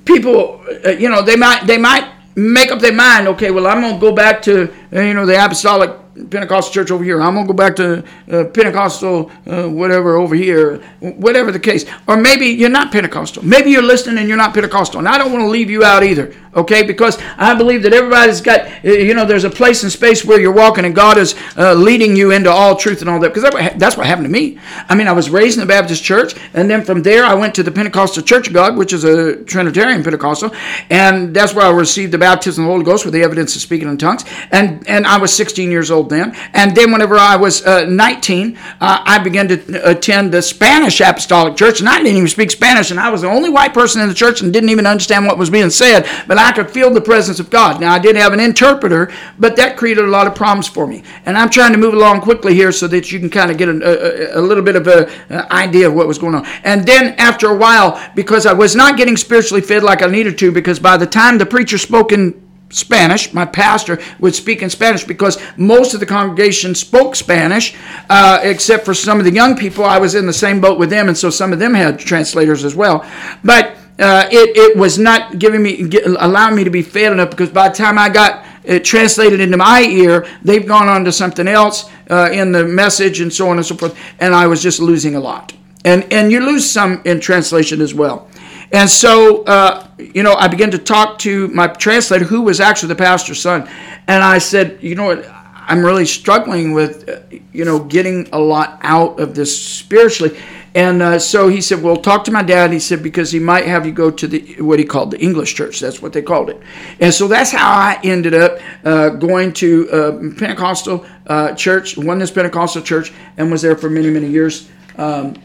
[0.04, 3.80] people, uh, you know, they might they might make up their mind, okay, well, I'm
[3.80, 7.20] going to go back to, uh, you know, the apostolic Pentecostal church over here.
[7.20, 11.84] I'm going to go back to uh, Pentecostal, uh, whatever, over here, whatever the case.
[12.06, 13.44] Or maybe you're not Pentecostal.
[13.44, 14.98] Maybe you're listening and you're not Pentecostal.
[14.98, 16.82] And I don't want to leave you out either, okay?
[16.82, 20.52] Because I believe that everybody's got, you know, there's a place and space where you're
[20.52, 23.34] walking and God is uh, leading you into all truth and all that.
[23.34, 24.58] Because that's what happened to me.
[24.88, 27.54] I mean, I was raised in the Baptist church, and then from there I went
[27.56, 30.52] to the Pentecostal Church of God, which is a Trinitarian Pentecostal,
[30.90, 33.62] and that's where I received the baptism of the Holy Ghost with the evidence of
[33.62, 34.24] speaking in tongues.
[34.50, 36.34] And, and I was 16 years old then.
[36.52, 41.56] And then, whenever I was uh, 19, uh, I began to attend the Spanish Apostolic
[41.56, 44.08] Church, and I didn't even speak Spanish, and I was the only white person in
[44.08, 47.00] the church and didn't even understand what was being said, but I could feel the
[47.00, 47.80] presence of God.
[47.80, 51.02] Now, I did have an interpreter, but that created a lot of problems for me.
[51.24, 53.68] And I'm trying to move along quickly here so that you can kind of get
[53.68, 55.08] a, a little bit of an
[55.50, 56.46] idea of what was going on.
[56.64, 60.38] And then, after a while, because I was not getting spiritually fed like I needed
[60.38, 63.32] to, because by the time the preacher spoke in Spanish.
[63.32, 67.76] My pastor would speak in Spanish because most of the congregation spoke Spanish,
[68.10, 69.84] uh, except for some of the young people.
[69.84, 72.64] I was in the same boat with them, and so some of them had translators
[72.64, 73.08] as well.
[73.44, 75.88] But uh, it, it was not giving me,
[76.18, 79.56] allowing me to be fed enough because by the time I got it translated into
[79.56, 83.56] my ear, they've gone on to something else uh, in the message and so on
[83.56, 85.52] and so forth, and I was just losing a lot.
[85.84, 88.28] And, and you lose some in translation as well.
[88.72, 92.88] And so, uh, you know, I began to talk to my translator, who was actually
[92.88, 93.68] the pastor's son.
[94.06, 95.28] And I said, you know what?
[95.68, 97.20] I'm really struggling with, uh,
[97.52, 100.38] you know, getting a lot out of this spiritually.
[100.76, 103.64] And uh, so he said, "Well, talk to my dad." He said because he might
[103.64, 105.80] have you go to the what he called the English church.
[105.80, 106.60] That's what they called it.
[107.00, 112.30] And so that's how I ended up uh, going to uh, Pentecostal uh, church, Oneness
[112.30, 114.68] Pentecostal church, and was there for many many years.
[114.98, 115.36] Um,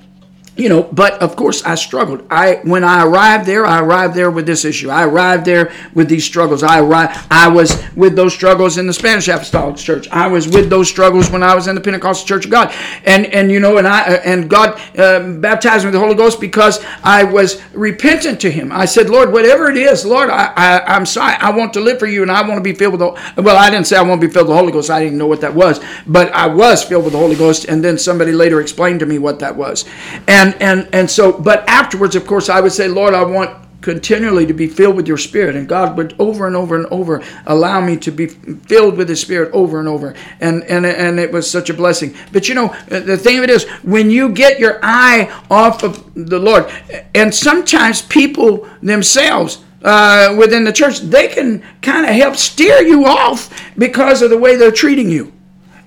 [0.61, 2.23] you know but of course i struggled.
[2.29, 4.89] I when i arrived there i arrived there with this issue.
[4.89, 6.61] I arrived there with these struggles.
[6.61, 10.07] I arrived i was with those struggles in the spanish apostolic church.
[10.09, 12.73] I was with those struggles when i was in the pentecostal church of god.
[13.05, 16.39] And and you know and i and god uh, baptized me with the holy ghost
[16.39, 18.71] because i was repentant to him.
[18.71, 21.35] I said lord whatever it is lord i, I i'm sorry.
[21.35, 23.57] I want to live for you and i want to be filled with the well
[23.57, 24.91] i didn't say i want to be filled with the holy ghost.
[24.91, 25.79] I didn't know what that was.
[26.05, 29.17] But i was filled with the holy ghost and then somebody later explained to me
[29.17, 29.85] what that was.
[30.27, 33.61] And and and and so but afterwards of course i would say lord i want
[33.81, 35.55] continually to be filled with your spirit.
[35.55, 39.19] And god would over and over and over allow me to be filled with his
[39.19, 40.15] spirit over and over.
[40.39, 42.15] And and and it was such a blessing.
[42.31, 46.13] But you know the thing of it is when you get your eye off of
[46.13, 46.71] the lord
[47.15, 53.05] and sometimes people themselves uh, within the church they can kind of help steer you
[53.05, 55.31] off because of the way they're treating you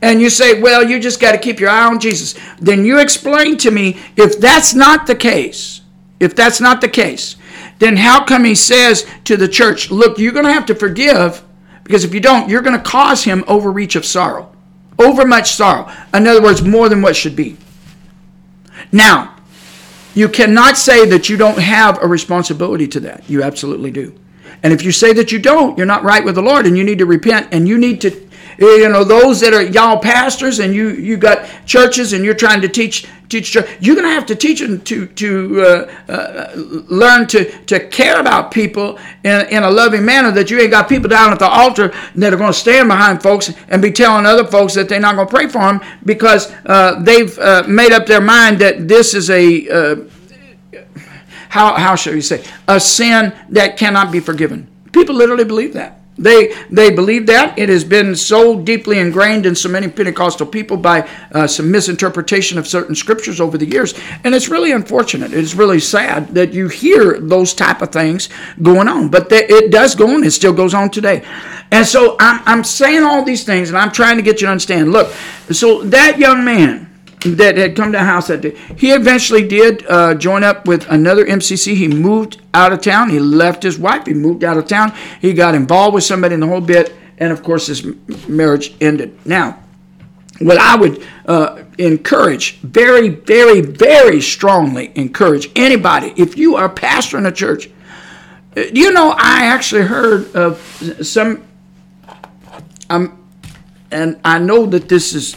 [0.03, 2.99] and you say, well, you just got to keep your eye on Jesus, then you
[2.99, 5.81] explain to me if that's not the case,
[6.21, 7.37] if that's not the case,
[7.79, 11.43] then how come he says to the church, look, you're going to have to forgive
[11.83, 14.55] because if you don't, you're going to cause him overreach of sorrow,
[14.99, 15.91] overmuch sorrow.
[16.13, 17.57] In other words, more than what should be.
[18.91, 19.37] Now,
[20.15, 23.29] you cannot say that you don't have a responsibility to that.
[23.29, 24.19] You absolutely do.
[24.63, 26.85] And if you say that you don't, you're not right with the Lord and you
[26.85, 28.24] need to repent and you need to
[28.59, 32.61] you know those that are y'all pastors and you you got churches and you're trying
[32.61, 36.53] to teach teach church, you're going to have to teach them to to uh, uh,
[36.89, 40.89] learn to to care about people in, in a loving manner that you ain't got
[40.89, 44.27] people down at the altar that are going to stand behind folks and be telling
[44.27, 47.93] other folks that they're not going to pray for them because uh, they've uh, made
[47.93, 49.97] up their mind that this is a uh,
[51.49, 54.69] how how shall we say a sin that cannot be forgiven.
[54.93, 59.55] People literally believe that they they believe that it has been so deeply ingrained in
[59.55, 64.35] so many Pentecostal people by uh, some misinterpretation of certain scriptures over the years, and
[64.35, 65.33] it's really unfortunate.
[65.33, 68.29] It's really sad that you hear those type of things
[68.63, 70.25] going on, but it does go on.
[70.25, 71.25] It still goes on today,
[71.73, 74.53] and so I'm I'm saying all these things, and I'm trying to get you to
[74.53, 74.93] understand.
[74.93, 75.13] Look,
[75.51, 78.57] so that young man that had come to the house that day.
[78.77, 81.75] He eventually did uh, join up with another MCC.
[81.75, 83.11] He moved out of town.
[83.11, 84.07] He left his wife.
[84.07, 84.93] He moved out of town.
[85.21, 87.85] He got involved with somebody in the whole bit, and of course, his
[88.29, 89.19] marriage ended.
[89.27, 89.59] Now,
[90.41, 97.19] what I would uh, encourage, very, very, very strongly encourage anybody, if you are pastor
[97.19, 97.71] in a church,
[98.57, 100.61] uh, you know, I actually heard of
[101.03, 101.45] some,
[102.91, 103.25] um,
[103.91, 105.37] and I know that this is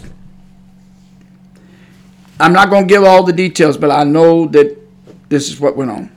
[2.40, 4.78] I'm not going to give all the details, but I know that
[5.30, 6.12] this is what went on.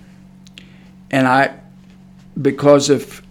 [1.10, 1.58] And I,
[2.40, 3.22] because of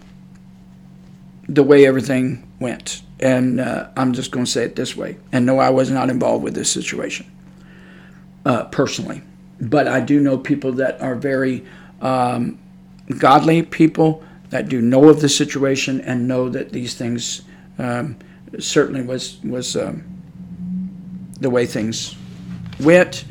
[1.48, 5.18] the way everything went, and uh, I'm just going to say it this way.
[5.32, 7.30] And no, I was not involved with this situation
[8.46, 9.22] uh, personally,
[9.62, 11.66] but I do know people that are very
[12.02, 12.58] um,
[13.18, 17.44] godly people that do know of the situation and know that these things
[17.78, 18.18] um,
[18.58, 20.04] certainly was was um,
[21.40, 22.16] the way things
[22.80, 23.26] went.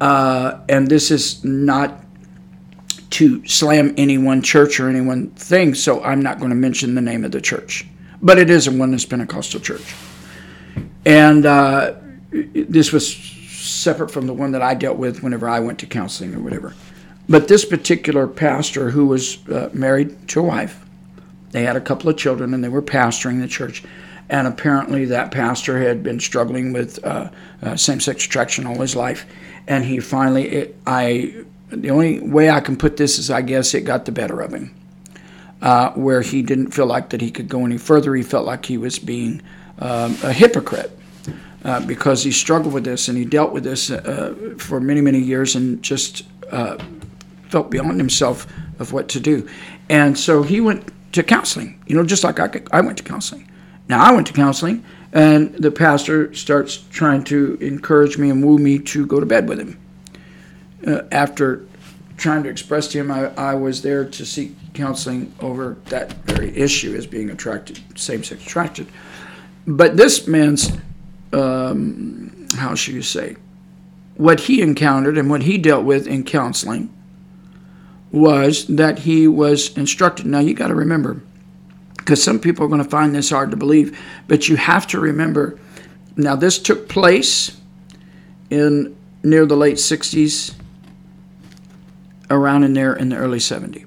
[0.00, 2.04] Uh, and this is not
[3.10, 6.94] to slam any one church or any one thing, so I'm not going to mention
[6.94, 7.86] the name of the church.
[8.20, 9.94] But it is a Oneness Pentecostal church.
[11.04, 11.94] And uh,
[12.30, 16.34] this was separate from the one that I dealt with whenever I went to counseling
[16.34, 16.74] or whatever.
[17.28, 20.84] But this particular pastor who was uh, married to a wife,
[21.50, 23.82] they had a couple of children and they were pastoring the church
[24.28, 27.30] and apparently that pastor had been struggling with uh,
[27.62, 29.26] uh, same-sex attraction all his life,
[29.66, 31.34] and he finally, it, I,
[31.70, 34.52] the only way I can put this is I guess it got the better of
[34.52, 34.74] him,
[35.62, 38.14] uh, where he didn't feel like that he could go any further.
[38.14, 39.42] He felt like he was being
[39.78, 40.92] um, a hypocrite.
[41.64, 45.18] Uh, because he struggled with this and he dealt with this uh, for many, many
[45.18, 46.22] years and just
[46.52, 46.78] uh,
[47.48, 48.46] felt beyond himself
[48.78, 49.46] of what to do.
[49.88, 53.50] And so he went to counseling, you know, just like I, I went to counseling.
[53.88, 58.58] Now, I went to counseling, and the pastor starts trying to encourage me and woo
[58.58, 59.80] me to go to bed with him.
[60.86, 61.66] Uh, after
[62.18, 66.56] trying to express to him I, I was there to seek counseling over that very
[66.56, 68.88] issue as being attracted, same sex attracted.
[69.66, 70.72] But this man's,
[71.32, 73.36] um, how should you say,
[74.16, 76.92] what he encountered and what he dealt with in counseling
[78.10, 80.26] was that he was instructed.
[80.26, 81.20] Now, you got to remember,
[82.08, 84.00] because some people are going to find this hard to believe.
[84.28, 85.58] But you have to remember
[86.18, 87.56] now, this took place
[88.50, 90.52] in near the late 60s,
[92.28, 93.86] around in there in the early 70s.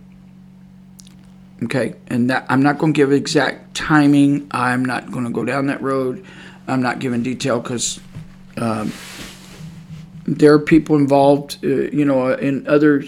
[1.63, 4.47] Okay, and that I'm not going to give exact timing.
[4.51, 6.25] I'm not going to go down that road.
[6.67, 7.99] I'm not giving detail because
[8.55, 8.93] um,
[10.25, 13.03] there are people involved, uh, you know, in other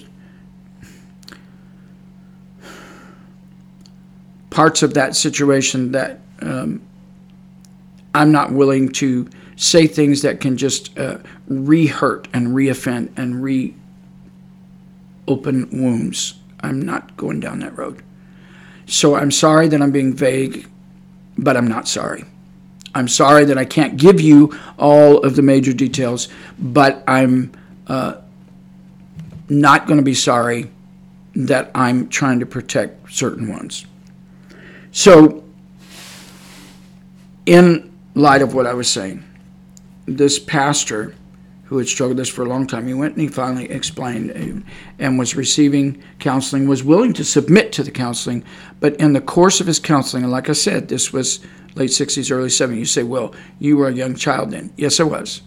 [4.54, 6.82] parts of that situation that um,
[8.14, 13.76] I'm not willing to say things that can just uh, re-hurt and re-offend and re-open
[15.72, 16.36] wounds.
[16.62, 18.04] I'm not going down that road.
[18.86, 20.68] So I'm sorry that I'm being vague,
[21.38, 22.26] but I'm not sorry.
[22.94, 26.28] I'm sorry that I can't give you all of the major details,
[26.60, 27.52] but I'm
[27.88, 28.18] uh,
[29.50, 30.70] not going to be sorry
[31.36, 33.88] that I'm trying to protect certain ones.
[34.94, 35.44] So,
[37.48, 39.24] in light of what I was saying,
[40.06, 41.16] this pastor
[41.64, 44.32] who had struggled with this for a long time, he went and he finally explained
[44.32, 44.70] uh,
[45.00, 48.46] and was receiving counseling, was willing to submit to the counseling,
[48.80, 51.40] but in the course of his counseling, and like I said, this was
[51.74, 54.72] late 60s, early 70s, you say, well, you were a young child then.
[54.78, 55.42] Yes, I was.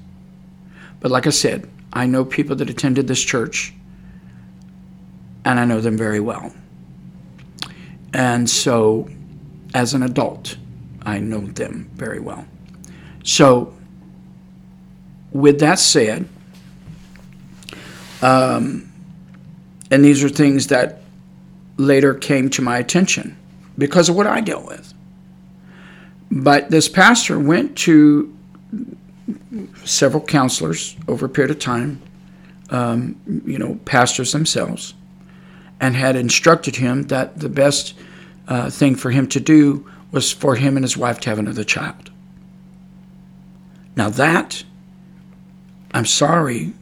[0.99, 3.73] But like I said, I know people that attended this church,
[5.45, 6.53] and I know them very well.
[8.13, 9.09] And so
[9.77, 10.57] as an adult.
[11.03, 12.47] I know them very well.
[13.23, 13.75] So,
[15.33, 16.27] with that said,
[18.23, 18.91] um,
[19.91, 21.03] and these are things that
[21.77, 23.37] later came to my attention
[23.77, 24.95] because of what I dealt with.
[26.31, 28.35] But this pastor went to
[29.85, 32.01] several counselors over a period of time,
[32.71, 34.95] um, you know, pastors themselves,
[35.81, 37.93] and had instructed him that the best
[38.49, 41.65] uh, thing for him to do was for him and his wife to have another
[41.65, 42.11] child.
[43.97, 44.63] Now, that,
[45.93, 46.73] I'm sorry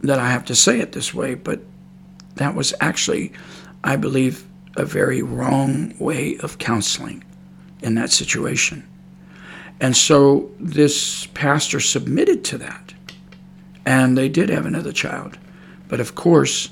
[0.00, 1.60] that I have to say it this way, but
[2.36, 3.32] that was actually,
[3.84, 7.22] I believe, a very wrong way of counseling
[7.82, 8.88] in that situation.
[9.80, 12.94] And so this pastor submitted to that.
[13.84, 15.38] And they did have another child.
[15.88, 16.70] But of course,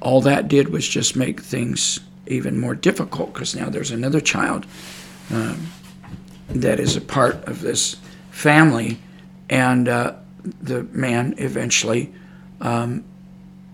[0.00, 4.66] all that did was just make things even more difficult because now there's another child
[5.30, 5.68] um,
[6.48, 7.96] that is a part of this
[8.30, 8.98] family,
[9.50, 10.14] and uh,
[10.62, 12.12] the man eventually
[12.60, 13.04] um,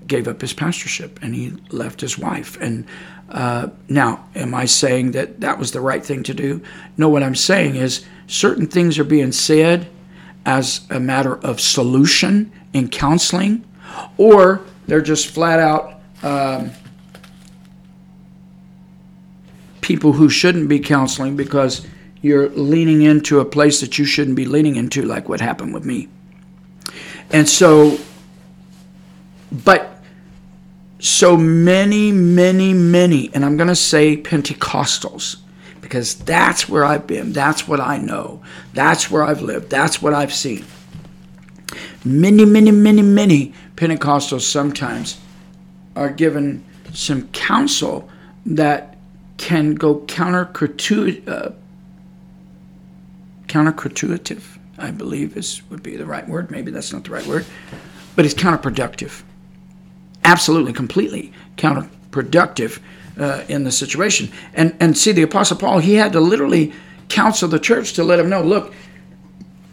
[0.07, 2.59] gave up his pastorship and he left his wife.
[2.61, 2.87] And
[3.31, 6.63] uh, now, am I saying that that was the right thing to do?
[6.97, 9.89] No, what I'm saying is certain things are being said
[10.47, 13.65] as a matter of solution in counseling,
[14.19, 16.01] or they're just flat out.
[16.23, 16.71] Um,
[19.85, 21.87] people who shouldn't be counseling because
[22.22, 25.85] you're leaning into a place that you shouldn't be leaning into, like what happened with
[25.85, 26.09] me.
[27.30, 27.99] And so,
[29.53, 30.03] but
[31.01, 35.37] so many, many, many, and I'm going to say Pentecostals
[35.82, 37.35] because that's where I've been.
[37.35, 38.43] That's what I know.
[38.72, 39.68] That's where I've lived.
[39.68, 40.64] That's what I've seen.
[42.07, 45.20] Many, many, many, many Pentecostals sometimes
[45.95, 46.64] are given
[46.95, 48.09] some counsel
[48.47, 48.94] that
[49.37, 51.51] can go counter uh,
[53.47, 54.43] counterculturative,
[54.78, 56.51] I believe is would be the right word.
[56.51, 57.47] Maybe that's not the right word,
[58.16, 59.22] but it's counterproductive.
[60.24, 62.80] Absolutely, completely counterproductive
[63.18, 64.30] uh, in the situation.
[64.55, 66.72] And and see, the Apostle Paul, he had to literally
[67.09, 68.72] counsel the church to let him know, look,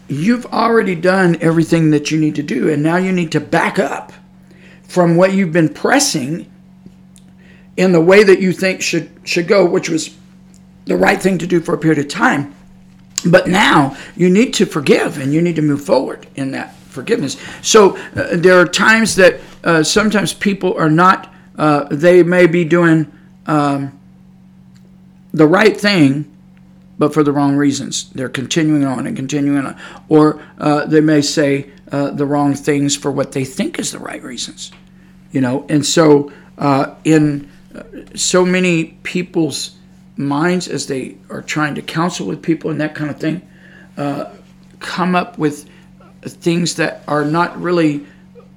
[0.08, 3.80] you've already done everything that you need to do, and now you need to back
[3.80, 4.12] up
[4.84, 6.51] from what you've been pressing
[7.82, 10.16] in the way that you think should should go, which was
[10.86, 12.54] the right thing to do for a period of time.
[13.26, 17.38] But now you need to forgive and you need to move forward in that forgiveness.
[17.62, 22.66] So uh, there are times that uh, sometimes people are not, uh, they may be
[22.66, 23.12] doing
[23.46, 24.00] um,
[25.34, 26.26] the right thing,
[26.98, 28.10] but for the wrong reasons.
[28.12, 29.80] They're continuing on and continuing on.
[30.10, 34.00] Or uh, they may say uh, the wrong things for what they think is the
[34.00, 34.72] right reasons.
[35.32, 37.51] You know, and so uh, in
[38.16, 39.76] so many people's
[40.18, 43.48] minds as they are trying to counsel with people and that kind of thing
[43.98, 44.34] uh,
[44.80, 45.70] come up with
[46.22, 48.06] things that are not really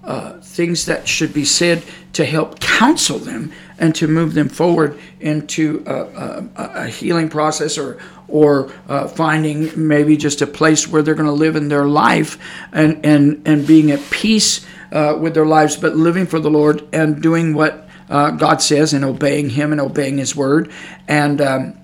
[0.05, 4.99] uh, things that should be said to help counsel them and to move them forward
[5.21, 7.99] into a, a, a healing process or
[8.29, 12.39] or uh, finding maybe just a place where they're going to live in their life
[12.73, 16.87] and and and being at peace uh, with their lives, but living for the Lord
[16.93, 20.71] and doing what uh, God says and obeying Him and obeying His word
[21.09, 21.79] and um,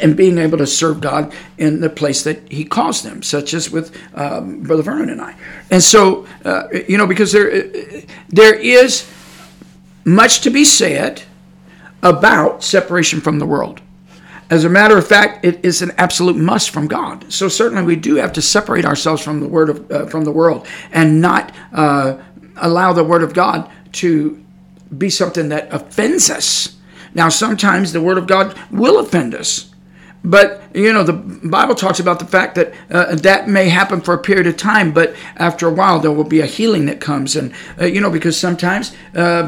[0.00, 3.70] and being able to serve God in the place that He calls them, such as
[3.70, 5.34] with um, Brother Vernon and I.
[5.70, 7.50] And so, uh, you know, because there
[8.28, 9.10] there is
[10.04, 11.22] much to be said
[12.02, 13.80] about separation from the world.
[14.48, 17.32] As a matter of fact, it is an absolute must from God.
[17.32, 20.32] So certainly we do have to separate ourselves from the word of uh, from the
[20.32, 22.20] world and not uh,
[22.56, 24.42] allow the word of God to
[24.96, 26.76] be something that offends us.
[27.14, 29.70] Now, sometimes the word of God will offend us.
[30.22, 34.12] But you know the Bible talks about the fact that uh, that may happen for
[34.12, 37.36] a period of time, but after a while there will be a healing that comes,
[37.36, 39.44] and uh, you know because sometimes uh,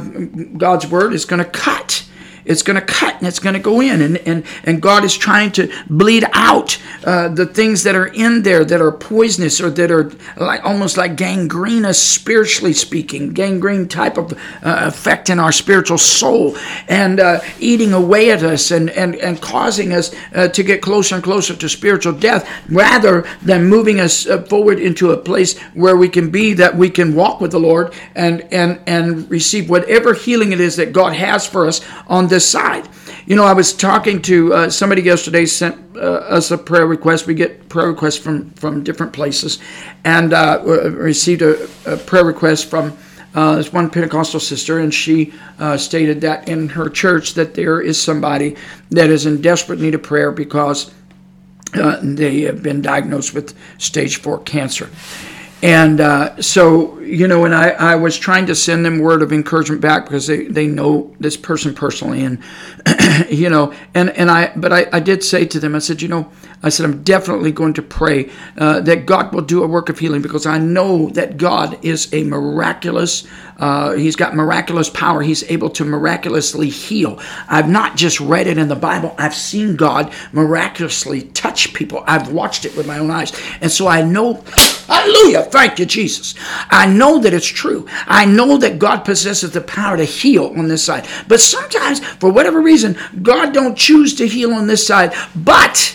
[0.56, 2.08] God's word is going to cut,
[2.44, 4.00] it's going to cut and it's going to go in.
[4.02, 8.42] And, and, and god is trying to bleed out uh, the things that are in
[8.42, 14.18] there that are poisonous or that are like almost like gangrenous spiritually speaking gangrene type
[14.18, 16.56] of uh, effect in our spiritual soul
[16.88, 21.14] and uh, eating away at us and, and, and causing us uh, to get closer
[21.14, 25.96] and closer to spiritual death rather than moving us uh, forward into a place where
[25.96, 30.14] we can be that we can walk with the lord and and and receive whatever
[30.14, 32.88] healing it is that god has for us on this side.
[33.26, 37.26] You know, I was talking to uh, somebody yesterday sent uh, us a prayer request.
[37.26, 39.58] We get prayer requests from from different places,
[40.04, 42.96] and uh, received a, a, prayer request from
[43.34, 47.80] uh, this one Pentecostal sister, and she uh, stated that in her church that there
[47.80, 48.56] is somebody
[48.90, 50.92] that is in desperate need of prayer because
[51.74, 54.90] uh, they have been diagnosed with stage four cancer.
[55.62, 59.32] And uh, so, you know, and I, I was trying to send them word of
[59.32, 62.24] encouragement back because they, they know this person personally.
[62.24, 62.42] And,
[63.30, 66.08] you know, and, and I, but I, I did say to them, I said, you
[66.08, 66.30] know,
[66.64, 69.98] I said, I'm definitely going to pray uh, that God will do a work of
[69.98, 73.26] healing because I know that God is a miraculous,
[73.58, 75.22] uh, He's got miraculous power.
[75.22, 77.20] He's able to miraculously heal.
[77.48, 82.04] I've not just read it in the Bible, I've seen God miraculously touch people.
[82.06, 83.32] I've watched it with my own eyes.
[83.60, 84.44] And so I know
[84.92, 85.48] Hallelujah.
[85.52, 86.34] Thank you, Jesus.
[86.70, 87.86] I know that it's true.
[88.06, 91.06] I know that God possesses the power to heal on this side.
[91.28, 95.12] But sometimes, for whatever reason, God don't choose to heal on this side.
[95.36, 95.94] But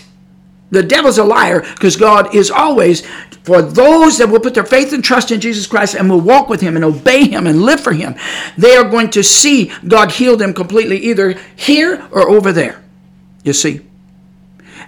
[0.70, 3.04] the devil's a liar because God is always
[3.42, 6.50] for those that will put their faith and trust in Jesus Christ and will walk
[6.50, 8.14] with him and obey him and live for him.
[8.58, 12.84] They are going to see God heal them completely either here or over there.
[13.44, 13.82] You see?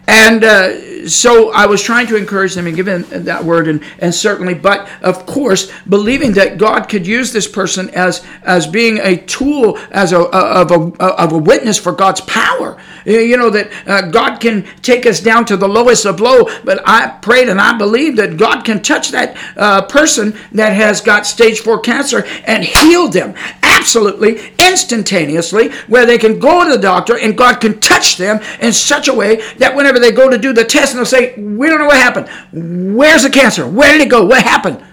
[0.09, 3.83] And uh, so I was trying to encourage them and give them that word, and,
[3.99, 8.97] and certainly, but of course, believing that God could use this person as as being
[8.97, 12.81] a tool, as a of a of a witness for God's power.
[13.05, 16.49] You know that uh, God can take us down to the lowest of low.
[16.63, 21.01] But I prayed and I believe that God can touch that uh, person that has
[21.01, 26.81] got stage four cancer and heal them absolutely instantaneously, where they can go to the
[26.81, 30.37] doctor and God can touch them in such a way that whenever they go to
[30.37, 32.95] do the test and they'll say, We don't know what happened.
[32.95, 33.67] Where's the cancer?
[33.67, 34.25] Where did it go?
[34.25, 34.83] What happened?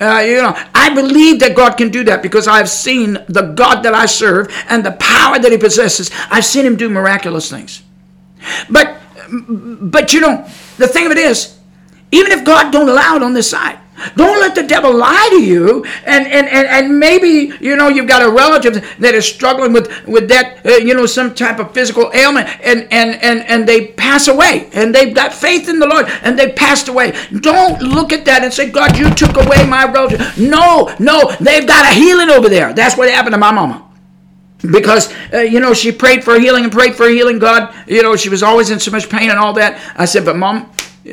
[0.00, 3.82] Uh, you know, I believe that God can do that because I've seen the God
[3.82, 6.10] that I serve and the power that He possesses.
[6.30, 7.82] I've seen Him do miraculous things.
[8.70, 8.96] But,
[9.30, 10.48] but you know,
[10.78, 11.58] the thing of it is,
[12.12, 13.78] even if God don't allow it on this side,
[14.16, 15.84] don't let the devil lie to you.
[16.04, 20.06] And, and, and, and maybe, you know, you've got a relative that is struggling with,
[20.06, 23.88] with that, uh, you know, some type of physical ailment and, and, and, and they
[23.88, 27.12] pass away and they've got faith in the Lord and they passed away.
[27.40, 30.38] Don't look at that and say, God, you took away my relative.
[30.38, 32.72] No, no, they've got a healing over there.
[32.72, 33.86] That's what happened to my mama
[34.62, 38.16] because uh, you know she prayed for healing and prayed for healing god you know
[38.16, 40.70] she was always in so much pain and all that i said but mom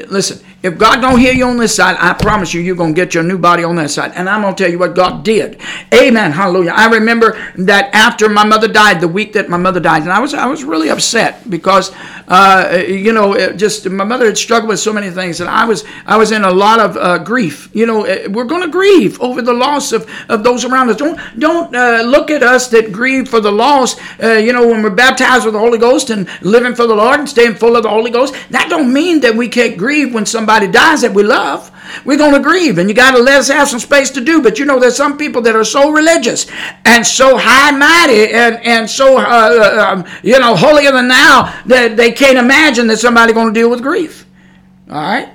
[0.09, 2.99] listen if God don't heal you on this side, I promise you, you're going to
[2.99, 4.13] get your new body on that side.
[4.15, 5.61] And I'm going to tell you what God did.
[5.93, 6.31] Amen.
[6.31, 6.71] Hallelujah.
[6.75, 10.19] I remember that after my mother died, the week that my mother died, and I
[10.19, 11.93] was I was really upset because,
[12.27, 15.83] uh, you know, just my mother had struggled with so many things, and I was
[16.07, 17.69] I was in a lot of uh, grief.
[17.73, 20.97] You know, eh, we're going to grieve over the loss of, of those around us.
[20.97, 23.95] Don't don't uh, look at us that grieve for the loss.
[24.21, 27.19] Uh, you know, when we're baptized with the Holy Ghost and living for the Lord
[27.19, 30.25] and staying full of the Holy Ghost, that don't mean that we can't grieve when
[30.25, 31.69] somebody somebody dies that we love,
[32.05, 34.41] we're going to grieve, and you got to let us have some space to do.
[34.41, 36.47] But you know, there's some people that are so religious
[36.85, 41.53] and so high mighty and and so uh, uh, um, you know holier than now
[41.65, 44.25] that they can't imagine that somebody's going to deal with grief.
[44.89, 45.33] All right.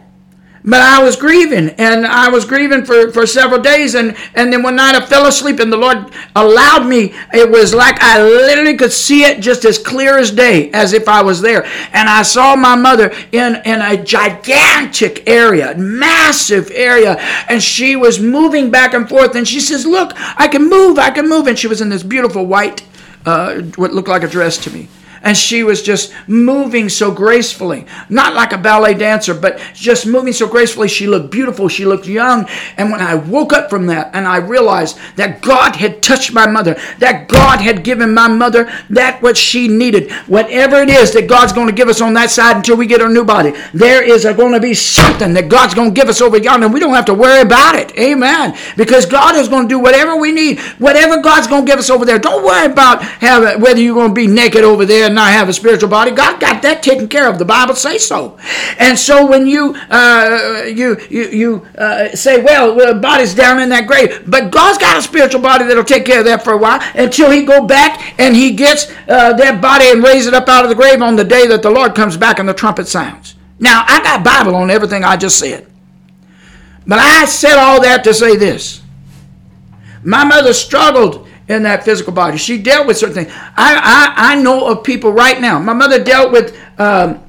[0.64, 4.62] But I was grieving, and I was grieving for, for several days, and, and then
[4.62, 7.14] one night I fell asleep, and the Lord allowed me.
[7.32, 11.08] It was like I literally could see it just as clear as day, as if
[11.08, 11.64] I was there.
[11.92, 17.16] And I saw my mother in, in a gigantic area, massive area,
[17.48, 21.10] and she was moving back and forth, and she says, Look, I can move, I
[21.10, 21.48] can move.
[21.48, 22.86] And she was in this beautiful white,
[23.26, 24.86] uh, what looked like a dress to me.
[25.22, 27.86] And she was just moving so gracefully.
[28.08, 30.88] Not like a ballet dancer, but just moving so gracefully.
[30.88, 31.68] She looked beautiful.
[31.68, 32.48] She looked young.
[32.76, 36.46] And when I woke up from that and I realized that God had touched my
[36.46, 41.28] mother, that God had given my mother that what she needed, whatever it is that
[41.28, 44.02] God's going to give us on that side until we get our new body, there
[44.02, 46.66] is going to be something that God's going to give us over yonder.
[46.66, 47.96] And we don't have to worry about it.
[47.98, 48.56] Amen.
[48.76, 51.90] Because God is going to do whatever we need, whatever God's going to give us
[51.90, 52.18] over there.
[52.18, 53.02] Don't worry about
[53.60, 56.10] whether you're going to be naked over there and not have a spiritual body.
[56.10, 57.38] God got that taken care of.
[57.38, 58.38] The Bible says so.
[58.78, 63.68] And so when you uh, you you, you uh, say, well, the body's down in
[63.68, 66.56] that grave, but God's got a spiritual body that'll take care of that for a
[66.56, 70.48] while until He go back and He gets uh, that body and raise it up
[70.48, 72.88] out of the grave on the day that the Lord comes back and the trumpet
[72.88, 73.34] sounds.
[73.58, 75.66] Now I got Bible on everything I just said,
[76.86, 78.80] but I said all that to say this.
[80.04, 82.38] My mother struggled in that physical body.
[82.38, 83.32] She dealt with certain things.
[83.34, 85.58] I, I, I know of people right now.
[85.58, 87.22] My mother dealt with um,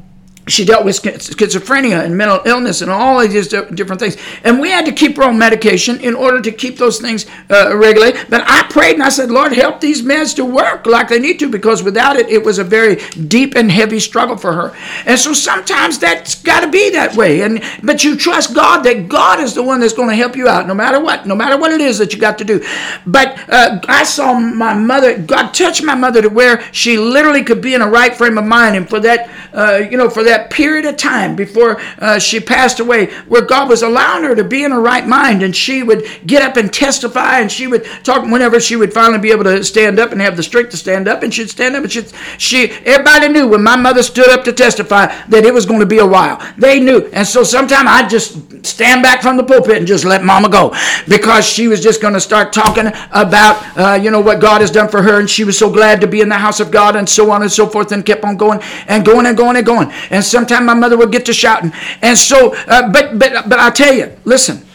[0.48, 4.18] she dealt with schizophrenia and mental illness and all of these different things.
[4.44, 7.76] And we had to keep her on medication in order to keep those things uh,
[7.78, 8.28] regulated.
[8.30, 11.40] But I prayed and I said, Lord, help these meds to work like they need
[11.40, 12.96] to because without it, it was a very
[13.28, 14.76] deep and heavy struggle for her.
[15.06, 17.42] And so sometimes that's got to be that way.
[17.42, 20.50] And But you trust God that God is the one that's going to help you
[20.50, 22.62] out no matter what, no matter what it is that you got to do.
[23.06, 27.62] But uh, I saw my mother, God touched my mother to where she literally could
[27.62, 28.76] be in a right frame of mind.
[28.76, 32.40] And for that, uh, you know, for that that period of time before uh, she
[32.40, 35.84] passed away where God was allowing her to be in her right mind and she
[35.84, 39.44] would get up and testify and she would talk whenever she would finally be able
[39.44, 41.92] to stand up and have the strength to stand up and she'd stand up and
[41.92, 45.80] she'd, she everybody knew when my mother stood up to testify that it was going
[45.80, 46.42] to be a while.
[46.58, 50.24] They knew and so sometimes I'd just stand back from the pulpit and just let
[50.24, 50.76] mama go
[51.08, 54.72] because she was just going to start talking about uh, you know what God has
[54.72, 56.96] done for her and she was so glad to be in the house of God
[56.96, 59.66] and so on and so forth and kept on going and going and going and
[59.66, 59.92] going.
[60.10, 61.74] And and sometimes my mother would get to shouting.
[62.02, 64.66] And so, uh, but but but I tell you, listen.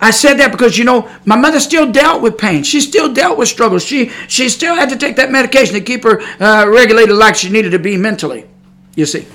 [0.00, 2.62] I said that because you know my mother still dealt with pain.
[2.62, 3.84] She still dealt with struggles.
[3.84, 7.50] She she still had to take that medication to keep her uh, regulated like she
[7.50, 8.46] needed to be mentally.
[8.94, 9.26] You see.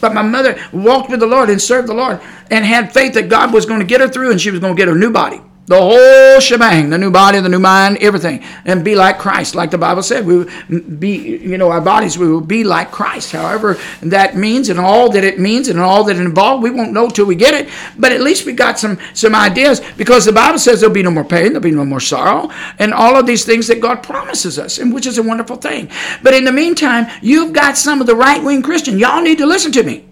[0.00, 2.20] But my mother walked with the Lord and served the Lord
[2.50, 4.74] and had faith that God was going to get her through and she was going
[4.74, 5.42] to get her new body.
[5.70, 8.42] The whole shebang, the new body, the new mind, everything.
[8.64, 10.26] And be like Christ, like the Bible said.
[10.26, 13.30] We be, you know, our bodies, we will be like Christ.
[13.30, 17.08] However, that means and all that it means and all that it we won't know
[17.08, 17.72] till we get it.
[17.96, 21.10] But at least we got some some ideas because the Bible says there'll be no
[21.12, 24.58] more pain, there'll be no more sorrow, and all of these things that God promises
[24.58, 25.88] us, and which is a wonderful thing.
[26.24, 28.98] But in the meantime, you've got some of the right wing Christian.
[28.98, 30.09] Y'all need to listen to me.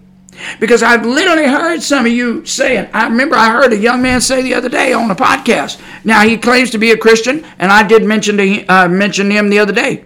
[0.59, 4.21] Because I've literally heard some of you saying, I remember I heard a young man
[4.21, 5.81] say the other day on a podcast.
[6.03, 9.49] Now, he claims to be a Christian, and I did mention, to, uh, mention him
[9.49, 10.05] the other day.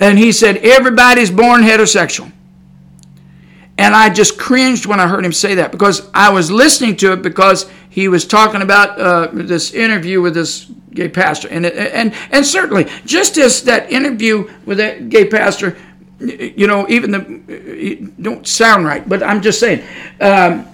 [0.00, 2.32] And he said, Everybody's born heterosexual.
[3.78, 7.12] And I just cringed when I heard him say that because I was listening to
[7.12, 11.48] it because he was talking about uh, this interview with this gay pastor.
[11.48, 15.76] And, and, and certainly, just as that interview with that gay pastor
[16.28, 19.84] you know, even the don't sound right, but I'm just saying,
[20.20, 20.66] um,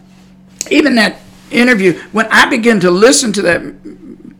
[0.70, 1.20] even that
[1.50, 3.62] interview, when I begin to listen to that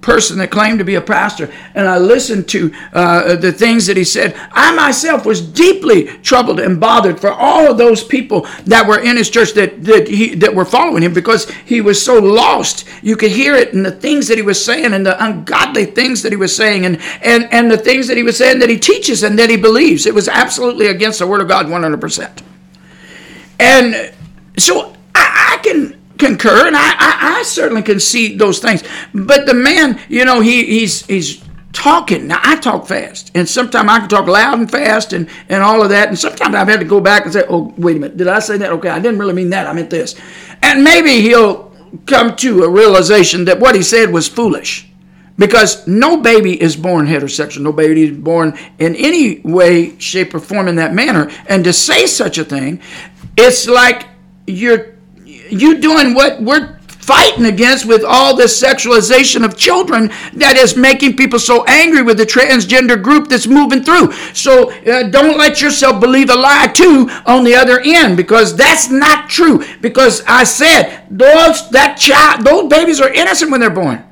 [0.01, 3.97] person that claimed to be a pastor, and I listened to uh, the things that
[3.97, 8.87] he said, I myself was deeply troubled and bothered for all of those people that
[8.87, 12.19] were in his church that that he that were following him because he was so
[12.19, 12.87] lost.
[13.03, 16.23] You could hear it in the things that he was saying and the ungodly things
[16.23, 18.79] that he was saying and and and the things that he was saying that he
[18.79, 20.07] teaches and that he believes.
[20.07, 22.43] It was absolutely against the word of God 100%.
[23.61, 24.13] And
[24.57, 28.83] so I, I can concur, and I, I, I certainly can see those things.
[29.15, 31.43] But the man, you know, he, he's he's
[31.73, 32.27] talking.
[32.27, 35.83] Now I talk fast, and sometimes I can talk loud and fast, and and all
[35.83, 36.09] of that.
[36.09, 38.41] And sometimes I've had to go back and say, "Oh, wait a minute, did I
[38.41, 38.73] say that?
[38.73, 39.67] Okay, I didn't really mean that.
[39.67, 40.15] I meant this."
[40.63, 41.69] And maybe he'll
[42.07, 44.87] come to a realization that what he said was foolish.
[45.39, 50.41] Because no baby is born heterosexual, no baby is born in any way, shape, or
[50.41, 51.31] form in that manner.
[51.49, 52.81] And to say such a thing,
[53.37, 54.09] it's like
[54.49, 54.98] you're
[55.51, 61.17] you doing what we're fighting against with all this sexualization of children that is making
[61.17, 64.13] people so angry with the transgender group that's moving through.
[64.35, 68.91] So uh, don't let yourself believe a lie too on the other end because that's
[68.91, 69.65] not true.
[69.81, 74.05] Because I said those that child, those babies are innocent when they're born.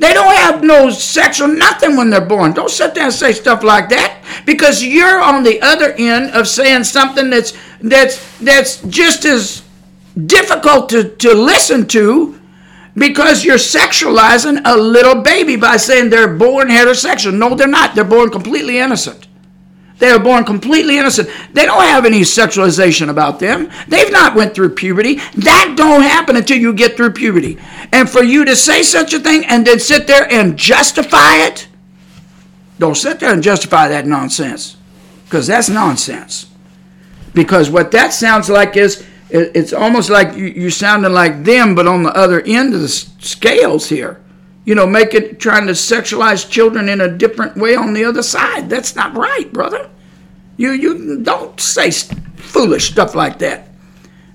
[0.00, 2.52] They don't have no sexual nothing when they're born.
[2.52, 6.48] Don't sit there and say stuff like that because you're on the other end of
[6.48, 9.62] saying something that's that's that's just as
[10.26, 12.40] difficult to, to listen to
[12.94, 17.34] because you're sexualizing a little baby by saying they're born heterosexual.
[17.34, 17.94] No, they're not.
[17.94, 19.28] They're born completely innocent.
[19.98, 21.28] They are born completely innocent.
[21.52, 23.70] They don't have any sexualization about them.
[23.86, 25.16] They've not went through puberty.
[25.36, 27.58] That don't happen until you get through puberty.
[27.92, 31.68] And for you to say such a thing and then sit there and justify it,
[32.78, 34.78] don't sit there and justify that nonsense.
[35.26, 36.46] Because that's nonsense.
[37.34, 42.02] Because what that sounds like is it's almost like you're sounding like them, but on
[42.02, 44.20] the other end of the scales here
[44.64, 48.22] you know, make it trying to sexualize children in a different way on the other
[48.22, 48.68] side.
[48.68, 49.90] That's not right, brother.
[50.56, 53.68] You you don't say foolish stuff like that.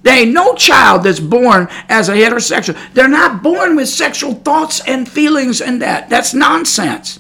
[0.02, 2.78] There ain't no child that's born as a heterosexual.
[2.94, 6.10] They're not born with sexual thoughts and feelings and that.
[6.10, 7.20] That's nonsense.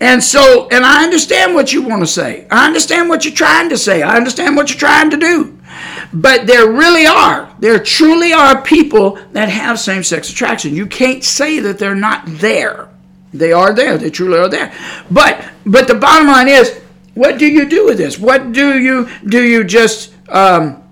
[0.00, 2.46] And so, and I understand what you want to say.
[2.50, 4.02] I understand what you're trying to say.
[4.02, 5.57] I understand what you're trying to do.
[6.12, 10.74] But there really are, there truly are people that have same sex attraction.
[10.74, 12.88] You can't say that they're not there.
[13.32, 13.98] They are there.
[13.98, 14.72] They truly are there.
[15.10, 16.80] But but the bottom line is,
[17.14, 18.18] what do you do with this?
[18.18, 19.44] What do you do?
[19.44, 20.82] You just um,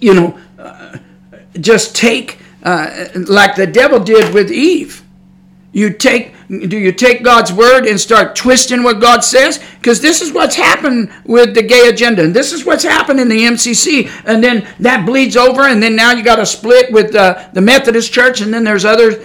[0.00, 0.98] you know uh,
[1.58, 5.02] just take uh, like the devil did with Eve.
[5.72, 9.62] You take do you take God's word and start twisting what God says?
[9.76, 13.28] Because this is what's happened with the gay agenda, and this is what's happened in
[13.28, 17.14] the MCC, and then that bleeds over, and then now you got a split with
[17.14, 19.20] uh, the Methodist Church, and then there's other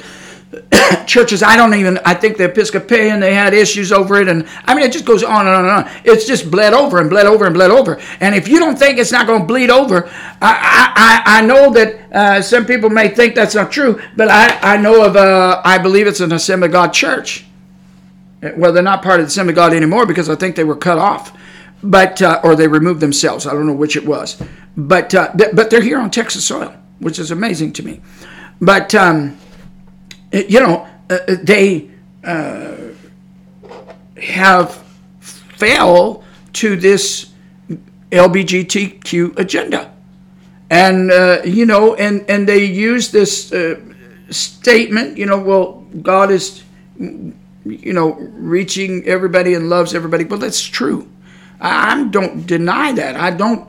[1.08, 1.44] churches.
[1.44, 1.98] I don't even.
[2.06, 5.24] I think the Episcopalian they had issues over it, and I mean it just goes
[5.24, 5.92] on and on and on.
[6.04, 8.00] It's just bled over and bled over and bled over.
[8.20, 10.10] And if you don't think it's not going to bleed over,
[10.42, 14.76] I I, I know that uh, some people may think that's not true, but I
[14.76, 17.46] I know of uh, I believe it's an Assembly of God church.
[18.58, 20.76] Well, they're not part of the Assembly of God anymore because I think they were
[20.76, 21.38] cut off,
[21.84, 23.48] but uh, or they removed themselves.
[23.48, 24.42] I don't know which it was,
[24.76, 28.02] but uh, th- but they're here on Texas soil, which is amazing to me.
[28.60, 29.38] But um,
[30.32, 31.90] you know, uh, uh, they
[32.24, 32.76] uh,
[34.22, 34.84] have
[35.20, 37.32] fell to this
[38.12, 39.94] LBGTQ agenda.
[40.70, 43.80] And, uh, you know, and, and they use this uh,
[44.30, 46.64] statement, you know, well, God is,
[46.98, 50.24] you know, reaching everybody and loves everybody.
[50.24, 51.10] Well, that's true.
[51.60, 53.18] I, I don't deny that.
[53.18, 53.68] I don't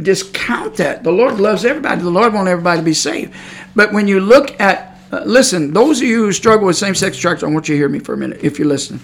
[0.00, 1.02] discount that.
[1.02, 2.02] The Lord loves everybody.
[2.02, 3.34] The Lord wants everybody to be saved.
[3.74, 7.48] But when you look at uh, listen, those of you who struggle with same-sex attraction,
[7.48, 9.00] I want you to hear me for a minute, if you're listening.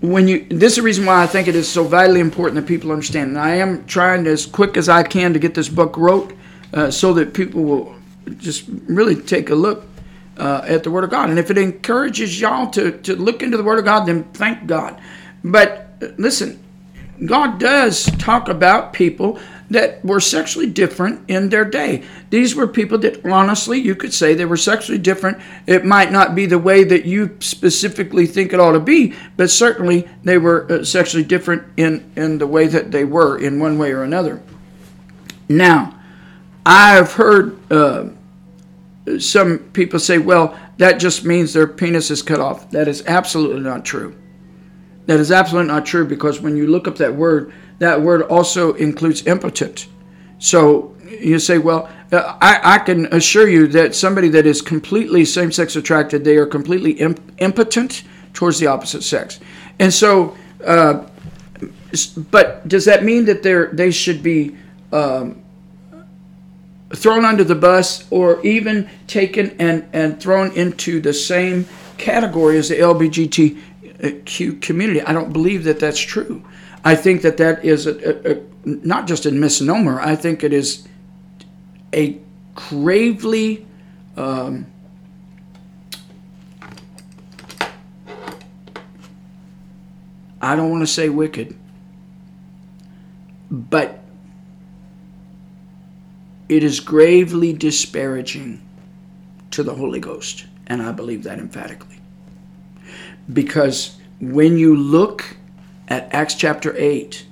[0.00, 2.66] When you, this is the reason why I think it is so vitally important that
[2.66, 3.30] people understand.
[3.30, 6.32] And I am trying as quick as I can to get this book wrote,
[6.72, 7.94] uh, so that people will
[8.38, 9.84] just really take a look
[10.38, 11.30] uh, at the Word of God.
[11.30, 14.66] And if it encourages y'all to to look into the Word of God, then thank
[14.66, 15.00] God.
[15.42, 16.62] But uh, listen,
[17.26, 19.38] God does talk about people
[19.70, 22.04] that were sexually different in their day.
[22.30, 25.38] These were people that, honestly, you could say they were sexually different.
[25.66, 29.48] It might not be the way that you specifically think it ought to be, but
[29.50, 33.78] certainly they were uh, sexually different in, in the way that they were in one
[33.78, 34.42] way or another.
[35.48, 35.98] Now,
[36.66, 38.08] I've heard uh,
[39.18, 42.70] some people say, well, that just means their penis is cut off.
[42.70, 44.16] That is absolutely not true.
[45.06, 48.74] That is absolutely not true because when you look up that word, that word also
[48.74, 49.88] includes impotent.
[50.38, 55.24] So you say, well, uh, I, I can assure you that somebody that is completely
[55.24, 58.04] same sex attracted, they are completely imp- impotent
[58.34, 59.40] towards the opposite sex.
[59.78, 61.06] And so, uh,
[62.30, 64.56] but does that mean that they're, they should be
[64.92, 65.42] um,
[66.94, 71.66] thrown under the bus or even taken and, and thrown into the same
[71.96, 75.00] category as the LBGTQ community?
[75.00, 76.44] I don't believe that that's true.
[76.84, 80.00] I think that that is a, a, a, not just a misnomer.
[80.00, 80.86] I think it is
[81.92, 82.18] a
[82.54, 83.66] gravely
[84.16, 84.66] um,
[90.42, 91.56] I don't want to say wicked,
[93.50, 94.02] but
[96.48, 98.60] it is gravely disparaging
[99.50, 102.00] to the Holy Ghost, and I believe that emphatically.
[103.32, 105.36] Because when you look
[105.90, 107.26] at Acts chapter 8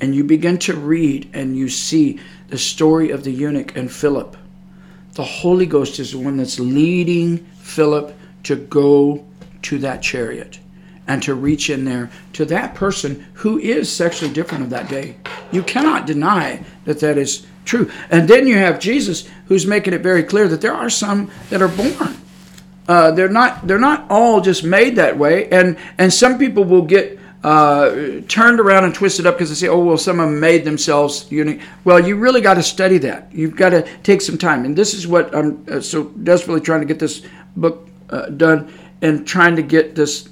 [0.00, 4.36] and you begin to read and you see the story of the eunuch and Philip,
[5.14, 8.14] the Holy Ghost is the one that's leading Philip
[8.44, 9.24] to go
[9.62, 10.58] to that chariot
[11.06, 15.16] and to reach in there to that person who is sexually different of that day.
[15.50, 17.90] You cannot deny that that is true.
[18.10, 21.62] And then you have Jesus who's making it very clear that there are some that
[21.62, 22.16] are born.
[22.88, 26.82] Uh, they're not they're not all just made that way and and some people will
[26.82, 30.38] get uh, turned around and twisted up because they say, oh, well, some of them
[30.38, 31.60] made themselves eunuch.
[31.84, 33.32] Well, you really got to study that.
[33.32, 34.64] You've got to take some time.
[34.64, 37.22] And this is what I'm uh, so desperately trying to get this
[37.56, 40.28] book uh, done and trying to get this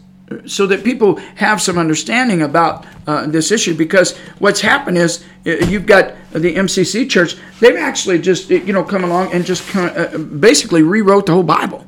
[0.46, 5.50] so that people have some understanding about uh, this issue because what's happened is uh,
[5.66, 10.16] you've got the MCC church they've actually just you know come along and just uh,
[10.18, 11.84] basically rewrote the whole Bible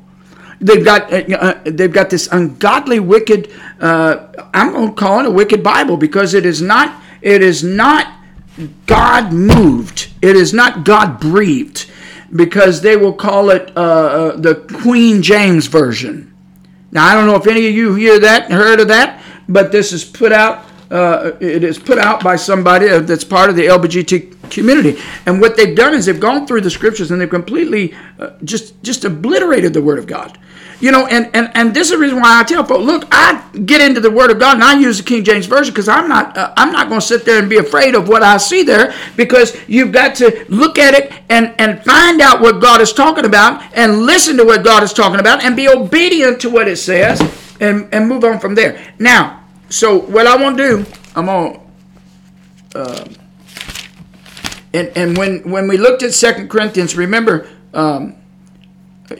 [0.59, 5.25] they've got uh, uh they've got this ungodly wicked uh, I'm going to call it
[5.25, 8.13] a wicked Bible because it is not it is not
[8.85, 11.89] God moved it is not God breathed
[12.35, 16.33] because they will call it uh, the Queen James version
[16.93, 19.91] now, I don't know if any of you hear that heard of that, but this
[19.93, 20.63] is put out.
[20.91, 25.01] Uh, it is put out by somebody that's part of the LGBT community.
[25.25, 28.81] And what they've done is they've gone through the scriptures and they've completely uh, just
[28.83, 30.37] just obliterated the Word of God.
[30.83, 33.41] You know, and, and, and this is the reason why I tell folks, look, I
[33.65, 36.09] get into the Word of God and I use the King James Version because I'm
[36.09, 38.63] not uh, I'm not going to sit there and be afraid of what I see
[38.63, 42.91] there because you've got to look at it and, and find out what God is
[42.91, 46.67] talking about and listen to what God is talking about and be obedient to what
[46.67, 47.21] it says
[47.61, 48.93] and, and move on from there.
[48.99, 50.85] Now, so what I want to do,
[51.15, 51.65] I'm on.
[52.75, 53.05] Uh,
[54.73, 57.47] and and when when we looked at Second Corinthians, remember.
[57.73, 58.17] Um,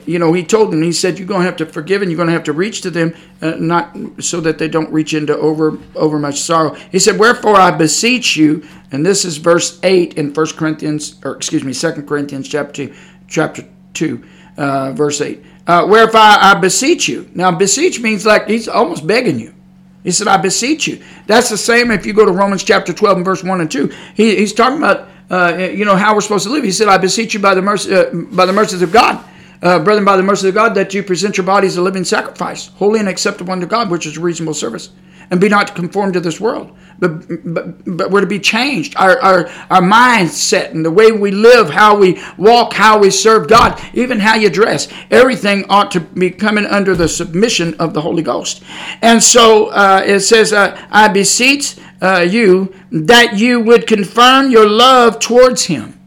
[0.06, 2.16] you know, he told them, he said, you're going to have to forgive and you're
[2.16, 5.36] going to have to reach to them, uh, not so that they don't reach into
[5.36, 6.74] over over much sorrow.
[6.90, 11.36] He said, wherefore I beseech you, and this is verse 8 in First Corinthians, or
[11.36, 12.94] excuse me, Second Corinthians chapter 2,
[13.28, 14.24] chapter 2
[14.56, 15.44] uh, verse 8.
[15.66, 17.30] Uh, wherefore I beseech you.
[17.34, 19.54] Now, beseech means like he's almost begging you.
[20.02, 21.02] He said, I beseech you.
[21.26, 23.90] That's the same if you go to Romans chapter 12 and verse 1 and 2.
[24.14, 26.64] He, he's talking about, uh, you know, how we're supposed to live.
[26.64, 29.24] He said, I beseech you by the, mercy, uh, by the mercies of God
[29.64, 32.68] uh, brethren, by the mercy of God, that you present your bodies a living sacrifice,
[32.68, 34.90] holy and acceptable unto God, which is reasonable service.
[35.30, 38.94] And be not conformed to this world, but, but, but we're to be changed.
[38.96, 43.48] Our, our, our mindset and the way we live, how we walk, how we serve
[43.48, 48.00] God, even how you dress, everything ought to be coming under the submission of the
[48.00, 48.62] Holy Ghost.
[49.02, 54.68] And so uh, it says, uh, I beseech uh, you that you would confirm your
[54.68, 55.98] love towards Him.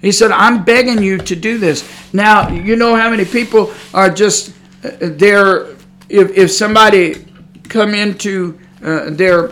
[0.00, 1.88] He said, I'm begging you to do this.
[2.12, 4.50] Now, you know how many people are just
[4.84, 5.68] uh, there.
[6.08, 7.24] If, if somebody
[7.72, 9.48] come into uh, their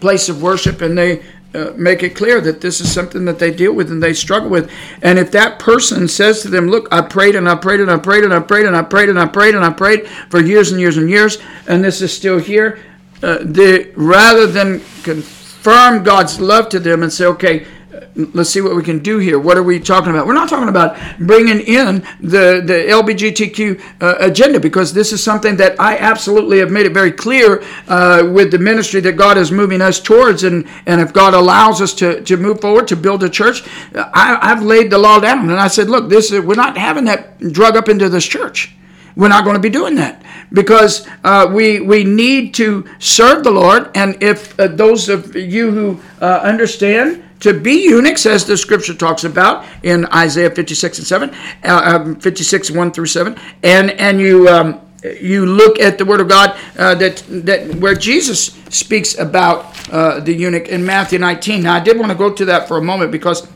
[0.00, 1.22] place of worship and they
[1.54, 4.48] uh, make it clear that this is something that they deal with and they struggle
[4.48, 4.70] with.
[5.02, 7.98] And if that person says to them, Look, I prayed and I prayed and I
[7.98, 10.72] prayed and I prayed and I prayed and I prayed and I prayed for years
[10.72, 11.38] and years and years,
[11.68, 12.78] and this is still here,
[13.22, 17.66] uh, they, rather than confirm God's love to them and say, Okay,
[18.14, 19.38] let's see what we can do here.
[19.38, 20.26] What are we talking about?
[20.26, 25.56] We're not talking about bringing in the, the LBGTQ uh, agenda because this is something
[25.56, 29.52] that I absolutely have made it very clear uh, with the ministry that God is
[29.52, 30.44] moving us towards.
[30.44, 33.62] And, and if God allows us to, to move forward, to build a church,
[33.94, 35.50] I, I've laid the law down.
[35.50, 38.74] And I said, look, this is, we're not having that drug up into this church.
[39.14, 43.50] We're not going to be doing that because uh, we we need to serve the
[43.50, 43.90] Lord.
[43.94, 48.94] And if uh, those of you who uh, understand to be eunuchs, as the scripture
[48.94, 51.30] talks about in Isaiah 56 and 7,
[51.64, 54.80] uh, um, 56 1 through 7, and and you um,
[55.20, 60.20] you look at the Word of God uh, that that where Jesus speaks about uh,
[60.20, 61.64] the eunuch in Matthew 19.
[61.64, 63.48] Now, I did want to go to that for a moment because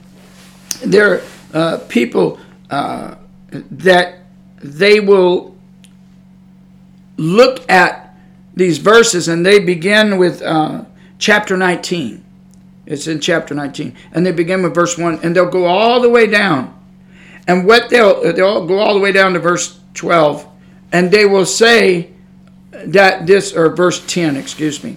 [0.85, 1.23] there are
[1.55, 2.41] uh, people
[2.71, 3.15] uh,
[3.53, 4.25] that
[4.63, 5.57] they will
[7.17, 8.17] look at
[8.57, 10.85] these verses and they begin with uh,
[11.19, 12.26] chapter 19
[12.87, 13.95] it's in chapter 19.
[14.13, 16.73] And they begin with verse 1, and they'll go all the way down.
[17.47, 20.47] And what they'll, they'll go all the way down to verse 12,
[20.93, 22.13] and they will say
[22.71, 24.97] that this, or verse 10, excuse me.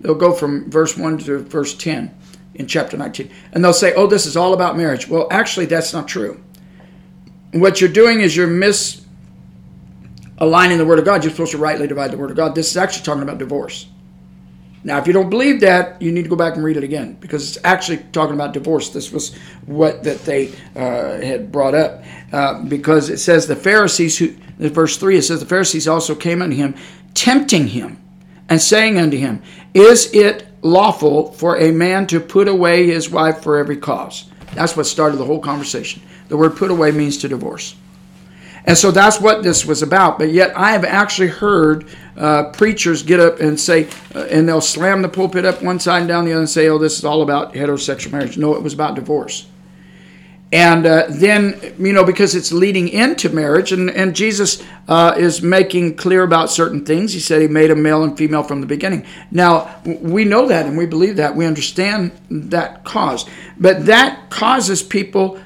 [0.00, 2.14] They'll go from verse 1 to verse 10
[2.54, 3.30] in chapter 19.
[3.52, 5.08] And they'll say, oh, this is all about marriage.
[5.08, 6.40] Well, actually, that's not true.
[7.52, 9.02] What you're doing is you're misaligning
[10.78, 11.24] the Word of God.
[11.24, 12.54] You're supposed to rightly divide the Word of God.
[12.54, 13.86] This is actually talking about divorce.
[14.82, 17.14] Now, if you don't believe that, you need to go back and read it again
[17.20, 18.88] because it's actually talking about divorce.
[18.88, 19.36] This was
[19.66, 22.02] what that they uh, had brought up
[22.32, 26.14] uh, because it says the Pharisees who, in verse three, it says the Pharisees also
[26.14, 26.74] came unto him,
[27.12, 28.00] tempting him,
[28.48, 29.42] and saying unto him,
[29.74, 34.30] Is it lawful for a man to put away his wife for every cause?
[34.54, 36.02] That's what started the whole conversation.
[36.28, 37.74] The word "put away" means to divorce.
[38.64, 40.18] And so that's what this was about.
[40.18, 44.60] But yet, I have actually heard uh, preachers get up and say, uh, and they'll
[44.60, 47.04] slam the pulpit up one side and down the other and say, oh, this is
[47.04, 48.36] all about heterosexual marriage.
[48.36, 49.46] No, it was about divorce.
[50.52, 55.42] And uh, then, you know, because it's leading into marriage, and, and Jesus uh, is
[55.42, 57.12] making clear about certain things.
[57.12, 59.06] He said he made a male and female from the beginning.
[59.30, 61.36] Now, we know that and we believe that.
[61.36, 63.26] We understand that cause.
[63.58, 65.40] But that causes people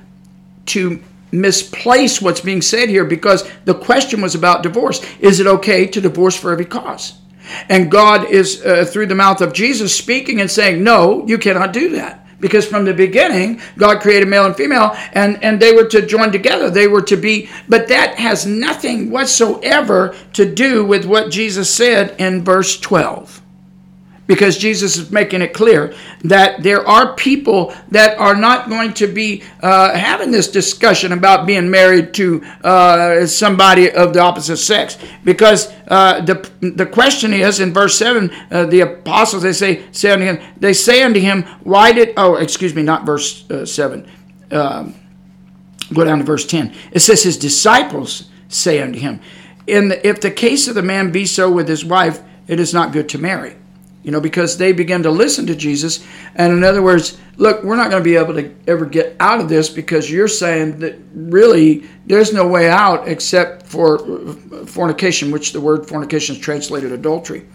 [0.66, 1.03] to
[1.40, 5.01] misplace what's being said here because the question was about divorce.
[5.20, 7.15] Is it okay to divorce for every cause?
[7.69, 11.73] And God is, uh, through the mouth of Jesus, speaking and saying, No, you cannot
[11.73, 12.20] do that.
[12.40, 16.31] Because from the beginning, God created male and female, and, and they were to join
[16.31, 16.69] together.
[16.69, 22.15] They were to be, but that has nothing whatsoever to do with what Jesus said
[22.19, 23.40] in verse 12
[24.27, 29.07] because Jesus is making it clear that there are people that are not going to
[29.07, 34.97] be uh, having this discussion about being married to uh, somebody of the opposite sex.
[35.25, 40.11] Because uh, the the question is in verse seven, uh, the apostles they say say
[40.11, 44.09] unto him, they say unto him, why did oh excuse me not verse uh, seven,
[44.51, 44.95] um,
[45.93, 46.73] go down to verse ten.
[46.93, 49.21] It says his disciples say unto him,
[49.67, 52.73] in the, if the case of the man be so with his wife, it is
[52.73, 53.57] not good to marry
[54.05, 56.07] you know, because they began to listen to Jesus.
[56.35, 59.41] And in other words, look, we're not going to be able to ever get out
[59.41, 63.99] of this because you're saying that really there's no way out except for
[64.67, 67.47] fornication, which the word fornication is translated adultery.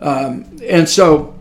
[0.00, 1.38] Um, and so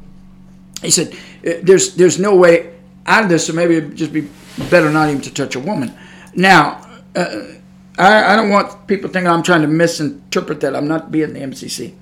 [0.84, 2.76] he said, there's, there's no way
[3.08, 4.30] out of this, so maybe it'd just be
[4.70, 5.94] better not even to touch a woman.
[6.36, 7.42] Now, uh,
[7.98, 10.76] I, I don't want people thinking I'm trying to misinterpret that.
[10.76, 11.96] I'm not being the MCC.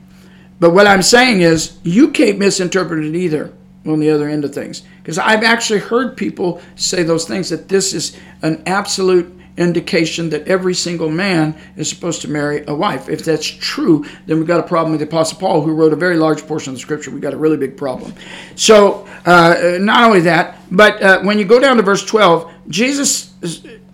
[0.61, 3.51] But what I'm saying is, you can't misinterpret it either
[3.83, 4.83] on the other end of things.
[5.01, 10.47] Because I've actually heard people say those things that this is an absolute indication that
[10.47, 13.09] every single man is supposed to marry a wife.
[13.09, 15.95] If that's true, then we've got a problem with the Apostle Paul, who wrote a
[15.95, 17.09] very large portion of the scripture.
[17.09, 18.13] We've got a really big problem.
[18.55, 23.33] So, uh, not only that, but uh, when you go down to verse 12, Jesus,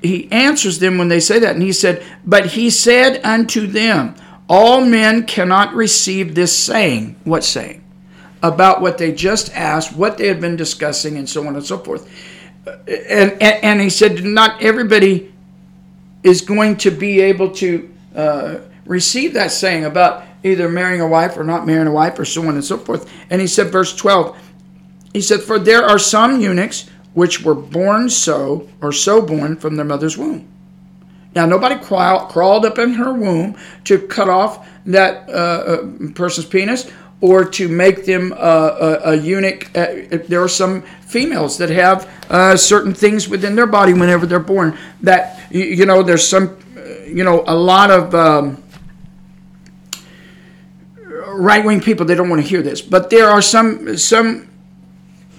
[0.01, 4.15] he answers them when they say that, and he said, But he said unto them,
[4.49, 7.15] all men cannot receive this saying.
[7.23, 7.83] What saying?
[8.41, 11.77] About what they just asked, what they had been discussing, and so on and so
[11.77, 12.09] forth.
[12.65, 15.33] And, and, and he said, not everybody
[16.23, 18.55] is going to be able to uh,
[18.85, 22.41] receive that saying about either marrying a wife or not marrying a wife, or so
[22.47, 23.11] on and so forth.
[23.29, 24.37] And he said, verse 12,
[25.13, 29.75] he said, For there are some eunuchs which were born so, or so born from
[29.75, 30.47] their mother's womb
[31.37, 36.91] now, nobody crawled up in her womb to cut off that uh, uh person's penis
[37.21, 38.37] or to make them uh,
[39.05, 39.69] a, a, eunuch.
[39.77, 44.39] Uh, there are some females that have uh, certain things within their body whenever they're
[44.39, 46.57] born that, you, you know, there's some,
[47.05, 48.15] you know, a lot of.
[48.15, 48.63] Um,
[51.29, 54.47] right wing people they don't want to hear this but there are some some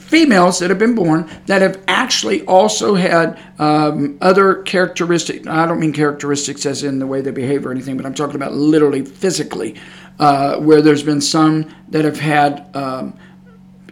[0.09, 5.47] females that have been born that have actually also had um, other characteristics.
[5.47, 8.37] I don't mean characteristics as in the way they behave or anything, but I'm talking
[8.37, 9.77] about literally physically,
[10.19, 12.75] uh, where there's been some that have had.
[12.75, 13.19] Um,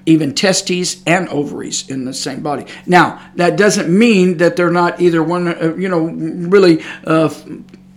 [0.09, 2.65] even testes and ovaries in the same body.
[2.87, 7.29] Now, that doesn't mean that they're not either one, uh, you know, really uh,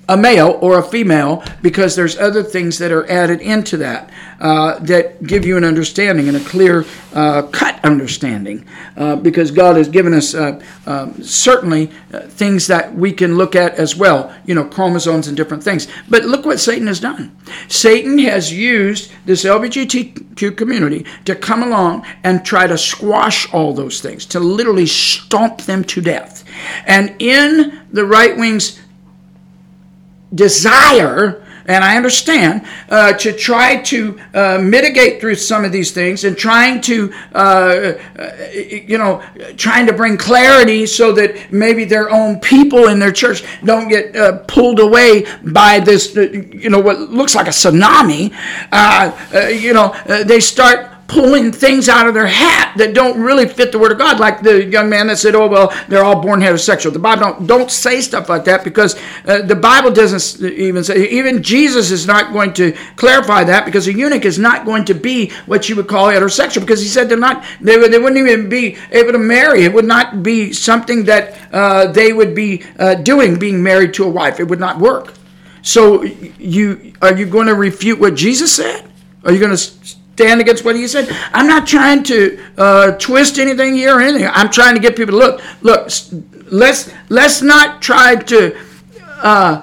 [0.09, 4.09] a male or a female because there's other things that are added into that
[4.39, 6.83] uh, that give you an understanding and a clear
[7.13, 8.65] uh, cut understanding
[8.97, 13.55] uh, because God has given us uh, um, certainly uh, things that we can look
[13.55, 15.87] at as well, you know, chromosomes and different things.
[16.09, 17.37] But look what Satan has done.
[17.67, 24.01] Satan has used this LGBTQ community to come along and try to squash all those
[24.01, 26.43] things, to literally stomp them to death.
[26.87, 28.79] And in the right wing's
[30.33, 36.23] desire and I understand, uh, to try to uh, mitigate through some of these things
[36.23, 39.23] and trying to, uh, uh, you know,
[39.55, 44.15] trying to bring clarity so that maybe their own people in their church don't get
[44.15, 48.33] uh, pulled away by this, uh, you know, what looks like a tsunami.
[49.61, 53.79] you know, they start pulling things out of their hat that don't really fit the
[53.79, 56.93] word of God, like the young man that said, "Oh well, they're all born heterosexual."
[56.93, 58.95] The Bible don't don't say stuff like that because
[59.25, 61.09] uh, the Bible doesn't even say.
[61.09, 64.93] Even Jesus is not going to clarify that because a eunuch is not going to
[64.93, 67.43] be what you would call heterosexual because he said they're not.
[67.59, 69.63] They, they wouldn't even be able to marry.
[69.63, 74.03] It would not be something that uh, they would be uh, doing, being married to
[74.05, 74.39] a wife.
[74.39, 75.15] It would not work.
[75.63, 78.85] So you are you going to refute what Jesus said?
[79.25, 81.07] Are you going to stand against what he said.
[81.31, 84.27] I'm not trying to uh, twist anything here or anything.
[84.29, 85.41] I'm trying to get people to look.
[85.61, 85.89] Look,
[86.51, 88.57] let's let's not try to
[89.23, 89.61] uh,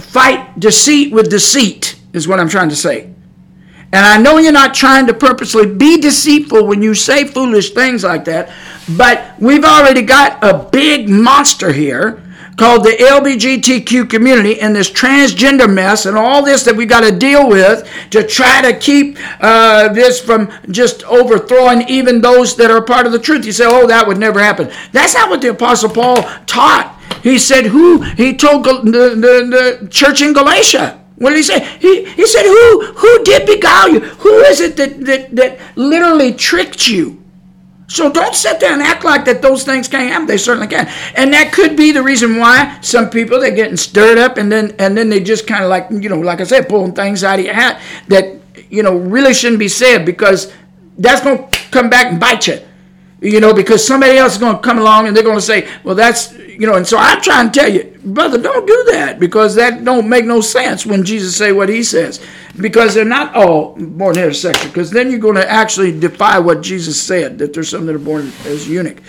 [0.00, 2.00] fight deceit with deceit.
[2.14, 3.12] Is what I'm trying to say.
[3.94, 8.02] And I know you're not trying to purposely be deceitful when you say foolish things
[8.04, 8.50] like that,
[8.96, 12.21] but we've already got a big monster here
[12.56, 17.16] called the LBGTQ community and this transgender mess and all this that we got to
[17.16, 22.82] deal with to try to keep uh, this from just overthrowing even those that are
[22.82, 23.46] part of the truth.
[23.46, 24.70] You say, oh, that would never happen.
[24.92, 26.98] That's not what the Apostle Paul taught.
[27.22, 28.02] He said, who?
[28.02, 31.64] He told the, the, the church in Galatia What did he say?
[31.78, 34.00] He, he said, who, who did beguile you?
[34.00, 37.21] Who is it that, that, that literally tricked you?
[37.88, 40.26] So don't sit there and act like that those things can't happen.
[40.26, 40.88] They certainly can.
[41.14, 44.74] And that could be the reason why some people they're getting stirred up and then
[44.78, 47.38] and then they just kind of like, you know, like I said, pulling things out
[47.38, 48.40] of your hat that,
[48.70, 50.52] you know, really shouldn't be said because
[50.96, 52.60] that's to come back and bite you
[53.22, 55.68] you know, because somebody else is going to come along and they're going to say,
[55.84, 59.20] well, that's, you know, and so I'm trying to tell you, brother, don't do that
[59.20, 62.20] because that don't make no sense when Jesus say what he says
[62.60, 67.00] because they're not all born heterosexual because then you're going to actually defy what Jesus
[67.00, 69.00] said, that there's some that are born as eunuch.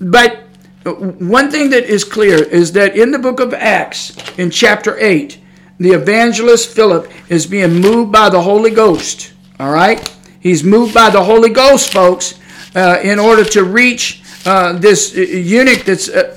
[0.00, 0.44] But
[0.86, 4.98] uh, one thing that is clear is that in the book of Acts, in chapter
[4.98, 5.38] 8,
[5.78, 9.34] the evangelist Philip is being moved by the Holy Ghost.
[9.58, 10.16] All right?
[10.40, 12.39] He's moved by the Holy Ghost, folks
[12.74, 16.36] uh, in order to reach uh, this eunuch that's uh,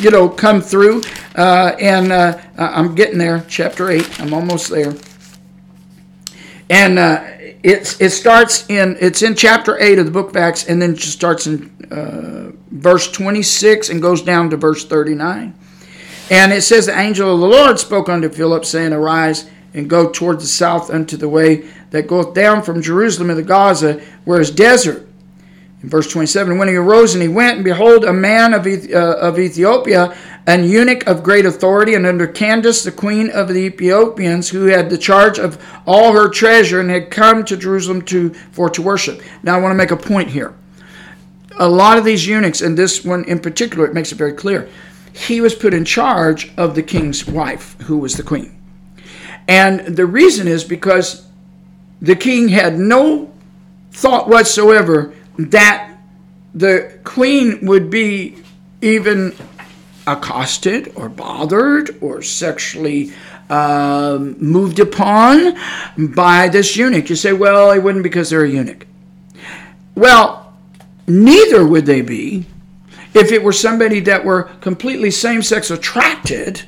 [0.00, 1.02] you know come through
[1.36, 4.94] uh, and uh, i'm getting there chapter 8 i'm almost there.
[6.70, 6.98] And
[7.62, 10.96] it's, it starts in it's in chapter 8 of the book of acts and then
[10.96, 11.70] just starts in
[12.70, 15.52] verse 26 and goes down to verse 39
[16.30, 20.08] and it says the angel of the lord spoke unto philip saying arise and go
[20.08, 24.50] toward the south unto the way that goeth down from jerusalem into gaza where is
[24.50, 25.06] desert
[25.82, 29.16] in verse 27, when he arose and he went, and behold, a man of, uh,
[29.18, 34.48] of Ethiopia, an eunuch of great authority, and under Candace, the queen of the Ethiopians,
[34.48, 38.70] who had the charge of all her treasure, and had come to Jerusalem to for
[38.70, 39.22] to worship.
[39.42, 40.54] Now, I want to make a point here.
[41.58, 44.68] A lot of these eunuchs, and this one in particular, it makes it very clear.
[45.12, 48.56] He was put in charge of the king's wife, who was the queen.
[49.48, 51.26] And the reason is because
[52.00, 53.32] the king had no
[53.90, 55.96] thought whatsoever that
[56.54, 58.36] the queen would be
[58.80, 59.34] even
[60.06, 63.12] accosted or bothered or sexually
[63.48, 65.56] um, moved upon
[65.96, 67.08] by this eunuch.
[67.10, 68.86] You say, well, it wouldn't because they're a eunuch.
[69.94, 70.54] Well,
[71.06, 72.46] neither would they be
[73.14, 76.62] if it were somebody that were completely same sex attracted.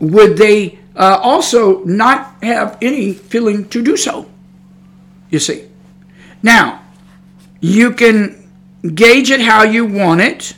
[0.00, 4.30] Would they uh, also not have any feeling to do so?
[5.30, 5.68] You see.
[6.42, 6.82] Now,
[7.60, 8.48] you can
[8.94, 10.54] gauge it how you want it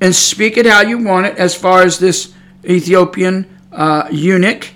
[0.00, 2.34] and speak it how you want it as far as this
[2.64, 4.68] Ethiopian uh, eunuch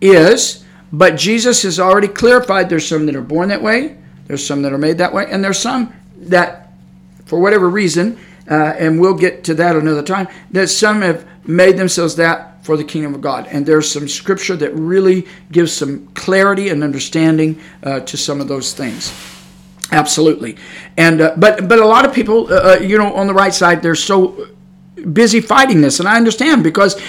[0.00, 0.64] is.
[0.92, 3.96] But Jesus has already clarified there's some that are born that way,
[4.26, 6.72] there's some that are made that way, and there's some that,
[7.24, 8.18] for whatever reason,
[8.50, 12.76] uh, and we'll get to that another time, that some have made themselves that for
[12.76, 13.48] the kingdom of God.
[13.50, 18.48] And there's some scripture that really gives some clarity and understanding uh, to some of
[18.48, 19.12] those things.
[19.92, 20.56] Absolutely,
[20.96, 23.52] and uh, but but a lot of people, uh, uh, you know, on the right
[23.52, 24.48] side, they're so
[25.02, 27.00] busy fighting this, and I understand because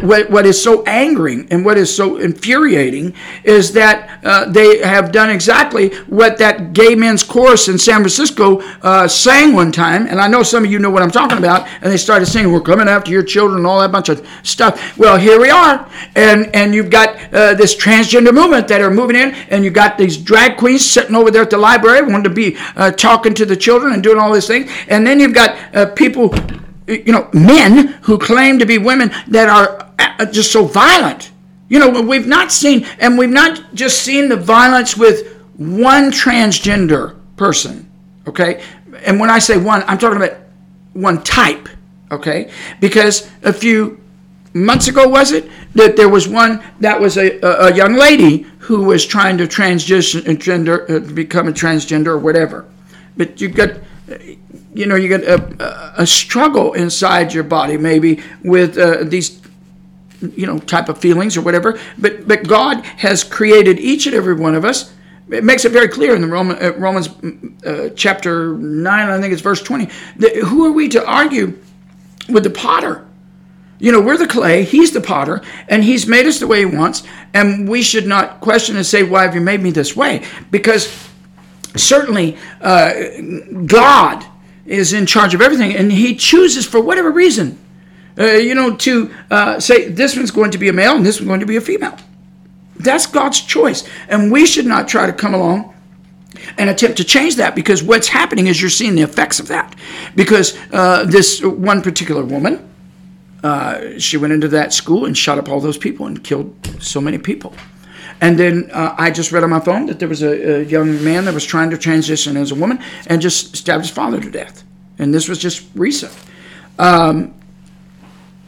[0.00, 3.14] what, what is so angering and what is so infuriating
[3.44, 8.60] is that uh, they have done exactly what that gay men's chorus in San Francisco
[8.82, 11.66] uh, sang one time, and I know some of you know what I'm talking about,
[11.80, 14.96] and they started singing, "We're coming after your children" and all that bunch of stuff.
[14.98, 19.16] Well, here we are, and and you've got uh, this transgender movement that are moving
[19.16, 22.30] in, and you got these drag queens sitting over there at the library wanting to
[22.30, 25.56] be uh, talking to the children and doing all these things, and then you've got
[25.74, 26.34] uh, people
[26.86, 31.32] you know, men who claim to be women that are uh, just so violent.
[31.68, 37.16] You know, we've not seen, and we've not just seen the violence with one transgender
[37.36, 37.90] person,
[38.26, 38.62] okay?
[39.04, 40.38] And when I say one, I'm talking about
[40.92, 41.68] one type,
[42.10, 42.50] okay?
[42.80, 44.00] Because a few
[44.54, 48.84] months ago, was it, that there was one that was a, a, young lady who
[48.84, 52.64] was trying to transition, gender, uh, become a transgender or whatever.
[53.16, 53.72] But you've got
[54.76, 59.40] you know, you get a, a struggle inside your body, maybe with uh, these,
[60.20, 61.80] you know, type of feelings or whatever.
[61.96, 64.92] But but God has created each and every one of us.
[65.30, 67.08] It makes it very clear in the Roman, uh, Romans
[67.64, 69.88] uh, chapter nine, I think it's verse twenty.
[70.16, 71.58] That who are we to argue
[72.28, 73.06] with the potter?
[73.78, 76.64] You know, we're the clay, he's the potter, and he's made us the way he
[76.66, 77.02] wants,
[77.34, 80.22] and we should not question and say, Why have you made me this way?
[80.50, 81.08] Because
[81.76, 82.92] certainly uh,
[83.66, 84.24] God
[84.66, 87.58] is in charge of everything, and He chooses for whatever reason,
[88.18, 91.20] uh, you know, to uh, say this one's going to be a male and this
[91.20, 91.96] one's going to be a female.
[92.76, 95.74] That's God's choice, and we should not try to come along
[96.58, 99.74] and attempt to change that because what's happening is you're seeing the effects of that.
[100.14, 102.68] Because uh, this one particular woman,
[103.42, 107.00] uh, she went into that school and shot up all those people and killed so
[107.00, 107.54] many people.
[108.20, 111.04] And then uh, I just read on my phone that there was a, a, young
[111.04, 112.78] man that was trying to transition as a woman
[113.08, 114.64] and just stabbed his father to death.
[114.98, 116.16] And this was just recent.
[116.78, 117.34] Um,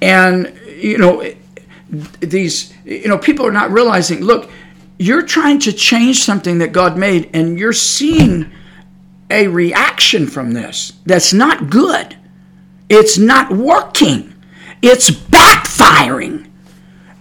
[0.00, 1.34] and, you know,
[2.20, 4.50] these, you know, people are not realizing, look,
[4.98, 8.50] you're trying to change something that God made, and you're seeing
[9.30, 12.16] a reaction from this that's not good.
[12.88, 14.34] It's not working.
[14.82, 16.50] It's backfiring.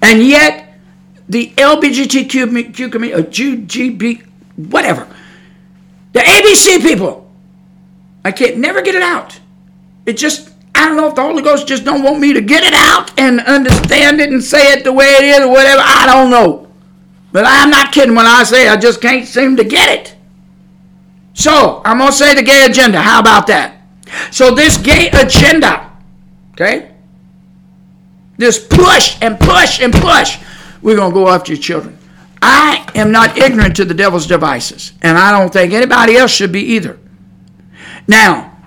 [0.01, 0.66] And yet,
[1.29, 4.25] the LBGTQ community, uh, or GB,
[4.55, 5.07] whatever,
[6.13, 7.29] the ABC people,
[8.23, 9.39] I can't never get it out.
[10.05, 12.63] It just, I don't know if the Holy Ghost just don't want me to get
[12.63, 15.81] it out and understand it and say it the way it is or whatever.
[15.83, 16.67] I don't know.
[17.31, 20.15] But I'm not kidding when I say I just can't seem to get it.
[21.33, 22.99] So, I'm going to say the gay agenda.
[22.99, 23.81] How about that?
[24.31, 25.91] So, this gay agenda,
[26.53, 26.95] okay?
[28.37, 30.39] This push and push and push,
[30.81, 31.97] we're going to go after your children.
[32.41, 36.51] I am not ignorant to the devil's devices, and I don't think anybody else should
[36.51, 36.99] be either.
[38.07, 38.57] Now,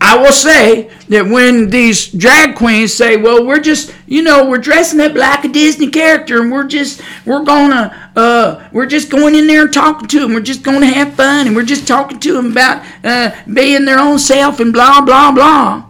[0.00, 4.58] I will say that when these drag queens say, "Well, we're just, you know, we're
[4.58, 9.34] dressing up like a Disney character, and we're just, we're gonna, uh, we're just going
[9.34, 10.32] in there and talking to them.
[10.32, 13.98] We're just gonna have fun, and we're just talking to them about uh, being their
[13.98, 15.84] own self and blah blah blah."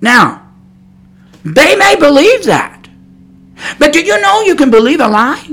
[0.00, 0.42] Now,
[1.44, 2.77] they may believe that,
[3.78, 5.46] but do you know you can believe a lie?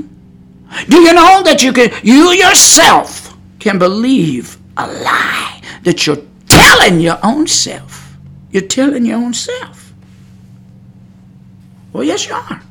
[0.88, 7.00] Do you know that you can, you yourself can believe a lie that you're telling
[7.00, 8.16] your own self.
[8.50, 9.92] You're telling your own self.
[11.92, 12.62] Well, yes, you are.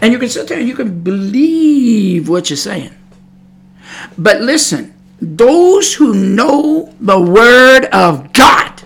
[0.00, 2.92] And you can sit there and you can believe what you're saying.
[4.16, 8.82] But listen, those who know the Word of God,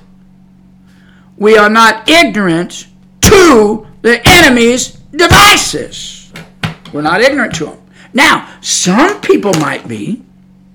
[1.36, 2.86] we are not ignorant
[3.22, 6.32] to the enemy's devices.
[6.93, 7.82] We're not ignorant to them.
[8.12, 10.22] Now, some people might be,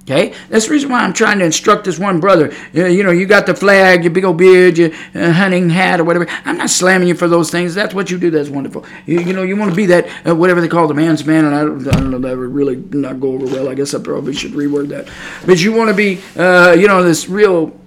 [0.03, 2.53] Okay, that's the reason why I'm trying to instruct this one brother.
[2.73, 6.03] You know, you got the flag, your big old beard, your uh, hunting hat, or
[6.03, 6.26] whatever.
[6.43, 7.76] I'm not slamming you for those things.
[7.76, 8.31] That's what you do.
[8.31, 8.84] That's wonderful.
[9.05, 11.45] You, you know, you want to be that uh, whatever they call the man's man,
[11.45, 13.69] and I don't, I don't know that would really not go over well.
[13.69, 15.07] I guess I probably should reword that.
[15.45, 17.80] But you want to be, uh, you know, this real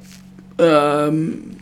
[0.60, 1.59] um,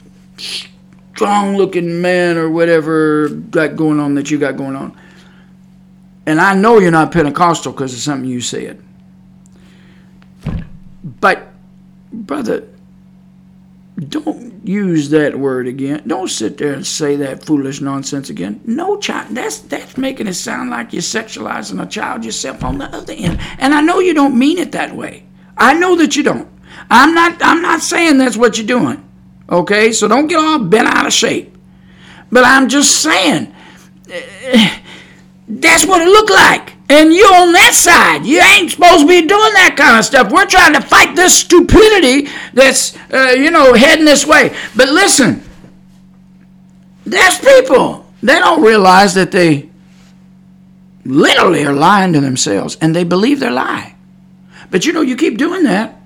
[1.22, 4.96] strong-looking man or whatever got going on that you got going on.
[6.26, 8.82] And I know you're not Pentecostal because of something you said.
[11.04, 11.48] But,
[12.12, 12.66] brother,
[14.08, 16.02] don't use that word again.
[16.08, 18.60] Don't sit there and say that foolish nonsense again.
[18.64, 19.28] No child.
[19.34, 23.38] That's that's making it sound like you're sexualizing a child yourself on the other end.
[23.58, 25.24] And I know you don't mean it that way.
[25.56, 26.48] I know that you don't.
[26.90, 29.04] I'm not I'm not saying that's what you're doing.
[29.48, 29.92] Okay?
[29.92, 31.56] So don't get all bent out of shape.
[32.30, 33.52] But I'm just saying
[35.48, 36.72] that's what it looked like.
[36.88, 38.26] And you on that side.
[38.26, 40.30] You ain't supposed to be doing that kind of stuff.
[40.30, 44.54] We're trying to fight this stupidity that's, uh, you know, heading this way.
[44.76, 45.42] But listen,
[47.06, 48.06] there's people.
[48.22, 49.70] They don't realize that they
[51.04, 53.96] literally are lying to themselves and they believe their lie.
[54.70, 56.00] But you know, you keep doing that.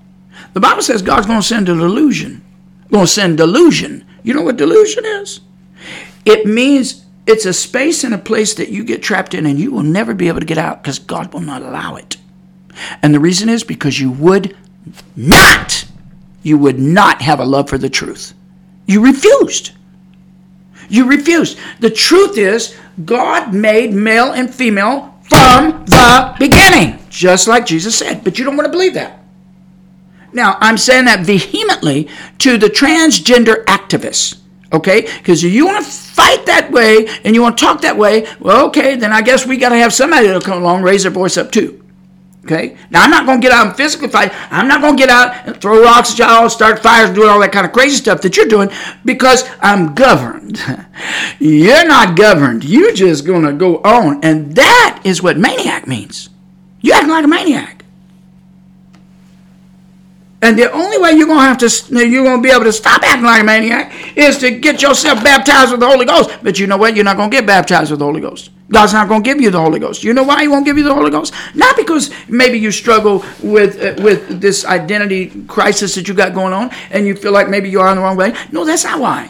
[0.53, 2.43] The Bible says God's going to send a delusion.
[2.91, 4.05] Going to send delusion.
[4.23, 5.41] You know what delusion is?
[6.25, 9.71] It means it's a space and a place that you get trapped in and you
[9.71, 12.17] will never be able to get out because God will not allow it.
[13.01, 14.55] And the reason is because you would
[15.15, 15.85] not,
[16.43, 18.33] you would not have a love for the truth.
[18.85, 19.71] You refused.
[20.89, 21.57] You refused.
[21.79, 28.23] The truth is, God made male and female from the beginning, just like Jesus said.
[28.23, 29.19] But you don't want to believe that.
[30.33, 32.09] Now, I'm saying that vehemently
[32.39, 34.37] to the transgender activists
[34.73, 35.01] Okay?
[35.01, 38.27] Because if you want to fight that way and you want to talk that way,
[38.39, 41.11] well, okay, then I guess we got to have somebody that'll come along raise their
[41.11, 41.83] voice up too.
[42.45, 42.77] Okay?
[42.89, 44.31] Now, I'm not going to get out and physically fight.
[44.51, 47.39] I'm not going to get out and throw rocks at y'all, start fires, doing all
[47.39, 48.69] that kind of crazy stuff that you're doing
[49.03, 50.61] because I'm governed.
[51.39, 52.63] you're not governed.
[52.63, 54.23] You're just going to go on.
[54.23, 56.29] And that is what maniac means.
[56.81, 57.76] You acting like a maniac.
[60.57, 63.41] The only way you're gonna have to you're gonna be able to stop acting like
[63.41, 66.31] a maniac is to get yourself baptized with the Holy Ghost.
[66.41, 66.95] But you know what?
[66.95, 68.49] You're not gonna get baptized with the Holy Ghost.
[68.71, 70.03] God's not gonna give you the Holy Ghost.
[70.03, 71.31] You know why He won't give you the Holy Ghost?
[71.53, 76.53] Not because maybe you struggle with uh, with this identity crisis that you got going
[76.53, 78.33] on, and you feel like maybe you are on the wrong way.
[78.51, 79.29] No, that's not why.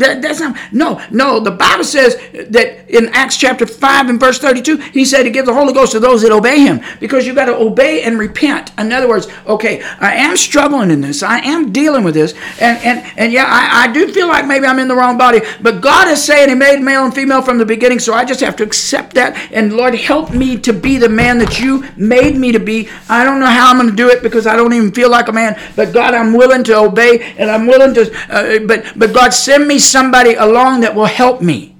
[0.00, 1.40] That, that's not, no, no.
[1.40, 5.44] The Bible says that in Acts chapter 5 and verse 32, he said to give
[5.44, 8.72] the Holy Ghost to those that obey him because you got to obey and repent.
[8.78, 11.22] In other words, okay, I am struggling in this.
[11.22, 12.32] I am dealing with this.
[12.60, 15.40] And, and, and yeah, I, I do feel like maybe I'm in the wrong body,
[15.60, 18.40] but God is saying he made male and female from the beginning, so I just
[18.40, 19.36] have to accept that.
[19.52, 22.88] And Lord, help me to be the man that you made me to be.
[23.10, 25.28] I don't know how I'm going to do it because I don't even feel like
[25.28, 29.12] a man, but God, I'm willing to obey and I'm willing to, uh, but, but
[29.12, 31.74] God, send me somebody along that will help me.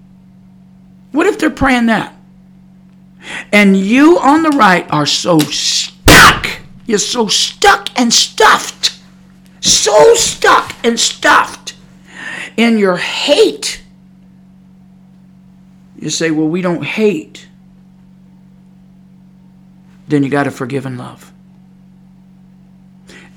[1.12, 2.14] What if they're praying that?
[3.52, 6.46] And you on the right are so stuck.
[6.86, 8.98] You're so stuck and stuffed.
[9.60, 11.74] So stuck and stuffed
[12.56, 13.82] in your hate.
[15.98, 17.46] You say, well, we don't hate.
[20.08, 21.32] Then you got to forgive and love.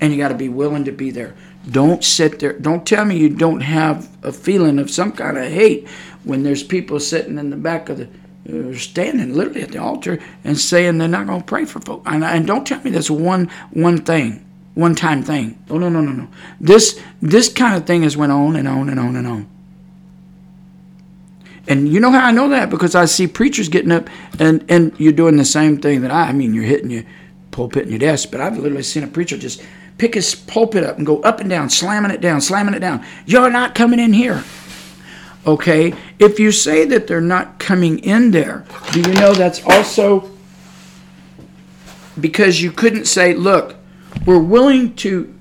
[0.00, 1.34] And you got to be willing to be there.
[1.70, 2.52] Don't sit there.
[2.52, 5.88] Don't tell me you don't have a feeling of some kind of hate
[6.24, 8.08] when there's people sitting in the back of the
[8.46, 12.06] uh, standing literally at the altar and saying they're not going to pray for folks.
[12.06, 15.58] And, and don't tell me that's one one thing, one time thing.
[15.70, 16.28] Oh no no no no.
[16.60, 19.48] This this kind of thing has went on and on and on and on.
[21.66, 24.92] And you know how I know that because I see preachers getting up and and
[24.98, 26.28] you're doing the same thing that I.
[26.28, 27.04] I mean, you're hitting your
[27.50, 29.62] pulpit and your desk, but I've literally seen a preacher just
[29.98, 33.04] pick his pulpit up and go up and down, slamming it down, slamming it down.
[33.26, 34.42] You're not coming in here.
[35.46, 35.94] Okay?
[36.18, 40.30] If you say that they're not coming in there, do you know that's also
[42.20, 43.76] because you couldn't say, look,
[44.26, 45.34] we're willing to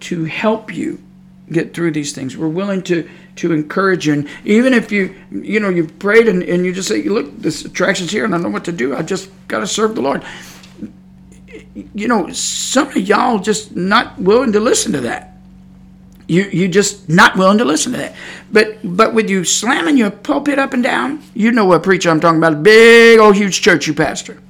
[0.00, 1.02] to help you
[1.50, 2.36] get through these things.
[2.36, 4.12] We're willing to to encourage you.
[4.12, 7.64] And even if you you know you've prayed and, and you just say, look, this
[7.64, 8.94] attraction's here and I know what to do.
[8.94, 10.24] I just gotta serve the Lord
[11.94, 15.36] you know, some of y'all just not willing to listen to that.
[16.26, 18.14] You you just not willing to listen to that.
[18.52, 22.20] But but with you slamming your pulpit up and down, you know what preacher I'm
[22.20, 24.40] talking about, a big old huge church you pastor.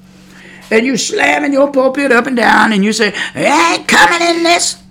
[0.71, 4.43] And you slamming your pulpit up and down and you say, I ain't coming in
[4.43, 4.83] this.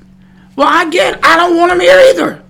[0.56, 2.44] Well, I get I don't want them here either.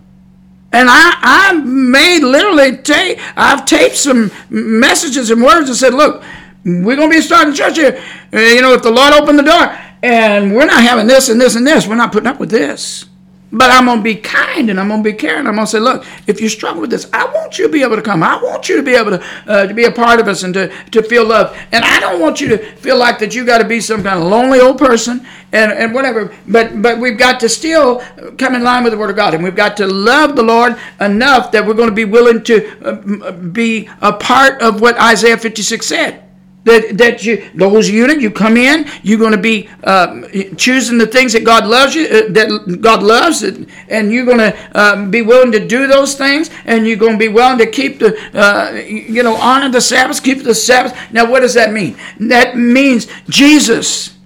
[0.72, 6.23] And I, I may literally tape, I've taped some messages and words and said, look,
[6.68, 8.03] we're going to be starting church here.
[8.34, 11.39] Uh, you know, if the Lord opened the door and we're not having this and
[11.39, 13.06] this and this, we're not putting up with this.
[13.49, 15.48] But I'm going to be kind and I'm going to be caring.
[15.48, 17.81] I'm going to say, look, if you struggle with this, I want you to be
[17.81, 18.22] able to come.
[18.22, 20.53] I want you to be able to, uh, to be a part of us and
[20.53, 21.57] to, to feel love.
[21.72, 24.19] And I don't want you to feel like that you got to be some kind
[24.19, 26.35] of lonely old person and, and whatever.
[26.49, 27.99] But, but we've got to still
[28.38, 29.34] come in line with the Word of God.
[29.34, 32.85] And we've got to love the Lord enough that we're going to be willing to
[32.85, 36.27] uh, be a part of what Isaiah 56 said
[36.68, 40.27] that that you those eunuch you come in you're going to be uh,
[40.57, 44.77] choosing the things that God loves you uh, that God loves and, you're going to
[44.77, 47.99] uh, be willing to do those things and you're going to be willing to keep
[47.99, 51.95] the uh, you know honor the Sabbath keep the Sabbath now what does that mean?
[52.19, 54.18] That means Jesus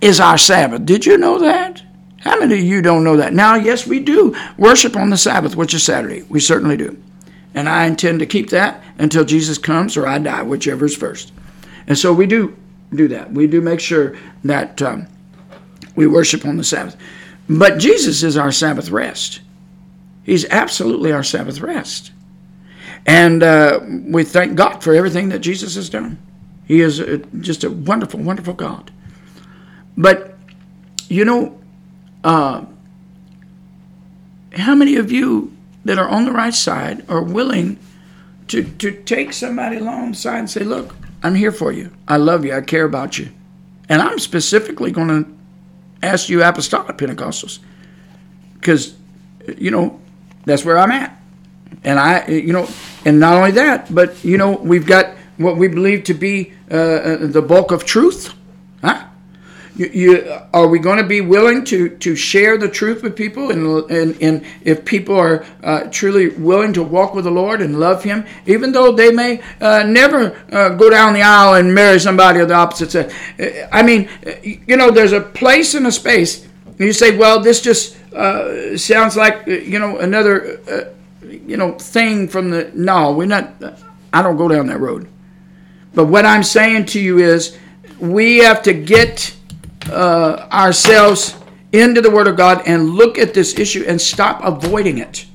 [0.00, 0.84] is our Sabbath.
[0.84, 1.82] Did you know that?
[2.20, 3.32] How many of you don't know that?
[3.32, 6.22] Now yes we do worship on the Sabbath which is Saturday.
[6.28, 7.00] We certainly do.
[7.54, 11.32] And I intend to keep that until Jesus comes or I die whichever is first
[11.90, 12.56] and so we do
[12.94, 13.32] do that.
[13.32, 15.08] We do make sure that um,
[15.96, 16.96] we worship on the Sabbath.
[17.48, 19.40] But Jesus is our Sabbath rest.
[20.22, 22.12] He's absolutely our Sabbath rest.
[23.06, 26.16] And uh, we thank God for everything that Jesus has done.
[26.68, 28.92] He is a, just a wonderful, wonderful God.
[29.96, 30.38] But,
[31.08, 31.58] you know,
[32.22, 32.66] uh,
[34.52, 35.52] how many of you
[35.84, 37.80] that are on the right side are willing
[38.46, 41.90] to, to take somebody alongside and say, look, I'm here for you.
[42.08, 42.54] I love you.
[42.54, 43.30] I care about you.
[43.88, 45.30] And I'm specifically going to
[46.02, 47.58] ask you apostolic Pentecostals
[48.54, 48.94] because,
[49.58, 50.00] you know,
[50.44, 51.16] that's where I'm at.
[51.84, 52.68] And I, you know,
[53.04, 56.74] and not only that, but, you know, we've got what we believe to be uh,
[56.74, 58.34] uh the bulk of truth.
[58.82, 59.06] Huh?
[59.80, 63.50] You, you, are we going to be willing to, to share the truth with people?
[63.50, 67.80] And, and, and if people are uh, truly willing to walk with the Lord and
[67.80, 71.98] love Him, even though they may uh, never uh, go down the aisle and marry
[71.98, 73.14] somebody of the opposite sex.
[73.40, 74.10] Uh, I mean,
[74.42, 76.44] you know, there's a place and a space.
[76.66, 80.92] And you say, well, this just uh, sounds like, uh, you know, another,
[81.22, 82.70] you know, thing from the.
[82.74, 83.54] No, we're not.
[84.12, 85.08] I don't go down that road.
[85.94, 87.56] But what I'm saying to you is,
[87.98, 89.36] we have to get
[89.88, 91.36] uh, ourselves
[91.72, 95.26] into the Word of God and look at this issue and stop avoiding it.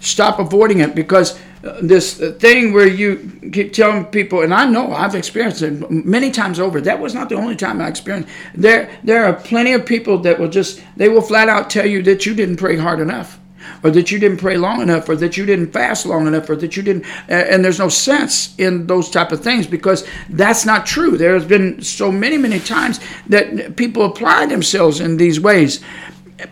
[0.00, 4.92] Stop avoiding it because uh, this thing where you keep telling people, and I know
[4.92, 6.80] I've experienced it many times over.
[6.80, 8.28] That was not the only time I experienced.
[8.54, 12.02] There, there are plenty of people that will just they will flat out tell you
[12.02, 13.40] that you didn't pray hard enough
[13.86, 16.56] or that you didn't pray long enough or that you didn't fast long enough or
[16.56, 20.84] that you didn't and there's no sense in those type of things because that's not
[20.84, 21.16] true.
[21.16, 22.98] There's been so many many times
[23.28, 25.84] that people apply themselves in these ways.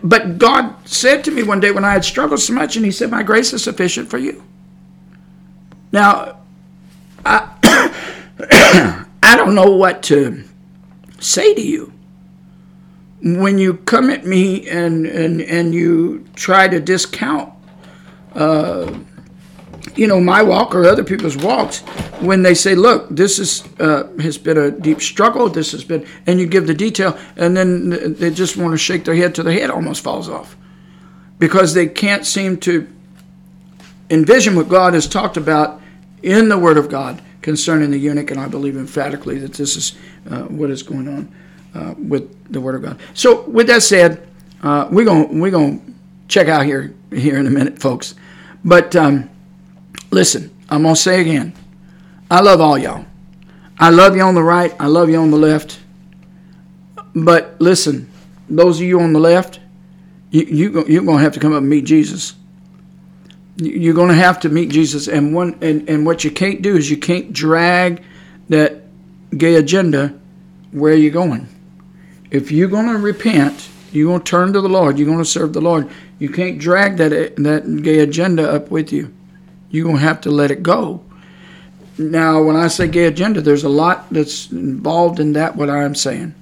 [0.01, 2.91] But god said to me one day when i had struggled so much and he
[2.91, 4.41] said my grace is sufficient for you.
[5.91, 6.39] Now
[7.25, 7.51] i
[9.23, 10.41] i don't know what to
[11.19, 11.91] say to you
[13.21, 17.53] when you come at me and, and, and you try to discount
[18.35, 18.93] uh,
[19.95, 21.79] you know, my walk or other people's walks,
[22.19, 25.47] when they say, "Look, this is uh, has been a deep struggle.
[25.49, 29.05] This has been," and you give the detail, and then they just want to shake
[29.05, 30.57] their head till their head almost falls off,
[31.39, 32.87] because they can't seem to
[34.09, 35.81] envision what God has talked about
[36.21, 39.93] in the Word of God concerning the eunuch, and I believe emphatically that this is
[40.29, 41.33] uh, what is going on
[41.75, 42.99] uh, with the Word of God.
[43.13, 44.27] So, with that said,
[44.63, 45.93] uh, we're going we're going to
[46.27, 48.15] check out here here in a minute, folks.
[48.63, 49.29] But um,
[50.11, 51.53] listen, I'm gonna say again,
[52.31, 53.05] I love all y'all.
[53.77, 54.73] I love you on the right.
[54.79, 55.79] I love you on the left.
[57.13, 58.09] But listen,
[58.49, 59.59] those of you on the left,
[60.31, 62.33] you, you you're gonna have to come up and meet Jesus.
[63.57, 66.89] You're gonna have to meet Jesus, and one and, and what you can't do is
[66.89, 68.03] you can't drag
[68.49, 68.83] that
[69.37, 70.17] gay agenda
[70.71, 71.47] where you're going.
[72.31, 74.99] If you're gonna repent you're going to turn to the Lord.
[74.99, 75.89] You're going to serve the Lord.
[76.19, 79.13] You can't drag that that gay agenda up with you.
[79.69, 81.01] You're going to have to let it go.
[81.97, 85.55] Now, when I say gay agenda, there's a lot that's involved in that.
[85.55, 86.35] What I'm saying,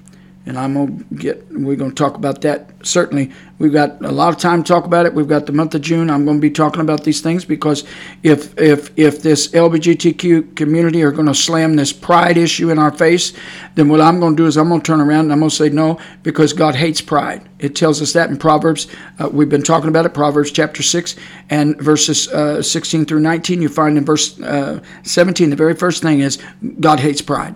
[0.45, 1.45] and I'm gonna get.
[1.51, 2.69] We're gonna talk about that.
[2.83, 5.13] Certainly, we've got a lot of time to talk about it.
[5.13, 6.09] We've got the month of June.
[6.09, 7.85] I'm to be talking about these things because
[8.23, 13.31] if if if this LGBTQ community are to slam this pride issue in our face,
[13.75, 15.97] then what I'm to do is I'm to turn around and I'm to say no
[16.23, 17.47] because God hates pride.
[17.59, 18.87] It tells us that in Proverbs.
[19.19, 20.13] Uh, we've been talking about it.
[20.13, 21.15] Proverbs chapter six
[21.49, 23.61] and verses uh, 16 through 19.
[23.61, 26.37] You find in verse uh, 17 the very first thing is
[26.81, 27.55] God hates pride.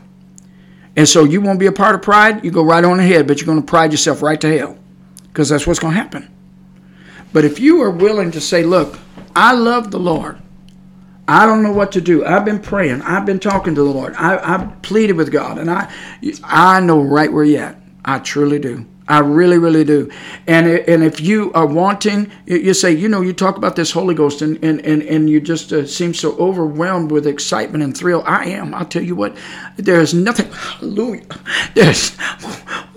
[0.98, 3.40] And so you won't be a part of pride, you go right on ahead, but
[3.40, 4.78] you're going to pride yourself right to hell
[5.28, 6.34] because that's what's going to happen.
[7.32, 9.00] But if you are willing to say, look,
[9.36, 10.42] I love the Lord.
[11.28, 12.26] I don't know what to do.
[12.26, 13.04] I've been praying.
[13.04, 14.16] I've been talking to the Lord.
[14.16, 15.92] I, I've pleaded with God, and I,
[16.44, 17.80] I know right where you're at.
[18.04, 18.86] I truly do.
[19.08, 20.12] I really, really do.
[20.48, 24.14] And and if you are wanting, you say, you know, you talk about this Holy
[24.16, 28.24] Ghost, and and and, and you just uh, seem so overwhelmed with excitement and thrill.
[28.26, 28.74] I am.
[28.74, 29.36] I'll tell you what.
[29.78, 30.52] There is nothing.
[30.52, 31.26] Hallelujah.
[31.74, 32.18] There's.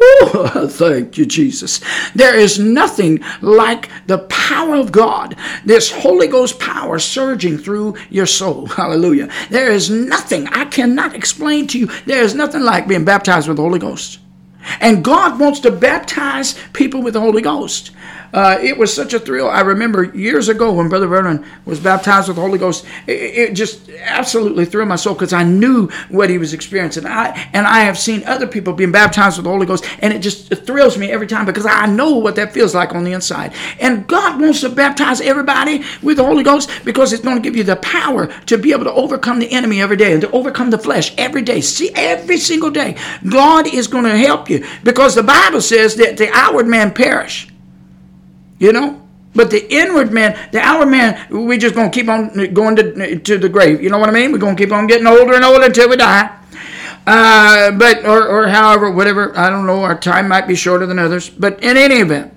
[0.03, 1.81] Oh, thank you, Jesus.
[2.15, 5.37] There is nothing like the power of God.
[5.65, 8.67] This Holy Ghost power surging through your soul.
[8.81, 9.29] Hallelujah.
[9.51, 11.87] There is nothing I cannot explain to you.
[12.07, 14.21] There is nothing like being baptized with the Holy Ghost.
[14.79, 17.91] And God wants to baptize people with the Holy Ghost.
[18.33, 19.49] Uh, it was such a thrill.
[19.49, 22.87] I remember years ago when Brother Vernon was baptized with the Holy Ghost.
[23.07, 27.07] It, it just absolutely thrilled my soul because I knew what he was experiencing.
[27.07, 30.21] I and I have seen other people being baptized with the Holy Ghost, and it
[30.21, 33.13] just it thrills me every time because I know what that feels like on the
[33.13, 33.53] inside.
[33.81, 37.57] And God wants to baptize everybody with the Holy Ghost because it's going to give
[37.57, 40.71] you the power to be able to overcome the enemy every day and to overcome
[40.71, 41.61] the flesh every day.
[41.61, 42.97] See, every single day,
[43.29, 47.50] God is going to help you because the Bible says that the outward man perish
[48.61, 49.03] you know?
[49.35, 53.39] But the inward man, the outward man, we just gonna keep on going to, to
[53.39, 53.83] the grave.
[53.83, 54.31] You know what I mean?
[54.31, 56.37] We're gonna keep on getting older and older until we die.
[57.07, 59.37] Uh, but or, or however, whatever.
[59.37, 59.83] I don't know.
[59.83, 61.31] Our time might be shorter than others.
[61.31, 62.33] But in any event,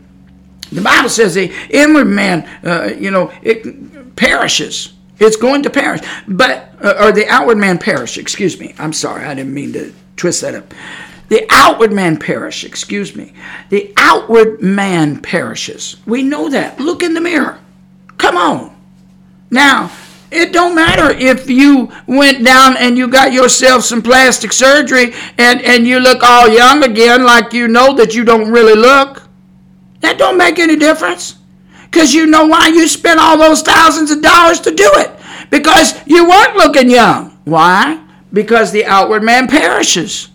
[0.72, 4.94] the Bible says the inward man, uh, you know, it perishes.
[5.20, 6.02] It's going to perish.
[6.28, 8.18] But uh, or the outward man perish.
[8.18, 8.74] Excuse me.
[8.78, 9.26] I'm sorry.
[9.26, 10.74] I didn't mean to twist that up.
[11.34, 13.34] The outward man perish, excuse me.
[13.70, 15.96] The outward man perishes.
[16.06, 16.80] We know that.
[16.80, 17.58] Look in the mirror.
[18.20, 18.76] Come on.
[19.50, 19.92] Now,
[20.30, 25.60] it don't matter if you went down and you got yourself some plastic surgery and,
[25.64, 29.24] and you look all young again like you know that you don't really look.
[30.02, 31.40] That don't make any difference.
[31.86, 35.10] Because you know why you spent all those thousands of dollars to do it.
[35.50, 37.32] Because you weren't looking young.
[37.44, 38.06] Why?
[38.32, 40.30] Because the outward man perishes.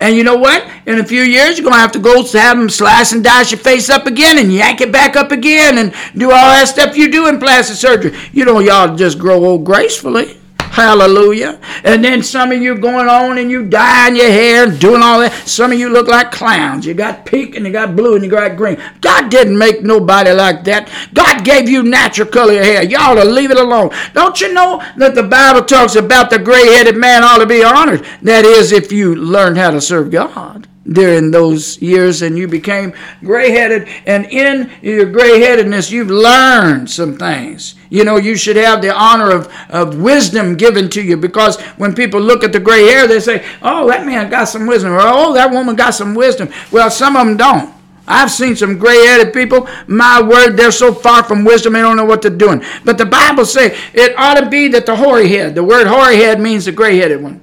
[0.00, 0.68] And you know what?
[0.86, 3.50] In a few years, you're going to have to go have them slice and dice
[3.50, 6.96] your face up again and yank it back up again and do all that stuff
[6.96, 8.16] you do in plastic surgery.
[8.32, 10.38] You know, y'all just grow old gracefully.
[10.76, 11.58] Hallelujah.
[11.84, 15.20] And then some of you going on and you dyeing your hair and doing all
[15.20, 15.32] that.
[15.48, 16.84] Some of you look like clowns.
[16.84, 18.76] You got pink and you got blue and you got green.
[19.00, 20.92] God didn't make nobody like that.
[21.14, 22.82] God gave you natural color hair.
[22.82, 23.88] Y'all to leave it alone.
[24.12, 28.04] Don't you know that the Bible talks about the gray-headed man ought to be honored?
[28.20, 32.92] That is, if you learn how to serve God during those years and you became
[33.20, 33.88] gray headed.
[34.06, 37.74] And in your gray headedness, you've learned some things.
[37.90, 41.94] You know, you should have the honor of, of wisdom given to you because when
[41.94, 45.00] people look at the gray hair, they say, oh, that man got some wisdom, or
[45.00, 46.48] oh, that woman got some wisdom.
[46.70, 47.76] Well, some of them don't.
[48.08, 49.68] I've seen some gray-headed people.
[49.86, 52.62] My word, they're so far from wisdom, they don't know what they're doing.
[52.84, 56.16] But the Bible says it ought to be that the hoary head, the word hoary
[56.16, 57.40] head means the gray-headed one.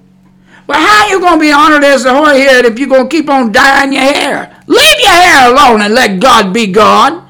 [0.68, 3.16] Well, how you going to be honored as a hoary head if you're going to
[3.16, 4.62] keep on dyeing your hair?
[4.68, 7.22] Leave your hair alone and let God be God.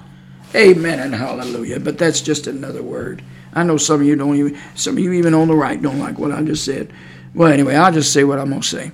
[0.55, 1.79] Amen and hallelujah.
[1.79, 3.23] But that's just another word
[3.55, 5.99] I know some of you don't even, some of you even on the right don't
[5.99, 6.91] like what I just said.
[7.35, 8.91] Well, anyway, I'll just say what I'm going to say.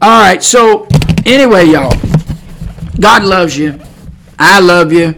[0.00, 0.88] All right, so
[1.26, 1.94] anyway, y'all,
[3.00, 3.78] God loves you.
[4.38, 5.14] I love you.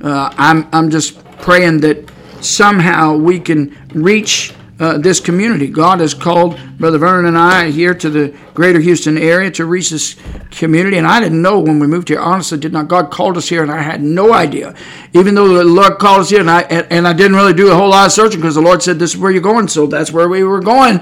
[0.00, 2.10] Uh, I'm, I'm just praying that
[2.40, 5.66] somehow we can reach uh, this community.
[5.66, 9.90] God has called Brother Vernon and I here to the greater Houston area to reach
[9.90, 10.14] this
[10.52, 10.96] community.
[10.98, 12.20] And I didn't know when we moved here.
[12.20, 12.86] Honestly, did not.
[12.86, 14.74] God called us here, and I had no idea.
[15.12, 17.70] Even though the Lord called us here, and I and, and I didn't really do
[17.72, 19.86] a whole lot of searching because the Lord said this is where you're going, so
[19.86, 21.00] that's where we were going.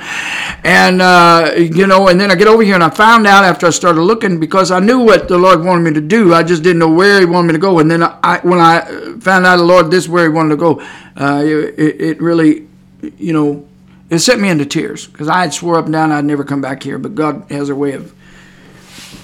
[0.64, 3.66] And uh, you know, and then I get over here and I found out after
[3.66, 6.32] I started looking because I knew what the Lord wanted me to do.
[6.32, 7.78] I just didn't know where He wanted me to go.
[7.78, 8.80] And then I, when I
[9.20, 10.80] found out the Lord this is where He wanted to go,
[11.16, 12.66] uh, it, it really
[13.00, 13.66] you know,
[14.08, 16.60] it set me into tears because I had swore up and down I'd never come
[16.60, 18.14] back here, but God has a way of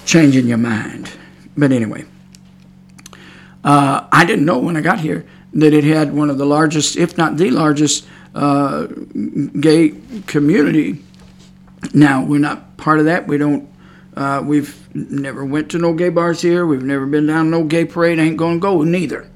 [0.05, 1.11] changing your mind.
[1.55, 2.05] But anyway,
[3.63, 6.97] uh, I didn't know when I got here that it had one of the largest,
[6.97, 8.05] if not the largest,
[8.35, 8.87] uh,
[9.59, 9.93] gay
[10.27, 11.03] community.
[11.93, 13.27] Now we're not part of that.
[13.27, 13.69] We don't.
[14.15, 16.65] Uh, we've never went to no gay bars here.
[16.65, 18.19] We've never been down no gay parade.
[18.19, 19.29] Ain't gonna go neither.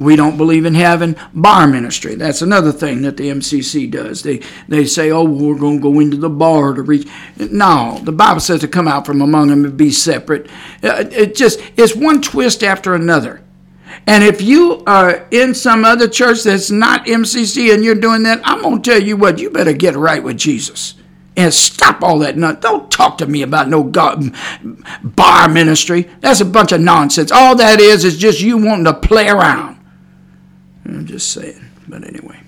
[0.00, 2.14] We don't believe in having bar ministry.
[2.14, 4.22] That's another thing that the MCC does.
[4.22, 7.06] They they say, oh, we're going to go into the bar to reach.
[7.36, 10.48] No, the Bible says to come out from among them and be separate.
[10.82, 13.42] Uh, it just it's one twist after another.
[14.06, 18.40] And if you are in some other church that's not MCC and you're doing that,
[18.42, 20.94] I'm going to tell you what, you better get right with Jesus
[21.36, 22.62] and stop all that nut.
[22.62, 24.34] Don't talk to me about no God,
[25.02, 26.08] bar ministry.
[26.20, 27.30] That's a bunch of nonsense.
[27.30, 29.79] All that is is just you wanting to play around.
[30.84, 31.64] I'm just saying.
[31.88, 32.40] But anyway.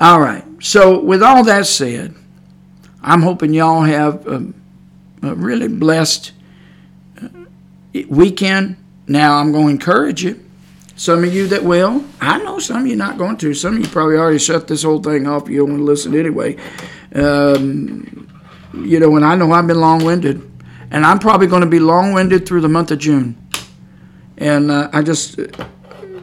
[0.00, 0.44] All right.
[0.60, 2.14] So, with all that said,
[3.02, 4.52] I'm hoping y'all have a,
[5.22, 6.32] a really blessed
[7.20, 7.28] uh,
[8.08, 8.76] weekend.
[9.06, 10.44] Now, I'm going to encourage you.
[10.96, 13.54] Some of you that will, I know some of you not going to.
[13.54, 15.48] Some of you probably already shut this whole thing off.
[15.48, 16.56] You don't want to listen anyway.
[17.14, 18.28] Um,
[18.74, 20.42] you know, and I know I've been long winded.
[20.90, 23.36] And I'm probably going to be long winded through the month of June.
[24.38, 25.38] And uh, I just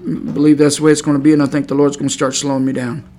[0.06, 2.14] believe that's the way it's going to be, and I think the Lord's going to
[2.14, 3.10] start slowing me down.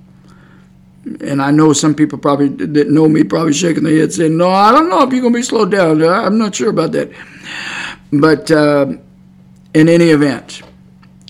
[1.21, 4.51] And I know some people probably that know me probably shaking their head saying, "No,
[4.51, 6.03] I don't know if you're going to be slowed down.
[6.03, 7.13] I'm not sure about that."
[8.13, 8.93] But uh,
[9.75, 10.63] in any event,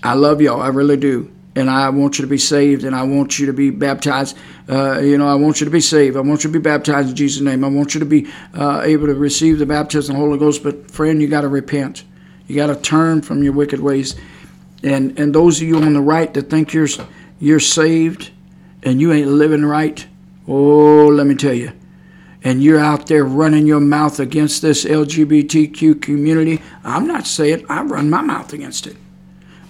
[0.03, 0.61] I love y'all.
[0.61, 3.53] I really do, and I want you to be saved, and I want you to
[3.53, 4.37] be baptized.
[4.69, 6.17] Uh, you know, I want you to be saved.
[6.17, 7.63] I want you to be baptized in Jesus' name.
[7.63, 10.63] I want you to be uh, able to receive the baptism of the Holy Ghost.
[10.63, 12.03] But friend, you got to repent.
[12.47, 14.15] You got to turn from your wicked ways
[14.83, 16.87] and and those of you on the right that think you're
[17.39, 18.31] you're saved
[18.83, 20.05] and you ain't living right,
[20.47, 21.73] oh, let me tell you.
[22.43, 26.61] And you're out there running your mouth against this LGBTQ community.
[26.83, 28.95] I'm not saying I run my mouth against it.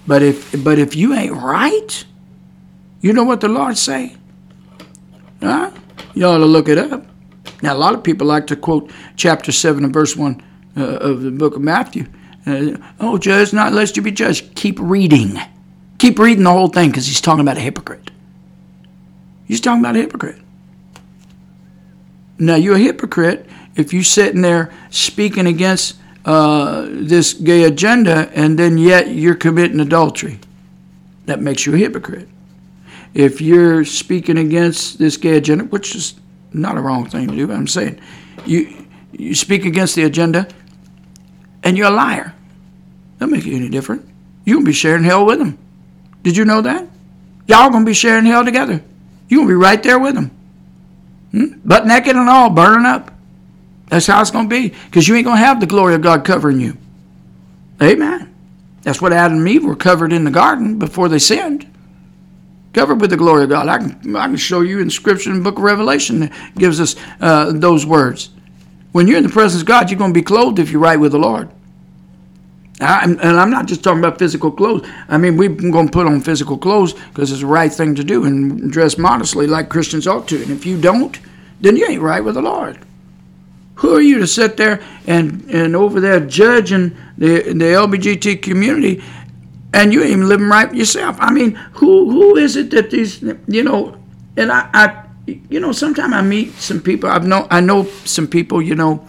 [0.06, 2.04] But if but if you ain't right,
[3.00, 4.16] you know what the Lord say?
[5.40, 5.70] Huh?
[6.14, 7.06] You ought to look it up.
[7.62, 10.42] Now a lot of people like to quote chapter seven and verse one
[10.76, 12.06] uh, of the book of Matthew.
[12.48, 14.54] Uh, oh, judge, not lest you be judged.
[14.54, 15.38] Keep reading.
[15.98, 18.10] Keep reading the whole thing because he's talking about a hypocrite.
[19.46, 20.38] He's talking about a hypocrite.
[22.38, 28.58] Now, you're a hypocrite if you're sitting there speaking against uh, this gay agenda and
[28.58, 30.38] then yet you're committing adultery.
[31.26, 32.28] That makes you a hypocrite.
[33.14, 36.14] If you're speaking against this gay agenda, which is
[36.52, 38.00] not a wrong thing to do, I'm saying
[38.46, 40.46] you you speak against the agenda
[41.62, 42.34] and you're a liar.
[43.18, 44.06] That make you any different.
[44.44, 45.58] you going to be sharing hell with them.
[46.22, 46.86] Did you know that?
[47.46, 48.82] Y'all going to be sharing hell together.
[49.28, 50.30] you going to be right there with them.
[51.32, 51.58] Hmm?
[51.64, 53.12] Butt naked and all, burning up.
[53.88, 54.68] That's how it's going to be.
[54.68, 56.76] Because you ain't going to have the glory of God covering you.
[57.82, 58.34] Amen.
[58.82, 61.70] That's what Adam and Eve were covered in the garden before they sinned.
[62.72, 63.68] Covered with the glory of God.
[63.68, 66.96] I can, I can show you in Scripture in book of Revelation that gives us
[67.20, 68.30] uh, those words.
[68.92, 70.98] When you're in the presence of God, you're going to be clothed if you're right
[70.98, 71.50] with the Lord.
[72.80, 74.88] I, and I'm not just talking about physical clothes.
[75.08, 78.04] I mean, we're going to put on physical clothes because it's the right thing to
[78.04, 80.40] do and dress modestly like Christians ought to.
[80.40, 81.18] And if you don't,
[81.60, 82.78] then you ain't right with the Lord.
[83.76, 89.02] Who are you to sit there and, and over there judging the, the LBGT community
[89.72, 91.16] and you ain't even living right yourself?
[91.20, 93.96] I mean, who who is it that these, you know,
[94.36, 97.08] and I, I you know, sometimes I meet some people.
[97.08, 99.06] I've know I know some people, you know,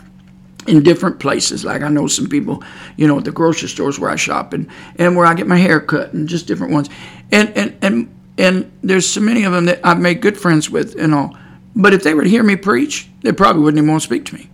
[0.68, 1.64] in different places.
[1.64, 2.64] Like I know some people,
[2.98, 4.68] you know, at the grocery stores where I shop and,
[4.98, 6.90] and where I get my hair cut and just different ones.
[7.31, 10.95] And and and and there's so many of them that I've made good friends with
[10.99, 11.38] and all.
[11.76, 14.26] But if they were to hear me preach, they probably wouldn't even want to speak
[14.26, 14.49] to me.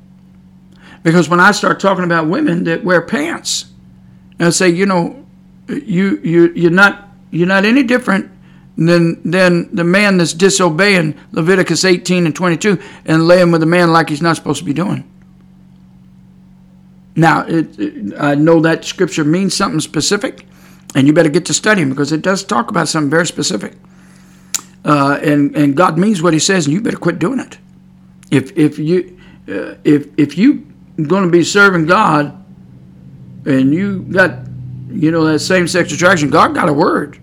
[1.04, 3.66] Because when I start talking about women that wear pants,
[4.40, 5.26] and I say, you know,
[5.68, 8.32] you you you're not you're not any different
[8.78, 13.92] than than the man that's disobeying Leviticus 18 and 22 and laying with a man
[13.92, 15.10] like he's not supposed to be doing.
[17.16, 20.46] Now, it, it, I know that scripture means something specific,
[20.96, 23.74] and you better get to studying because it does talk about something very specific.
[24.84, 27.58] Uh, and and God means what He says, and you better quit doing it.
[28.32, 30.68] If if you uh, if if you
[31.08, 32.44] going to be serving God,
[33.46, 34.46] and you got
[34.90, 37.20] you know that same sex attraction, God got a word.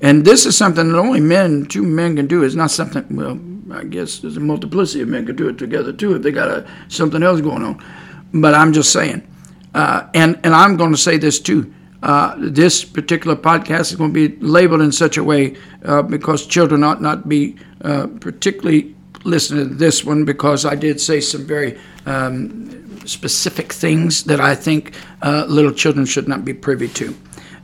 [0.00, 2.42] And this is something that only men, two men can do.
[2.42, 3.40] It's not something, well,
[3.72, 6.48] I guess there's a multiplicity of men can do it together too if they got
[6.48, 7.82] a, something else going on.
[8.32, 9.26] But I'm just saying.
[9.74, 11.72] Uh, and, and I'm going to say this too.
[12.02, 16.46] Uh, this particular podcast is going to be labeled in such a way uh, because
[16.46, 18.94] children ought not be uh, particularly
[19.24, 24.54] listening to this one because I did say some very um, specific things that I
[24.54, 27.16] think uh, little children should not be privy to.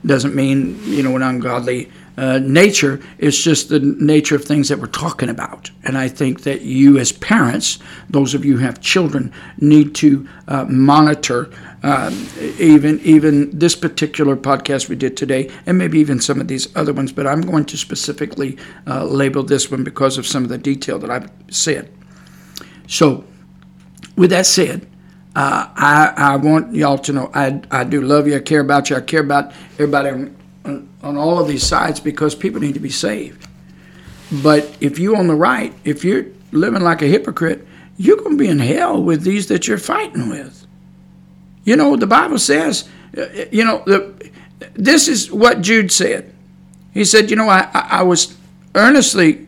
[0.04, 3.00] Doesn't mean, you know, an ungodly uh, nature.
[3.18, 5.70] It's just the nature of things that we're talking about.
[5.84, 7.78] And I think that you, as parents,
[8.10, 11.50] those of you who have children, need to uh, monitor
[11.82, 12.28] um,
[12.58, 16.92] even even this particular podcast we did today, and maybe even some of these other
[16.92, 17.12] ones.
[17.12, 18.56] But I'm going to specifically
[18.86, 21.92] uh, label this one because of some of the detail that I've said.
[22.86, 23.24] So,
[24.16, 24.88] with that said.
[25.34, 28.36] Uh, I, I want y'all to know I, I do love you.
[28.36, 28.96] I care about you.
[28.96, 30.30] I care about everybody
[31.02, 33.46] on, all of these sides because people need to be saved.
[34.42, 37.66] But if you on the right, if you're living like a hypocrite,
[37.96, 40.66] you're going to be in hell with these that you're fighting with.
[41.64, 44.30] You know, the Bible says, uh, you know, the,
[44.74, 46.34] this is what Jude said.
[46.94, 48.36] He said, you know, I, I was
[48.74, 49.46] earnestly,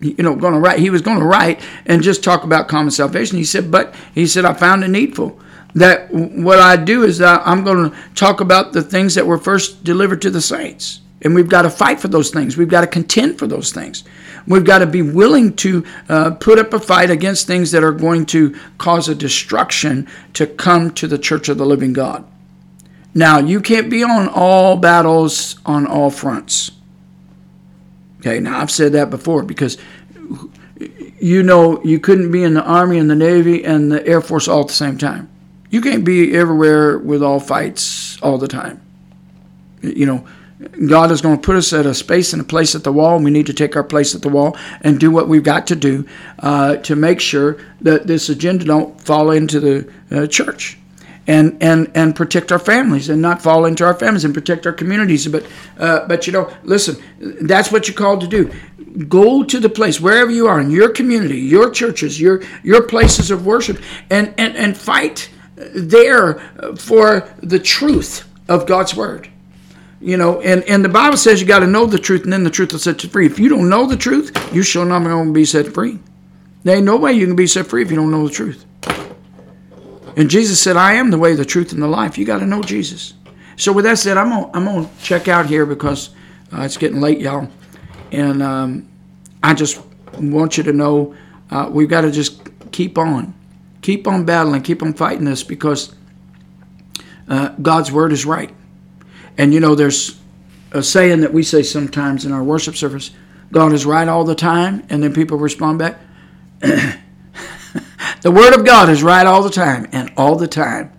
[0.00, 0.78] you know, going to write.
[0.78, 3.38] He was going to write and just talk about common salvation.
[3.38, 5.40] He said, but he said, I found it needful
[5.76, 9.84] that what I do is I'm going to talk about the things that were first
[9.84, 11.02] delivered to the saints.
[11.20, 12.56] And we've got to fight for those things.
[12.56, 14.02] We've got to contend for those things.
[14.46, 17.92] We've got to be willing to uh, put up a fight against things that are
[17.92, 22.24] going to cause a destruction to come to the church of the living God.
[23.14, 26.70] Now, you can't be on all battles on all fronts.
[28.20, 29.76] Okay, now I've said that before because
[31.18, 34.48] you know you couldn't be in the Army and the Navy and the Air Force
[34.48, 35.30] all at the same time.
[35.76, 38.80] You can't be everywhere with all fights all the time.
[39.82, 40.26] You know,
[40.88, 43.18] God is going to put us at a space and a place at the wall,
[43.18, 45.76] we need to take our place at the wall and do what we've got to
[45.76, 46.06] do
[46.38, 50.78] uh, to make sure that this agenda don't fall into the uh, church.
[51.28, 54.72] And, and and protect our families and not fall into our families and protect our
[54.72, 55.26] communities.
[55.26, 55.44] But
[55.76, 58.52] uh, but you know, listen, that's what you're called to do.
[59.08, 63.32] Go to the place wherever you are in your community, your churches, your your places
[63.32, 66.34] of worship, and and and fight there
[66.76, 69.28] for the truth of God's word.
[70.00, 72.44] You know, and, and the Bible says you got to know the truth, and then
[72.44, 73.26] the truth will set you free.
[73.26, 75.98] If you don't know the truth, you shall not be set free.
[76.64, 78.64] There ain't no way you can be set free if you don't know the truth.
[80.16, 82.18] And Jesus said, I am the way, the truth, and the life.
[82.18, 83.14] You got to know Jesus.
[83.56, 86.10] So with that said, I'm gonna, I'm gonna check out here because
[86.52, 87.48] uh, it's getting late, y'all.
[88.12, 88.88] And um,
[89.42, 89.80] I just
[90.18, 91.14] want you to know
[91.50, 92.42] uh, we've got to just
[92.72, 93.34] keep on
[93.86, 95.94] keep on battling, keep on fighting this because
[97.28, 98.52] uh, God's word is right.
[99.38, 100.18] And you know, there's
[100.72, 103.12] a saying that we say sometimes in our worship service
[103.52, 106.00] God is right all the time, and then people respond back.
[106.58, 107.00] the
[108.24, 110.92] word of God is right all the time, and all the time,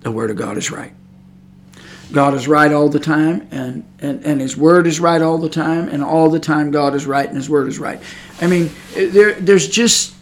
[0.00, 0.92] the word of God is right.
[2.12, 5.48] God is right all the time, and, and, and His Word is right all the
[5.48, 8.00] time, and all the time God is right and His Word is right.
[8.40, 10.15] I mean, there, there's just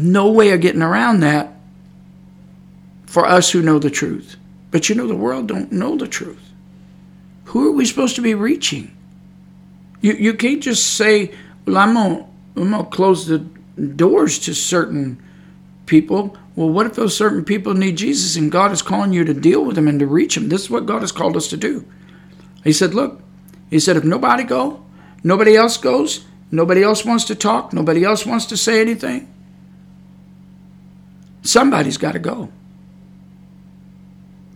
[0.00, 1.52] no way of getting around that
[3.06, 4.36] for us who know the truth.
[4.70, 6.52] But you know, the world don't know the truth.
[7.46, 8.94] Who are we supposed to be reaching?
[10.00, 11.32] You, you can't just say,
[11.66, 12.26] well, I'm going
[12.56, 15.22] I'm to close the doors to certain
[15.86, 16.36] people.
[16.56, 19.64] Well, what if those certain people need Jesus and God is calling you to deal
[19.64, 20.48] with them and to reach them?
[20.48, 21.86] This is what God has called us to do.
[22.64, 23.22] He said, look,
[23.70, 24.84] he said, if nobody go,
[25.22, 29.32] nobody else goes, nobody else wants to talk, nobody else wants to say anything,
[31.42, 32.50] Somebody's got to go.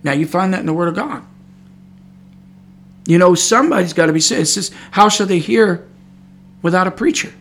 [0.02, 1.24] Now you find that in the Word of God.
[3.06, 4.42] You know, somebody's got to be saved.
[4.42, 5.86] It says, how shall they hear
[6.60, 7.32] without a preacher?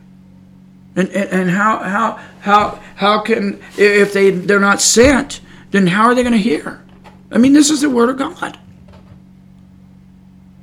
[0.95, 5.41] And, and, and how, how, how, how can, if they, they're not sent,
[5.71, 6.81] then how are they going to hear?
[7.31, 8.59] I mean, this is the Word of God.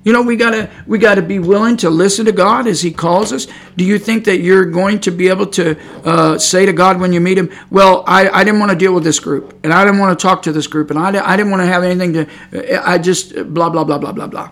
[0.08, 3.30] You know, we gotta we gotta be willing to listen to God as He calls
[3.30, 3.46] us.
[3.76, 7.12] Do you think that you're going to be able to uh, say to God when
[7.12, 9.84] you meet Him, "Well, I, I didn't want to deal with this group, and I
[9.84, 12.14] didn't want to talk to this group, and I, I didn't want to have anything
[12.14, 14.50] to, I just blah blah blah blah blah blah."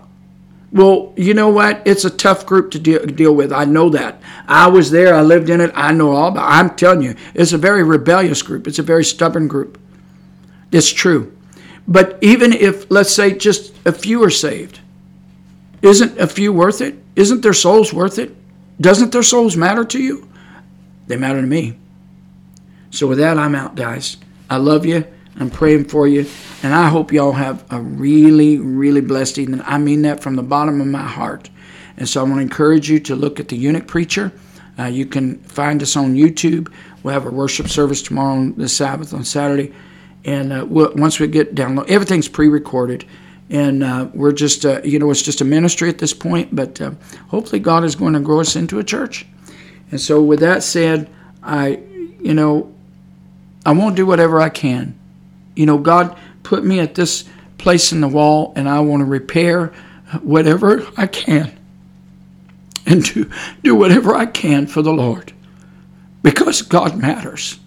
[0.73, 1.81] Well, you know what?
[1.87, 3.51] It's a tough group to deal, deal with.
[3.51, 4.21] I know that.
[4.47, 5.15] I was there.
[5.15, 5.71] I lived in it.
[5.75, 6.51] I know all about.
[6.51, 8.67] I'm telling you, it's a very rebellious group.
[8.67, 9.81] It's a very stubborn group.
[10.71, 11.35] It's true.
[11.89, 14.81] But even if, let's say, just a few are saved,
[15.83, 16.97] isn't a few worth it?
[17.15, 18.35] Isn't their souls worth it?
[18.81, 20.29] Doesn't their souls matter to you?
[21.07, 21.79] They matter to me.
[22.91, 24.17] So with that, I'm out, guys.
[24.49, 25.05] I love you.
[25.39, 26.27] I'm praying for you.
[26.63, 29.63] And I hope y'all have a really, really blessed evening.
[29.65, 31.51] I mean that from the bottom of my heart.
[31.97, 34.33] And so I want to encourage you to look at the Eunuch Preacher.
[34.79, 36.73] Uh, you can find us on YouTube.
[37.03, 39.75] We'll have a worship service tomorrow on the Sabbath on Saturday.
[40.25, 43.07] And uh, we'll, once we get download, everything's pre-recorded,
[43.49, 46.55] and uh, we're just, uh, you know, it's just a ministry at this point.
[46.55, 46.93] But uh,
[47.29, 49.27] hopefully, God is going to grow us into a church.
[49.91, 51.09] And so, with that said,
[51.43, 51.81] I,
[52.21, 52.75] you know,
[53.65, 54.99] I won't do whatever I can.
[55.55, 57.25] You know, God put me at this
[57.59, 59.73] place in the wall, and I want to repair
[60.23, 61.57] whatever I can,
[62.87, 63.31] and do
[63.63, 65.33] do whatever I can for the Lord,
[66.23, 67.61] because God matters.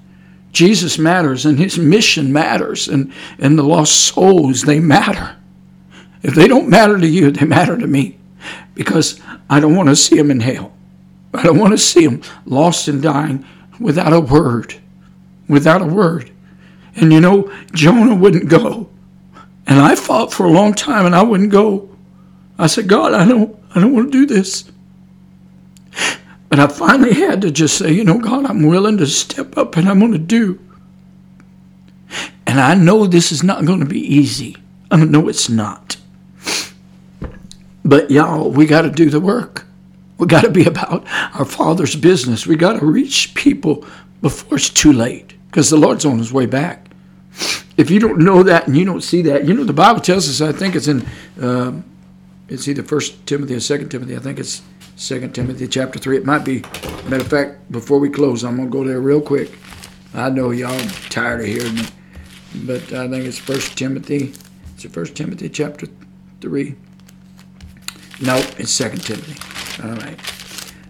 [0.51, 5.35] Jesus matters and his mission matters and, and the lost souls, they matter.
[6.21, 8.17] If they don't matter to you, they matter to me
[8.73, 9.19] because
[9.49, 10.73] I don't want to see them in hell.
[11.33, 13.45] I don't want to see them lost and dying
[13.79, 14.75] without a word.
[15.47, 16.31] Without a word.
[16.95, 18.89] And you know, Jonah wouldn't go.
[19.67, 21.95] And I fought for a long time and I wouldn't go.
[22.57, 24.69] I said, God, I don't I don't want to do this.
[26.49, 29.77] But I finally had to just say, you know, God, I'm willing to step up
[29.77, 30.59] and I'm going to do.
[32.47, 34.57] And I know this is not going to be easy.
[34.89, 35.97] I know it's not.
[37.89, 39.65] But y'all, we got to do the work.
[40.19, 42.45] We got to be about our Father's business.
[42.45, 43.83] We got to reach people
[44.21, 46.85] before it's too late because the Lord's on his way back.
[47.77, 50.29] If you don't know that and you don't see that, you know, the Bible tells
[50.29, 51.03] us, I think it's in,
[51.41, 51.83] um,
[52.47, 54.15] it's either First Timothy or Second Timothy.
[54.15, 54.61] I think it's
[54.95, 56.17] Second Timothy chapter three.
[56.17, 56.59] It might be.
[57.07, 59.49] Matter of fact, before we close, I'm gonna go there real quick.
[60.13, 60.79] I know y'all
[61.09, 61.85] tired of hearing me,
[62.65, 64.33] but I think it's First Timothy.
[64.75, 65.87] It's First Timothy chapter
[66.39, 66.75] three.
[68.21, 69.83] No, it's Second Timothy.
[69.83, 70.19] All right.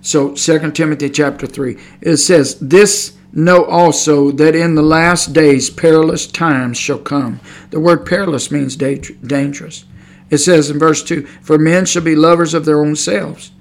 [0.01, 1.77] So Second Timothy chapter three.
[2.01, 7.39] It says, "This know also that in the last days perilous times shall come."
[7.69, 9.85] The word perilous means dangerous.
[10.29, 13.51] It says in verse two, "For men shall be lovers of their own selves."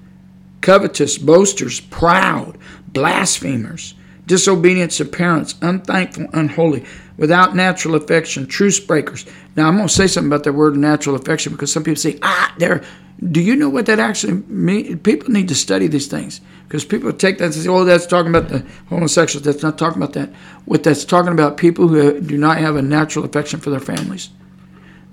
[0.61, 3.93] covetous, boasters, proud, blasphemers,
[4.29, 6.85] disobedient to parents, unthankful, unholy,
[7.17, 9.25] without natural affection, truce breakers.
[9.55, 12.19] Now, I'm going to say something about the word natural affection because some people say,
[12.21, 12.83] ah, there.
[13.31, 15.01] Do you know what that actually means?
[15.01, 18.33] People need to study these things because people take that and say, oh, that's talking
[18.33, 19.43] about the homosexuals.
[19.43, 20.29] That's not talking about that.
[20.65, 24.29] What that's talking about, people who do not have a natural affection for their families,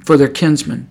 [0.04, 0.88] for their kinsmen,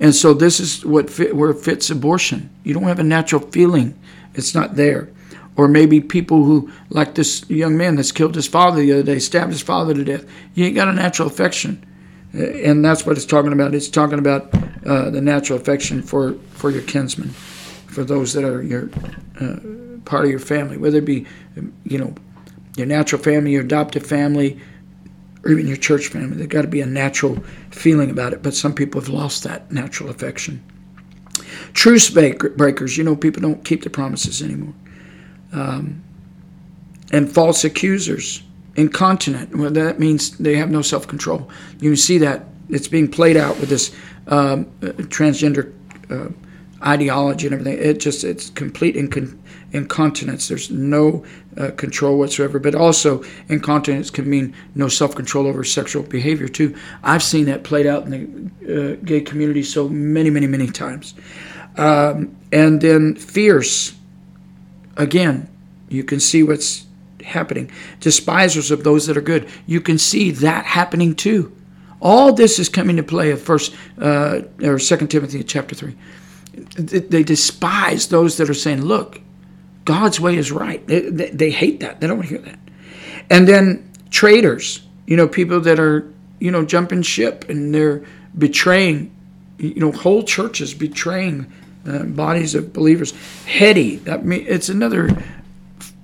[0.00, 2.50] and so this is what fit, where it fits abortion.
[2.64, 3.96] You don't have a natural feeling;
[4.34, 5.10] it's not there.
[5.58, 9.18] Or maybe people who, like this young man that's killed his father the other day,
[9.18, 10.24] stabbed his father to death.
[10.54, 11.84] You ain't got a natural affection,
[12.32, 13.74] uh, and that's what it's talking about.
[13.74, 14.54] It's talking about
[14.86, 17.30] uh, the natural affection for for your kinsmen,
[17.88, 18.88] for those that are your
[19.40, 19.56] uh,
[20.04, 21.26] part of your family, whether it be,
[21.84, 22.14] you know,
[22.76, 24.60] your natural family, your adoptive family,
[25.44, 26.36] or even your church family.
[26.36, 27.36] There's got to be a natural
[27.70, 30.62] feeling about it, but some people have lost that natural affection.
[31.72, 34.74] Truce breakers, you know, people don't keep the promises anymore.
[35.52, 36.04] Um,
[37.10, 38.42] and false accusers,
[38.76, 39.56] incontinent.
[39.56, 41.50] Well, that means they have no self control.
[41.80, 43.94] You can see that it's being played out with this
[44.26, 45.72] um, transgender
[46.10, 46.28] uh,
[46.86, 47.78] ideology and everything.
[47.78, 49.38] It just it's complete incon-
[49.72, 50.48] incontinence.
[50.48, 51.24] There's no
[51.56, 52.58] uh, control whatsoever.
[52.58, 56.76] But also, incontinence can mean no self control over sexual behavior, too.
[57.02, 58.10] I've seen that played out in
[58.60, 61.14] the uh, gay community so many, many, many times.
[61.76, 63.94] Um, and then fierce.
[64.98, 65.48] Again,
[65.88, 66.84] you can see what's
[67.24, 67.70] happening.
[68.00, 69.48] Despisers of those that are good.
[69.66, 71.54] You can see that happening too.
[72.00, 75.96] All this is coming to play at first uh, or Second Timothy chapter three.
[76.76, 79.20] They despise those that are saying, "Look,
[79.88, 80.86] God's way is right.
[80.86, 81.98] They, they, they hate that.
[81.98, 82.58] They don't want to hear that.
[83.30, 88.04] And then traitors, you know, people that are, you know, jumping ship and they're
[88.36, 89.10] betraying,
[89.56, 91.50] you know, whole churches betraying
[91.88, 93.12] uh, bodies of believers.
[93.46, 95.08] Heady, that mean, it's another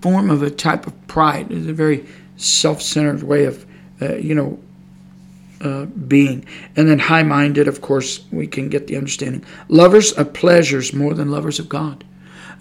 [0.01, 1.51] form of a type of pride.
[1.51, 2.05] It's a very
[2.37, 3.65] self-centered way of,
[4.03, 4.59] uh, you know,
[5.61, 6.45] uh, being.
[6.77, 9.45] And then high minded, of course, we can get the understanding.
[9.69, 12.05] Lovers of pleasures more than lovers of God.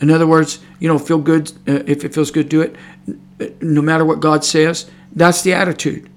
[0.02, 1.52] In other words, you know, feel good.
[1.68, 2.76] Uh, if it feels good, do it.
[3.62, 6.10] No matter what God says, that's the attitude.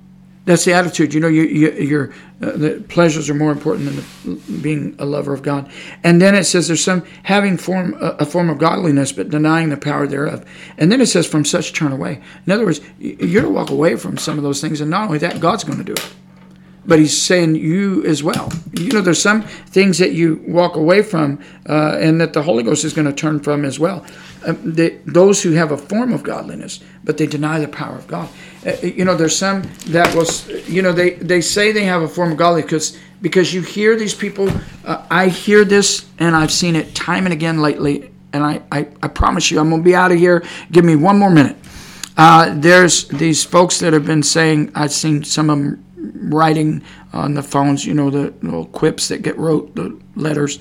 [0.46, 1.12] That's the attitude.
[1.12, 3.96] You know, you, you, your uh, the pleasures are more important than
[4.36, 5.70] the, being a lover of God.
[6.04, 9.70] And then it says there's some having form a, a, form of godliness, but denying
[9.70, 10.44] the power thereof.
[10.78, 12.22] And then it says from such turn away.
[12.46, 15.18] In other words, you're to walk away from some of those things, and not only
[15.18, 16.14] that, God's going to do it
[16.86, 18.52] but he's saying you as well.
[18.72, 22.62] You know, there's some things that you walk away from, uh, and that the Holy
[22.62, 24.04] Ghost is going to turn from as well.
[24.46, 28.06] Uh, they, those who have a form of godliness, but they deny the power of
[28.06, 28.28] God.
[28.64, 32.08] Uh, you know, there's some that was, you know, they they say they have a
[32.08, 34.48] form of godliness because because you hear these people.
[34.84, 38.10] Uh, I hear this, and I've seen it time and again lately.
[38.32, 40.44] And I, I, I promise you, I'm going to be out of here.
[40.70, 41.56] Give me one more minute.
[42.16, 46.82] Uh, there's these folks that have been saying, I've seen some of them writing
[47.12, 50.58] on the phones, you know, the little quips that get wrote, the letters.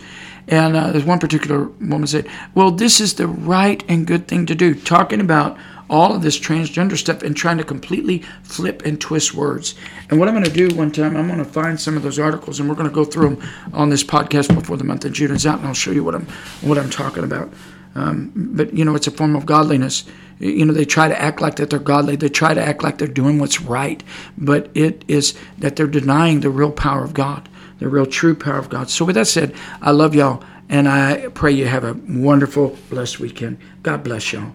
[0.47, 4.45] And uh, there's one particular woman said, Well, this is the right and good thing
[4.45, 5.57] to do, talking about
[5.89, 9.75] all of this transgender stuff and trying to completely flip and twist words.
[10.09, 12.17] And what I'm going to do one time, I'm going to find some of those
[12.17, 15.13] articles and we're going to go through them on this podcast before the month of
[15.13, 16.25] June is out, and I'll show you what I'm
[16.61, 17.51] what I'm talking about.
[17.95, 20.03] Um, but you know, it's a form of godliness.
[20.39, 22.17] You know, they try to act like that they're godly.
[22.17, 24.03] They try to act like they're doing what's right,
[24.37, 27.47] but it is that they're denying the real power of God,
[27.79, 28.89] the real true power of God.
[28.89, 33.19] So, with that said, I love y'all, and I pray you have a wonderful, blessed
[33.19, 33.59] weekend.
[33.81, 34.51] God bless y'all.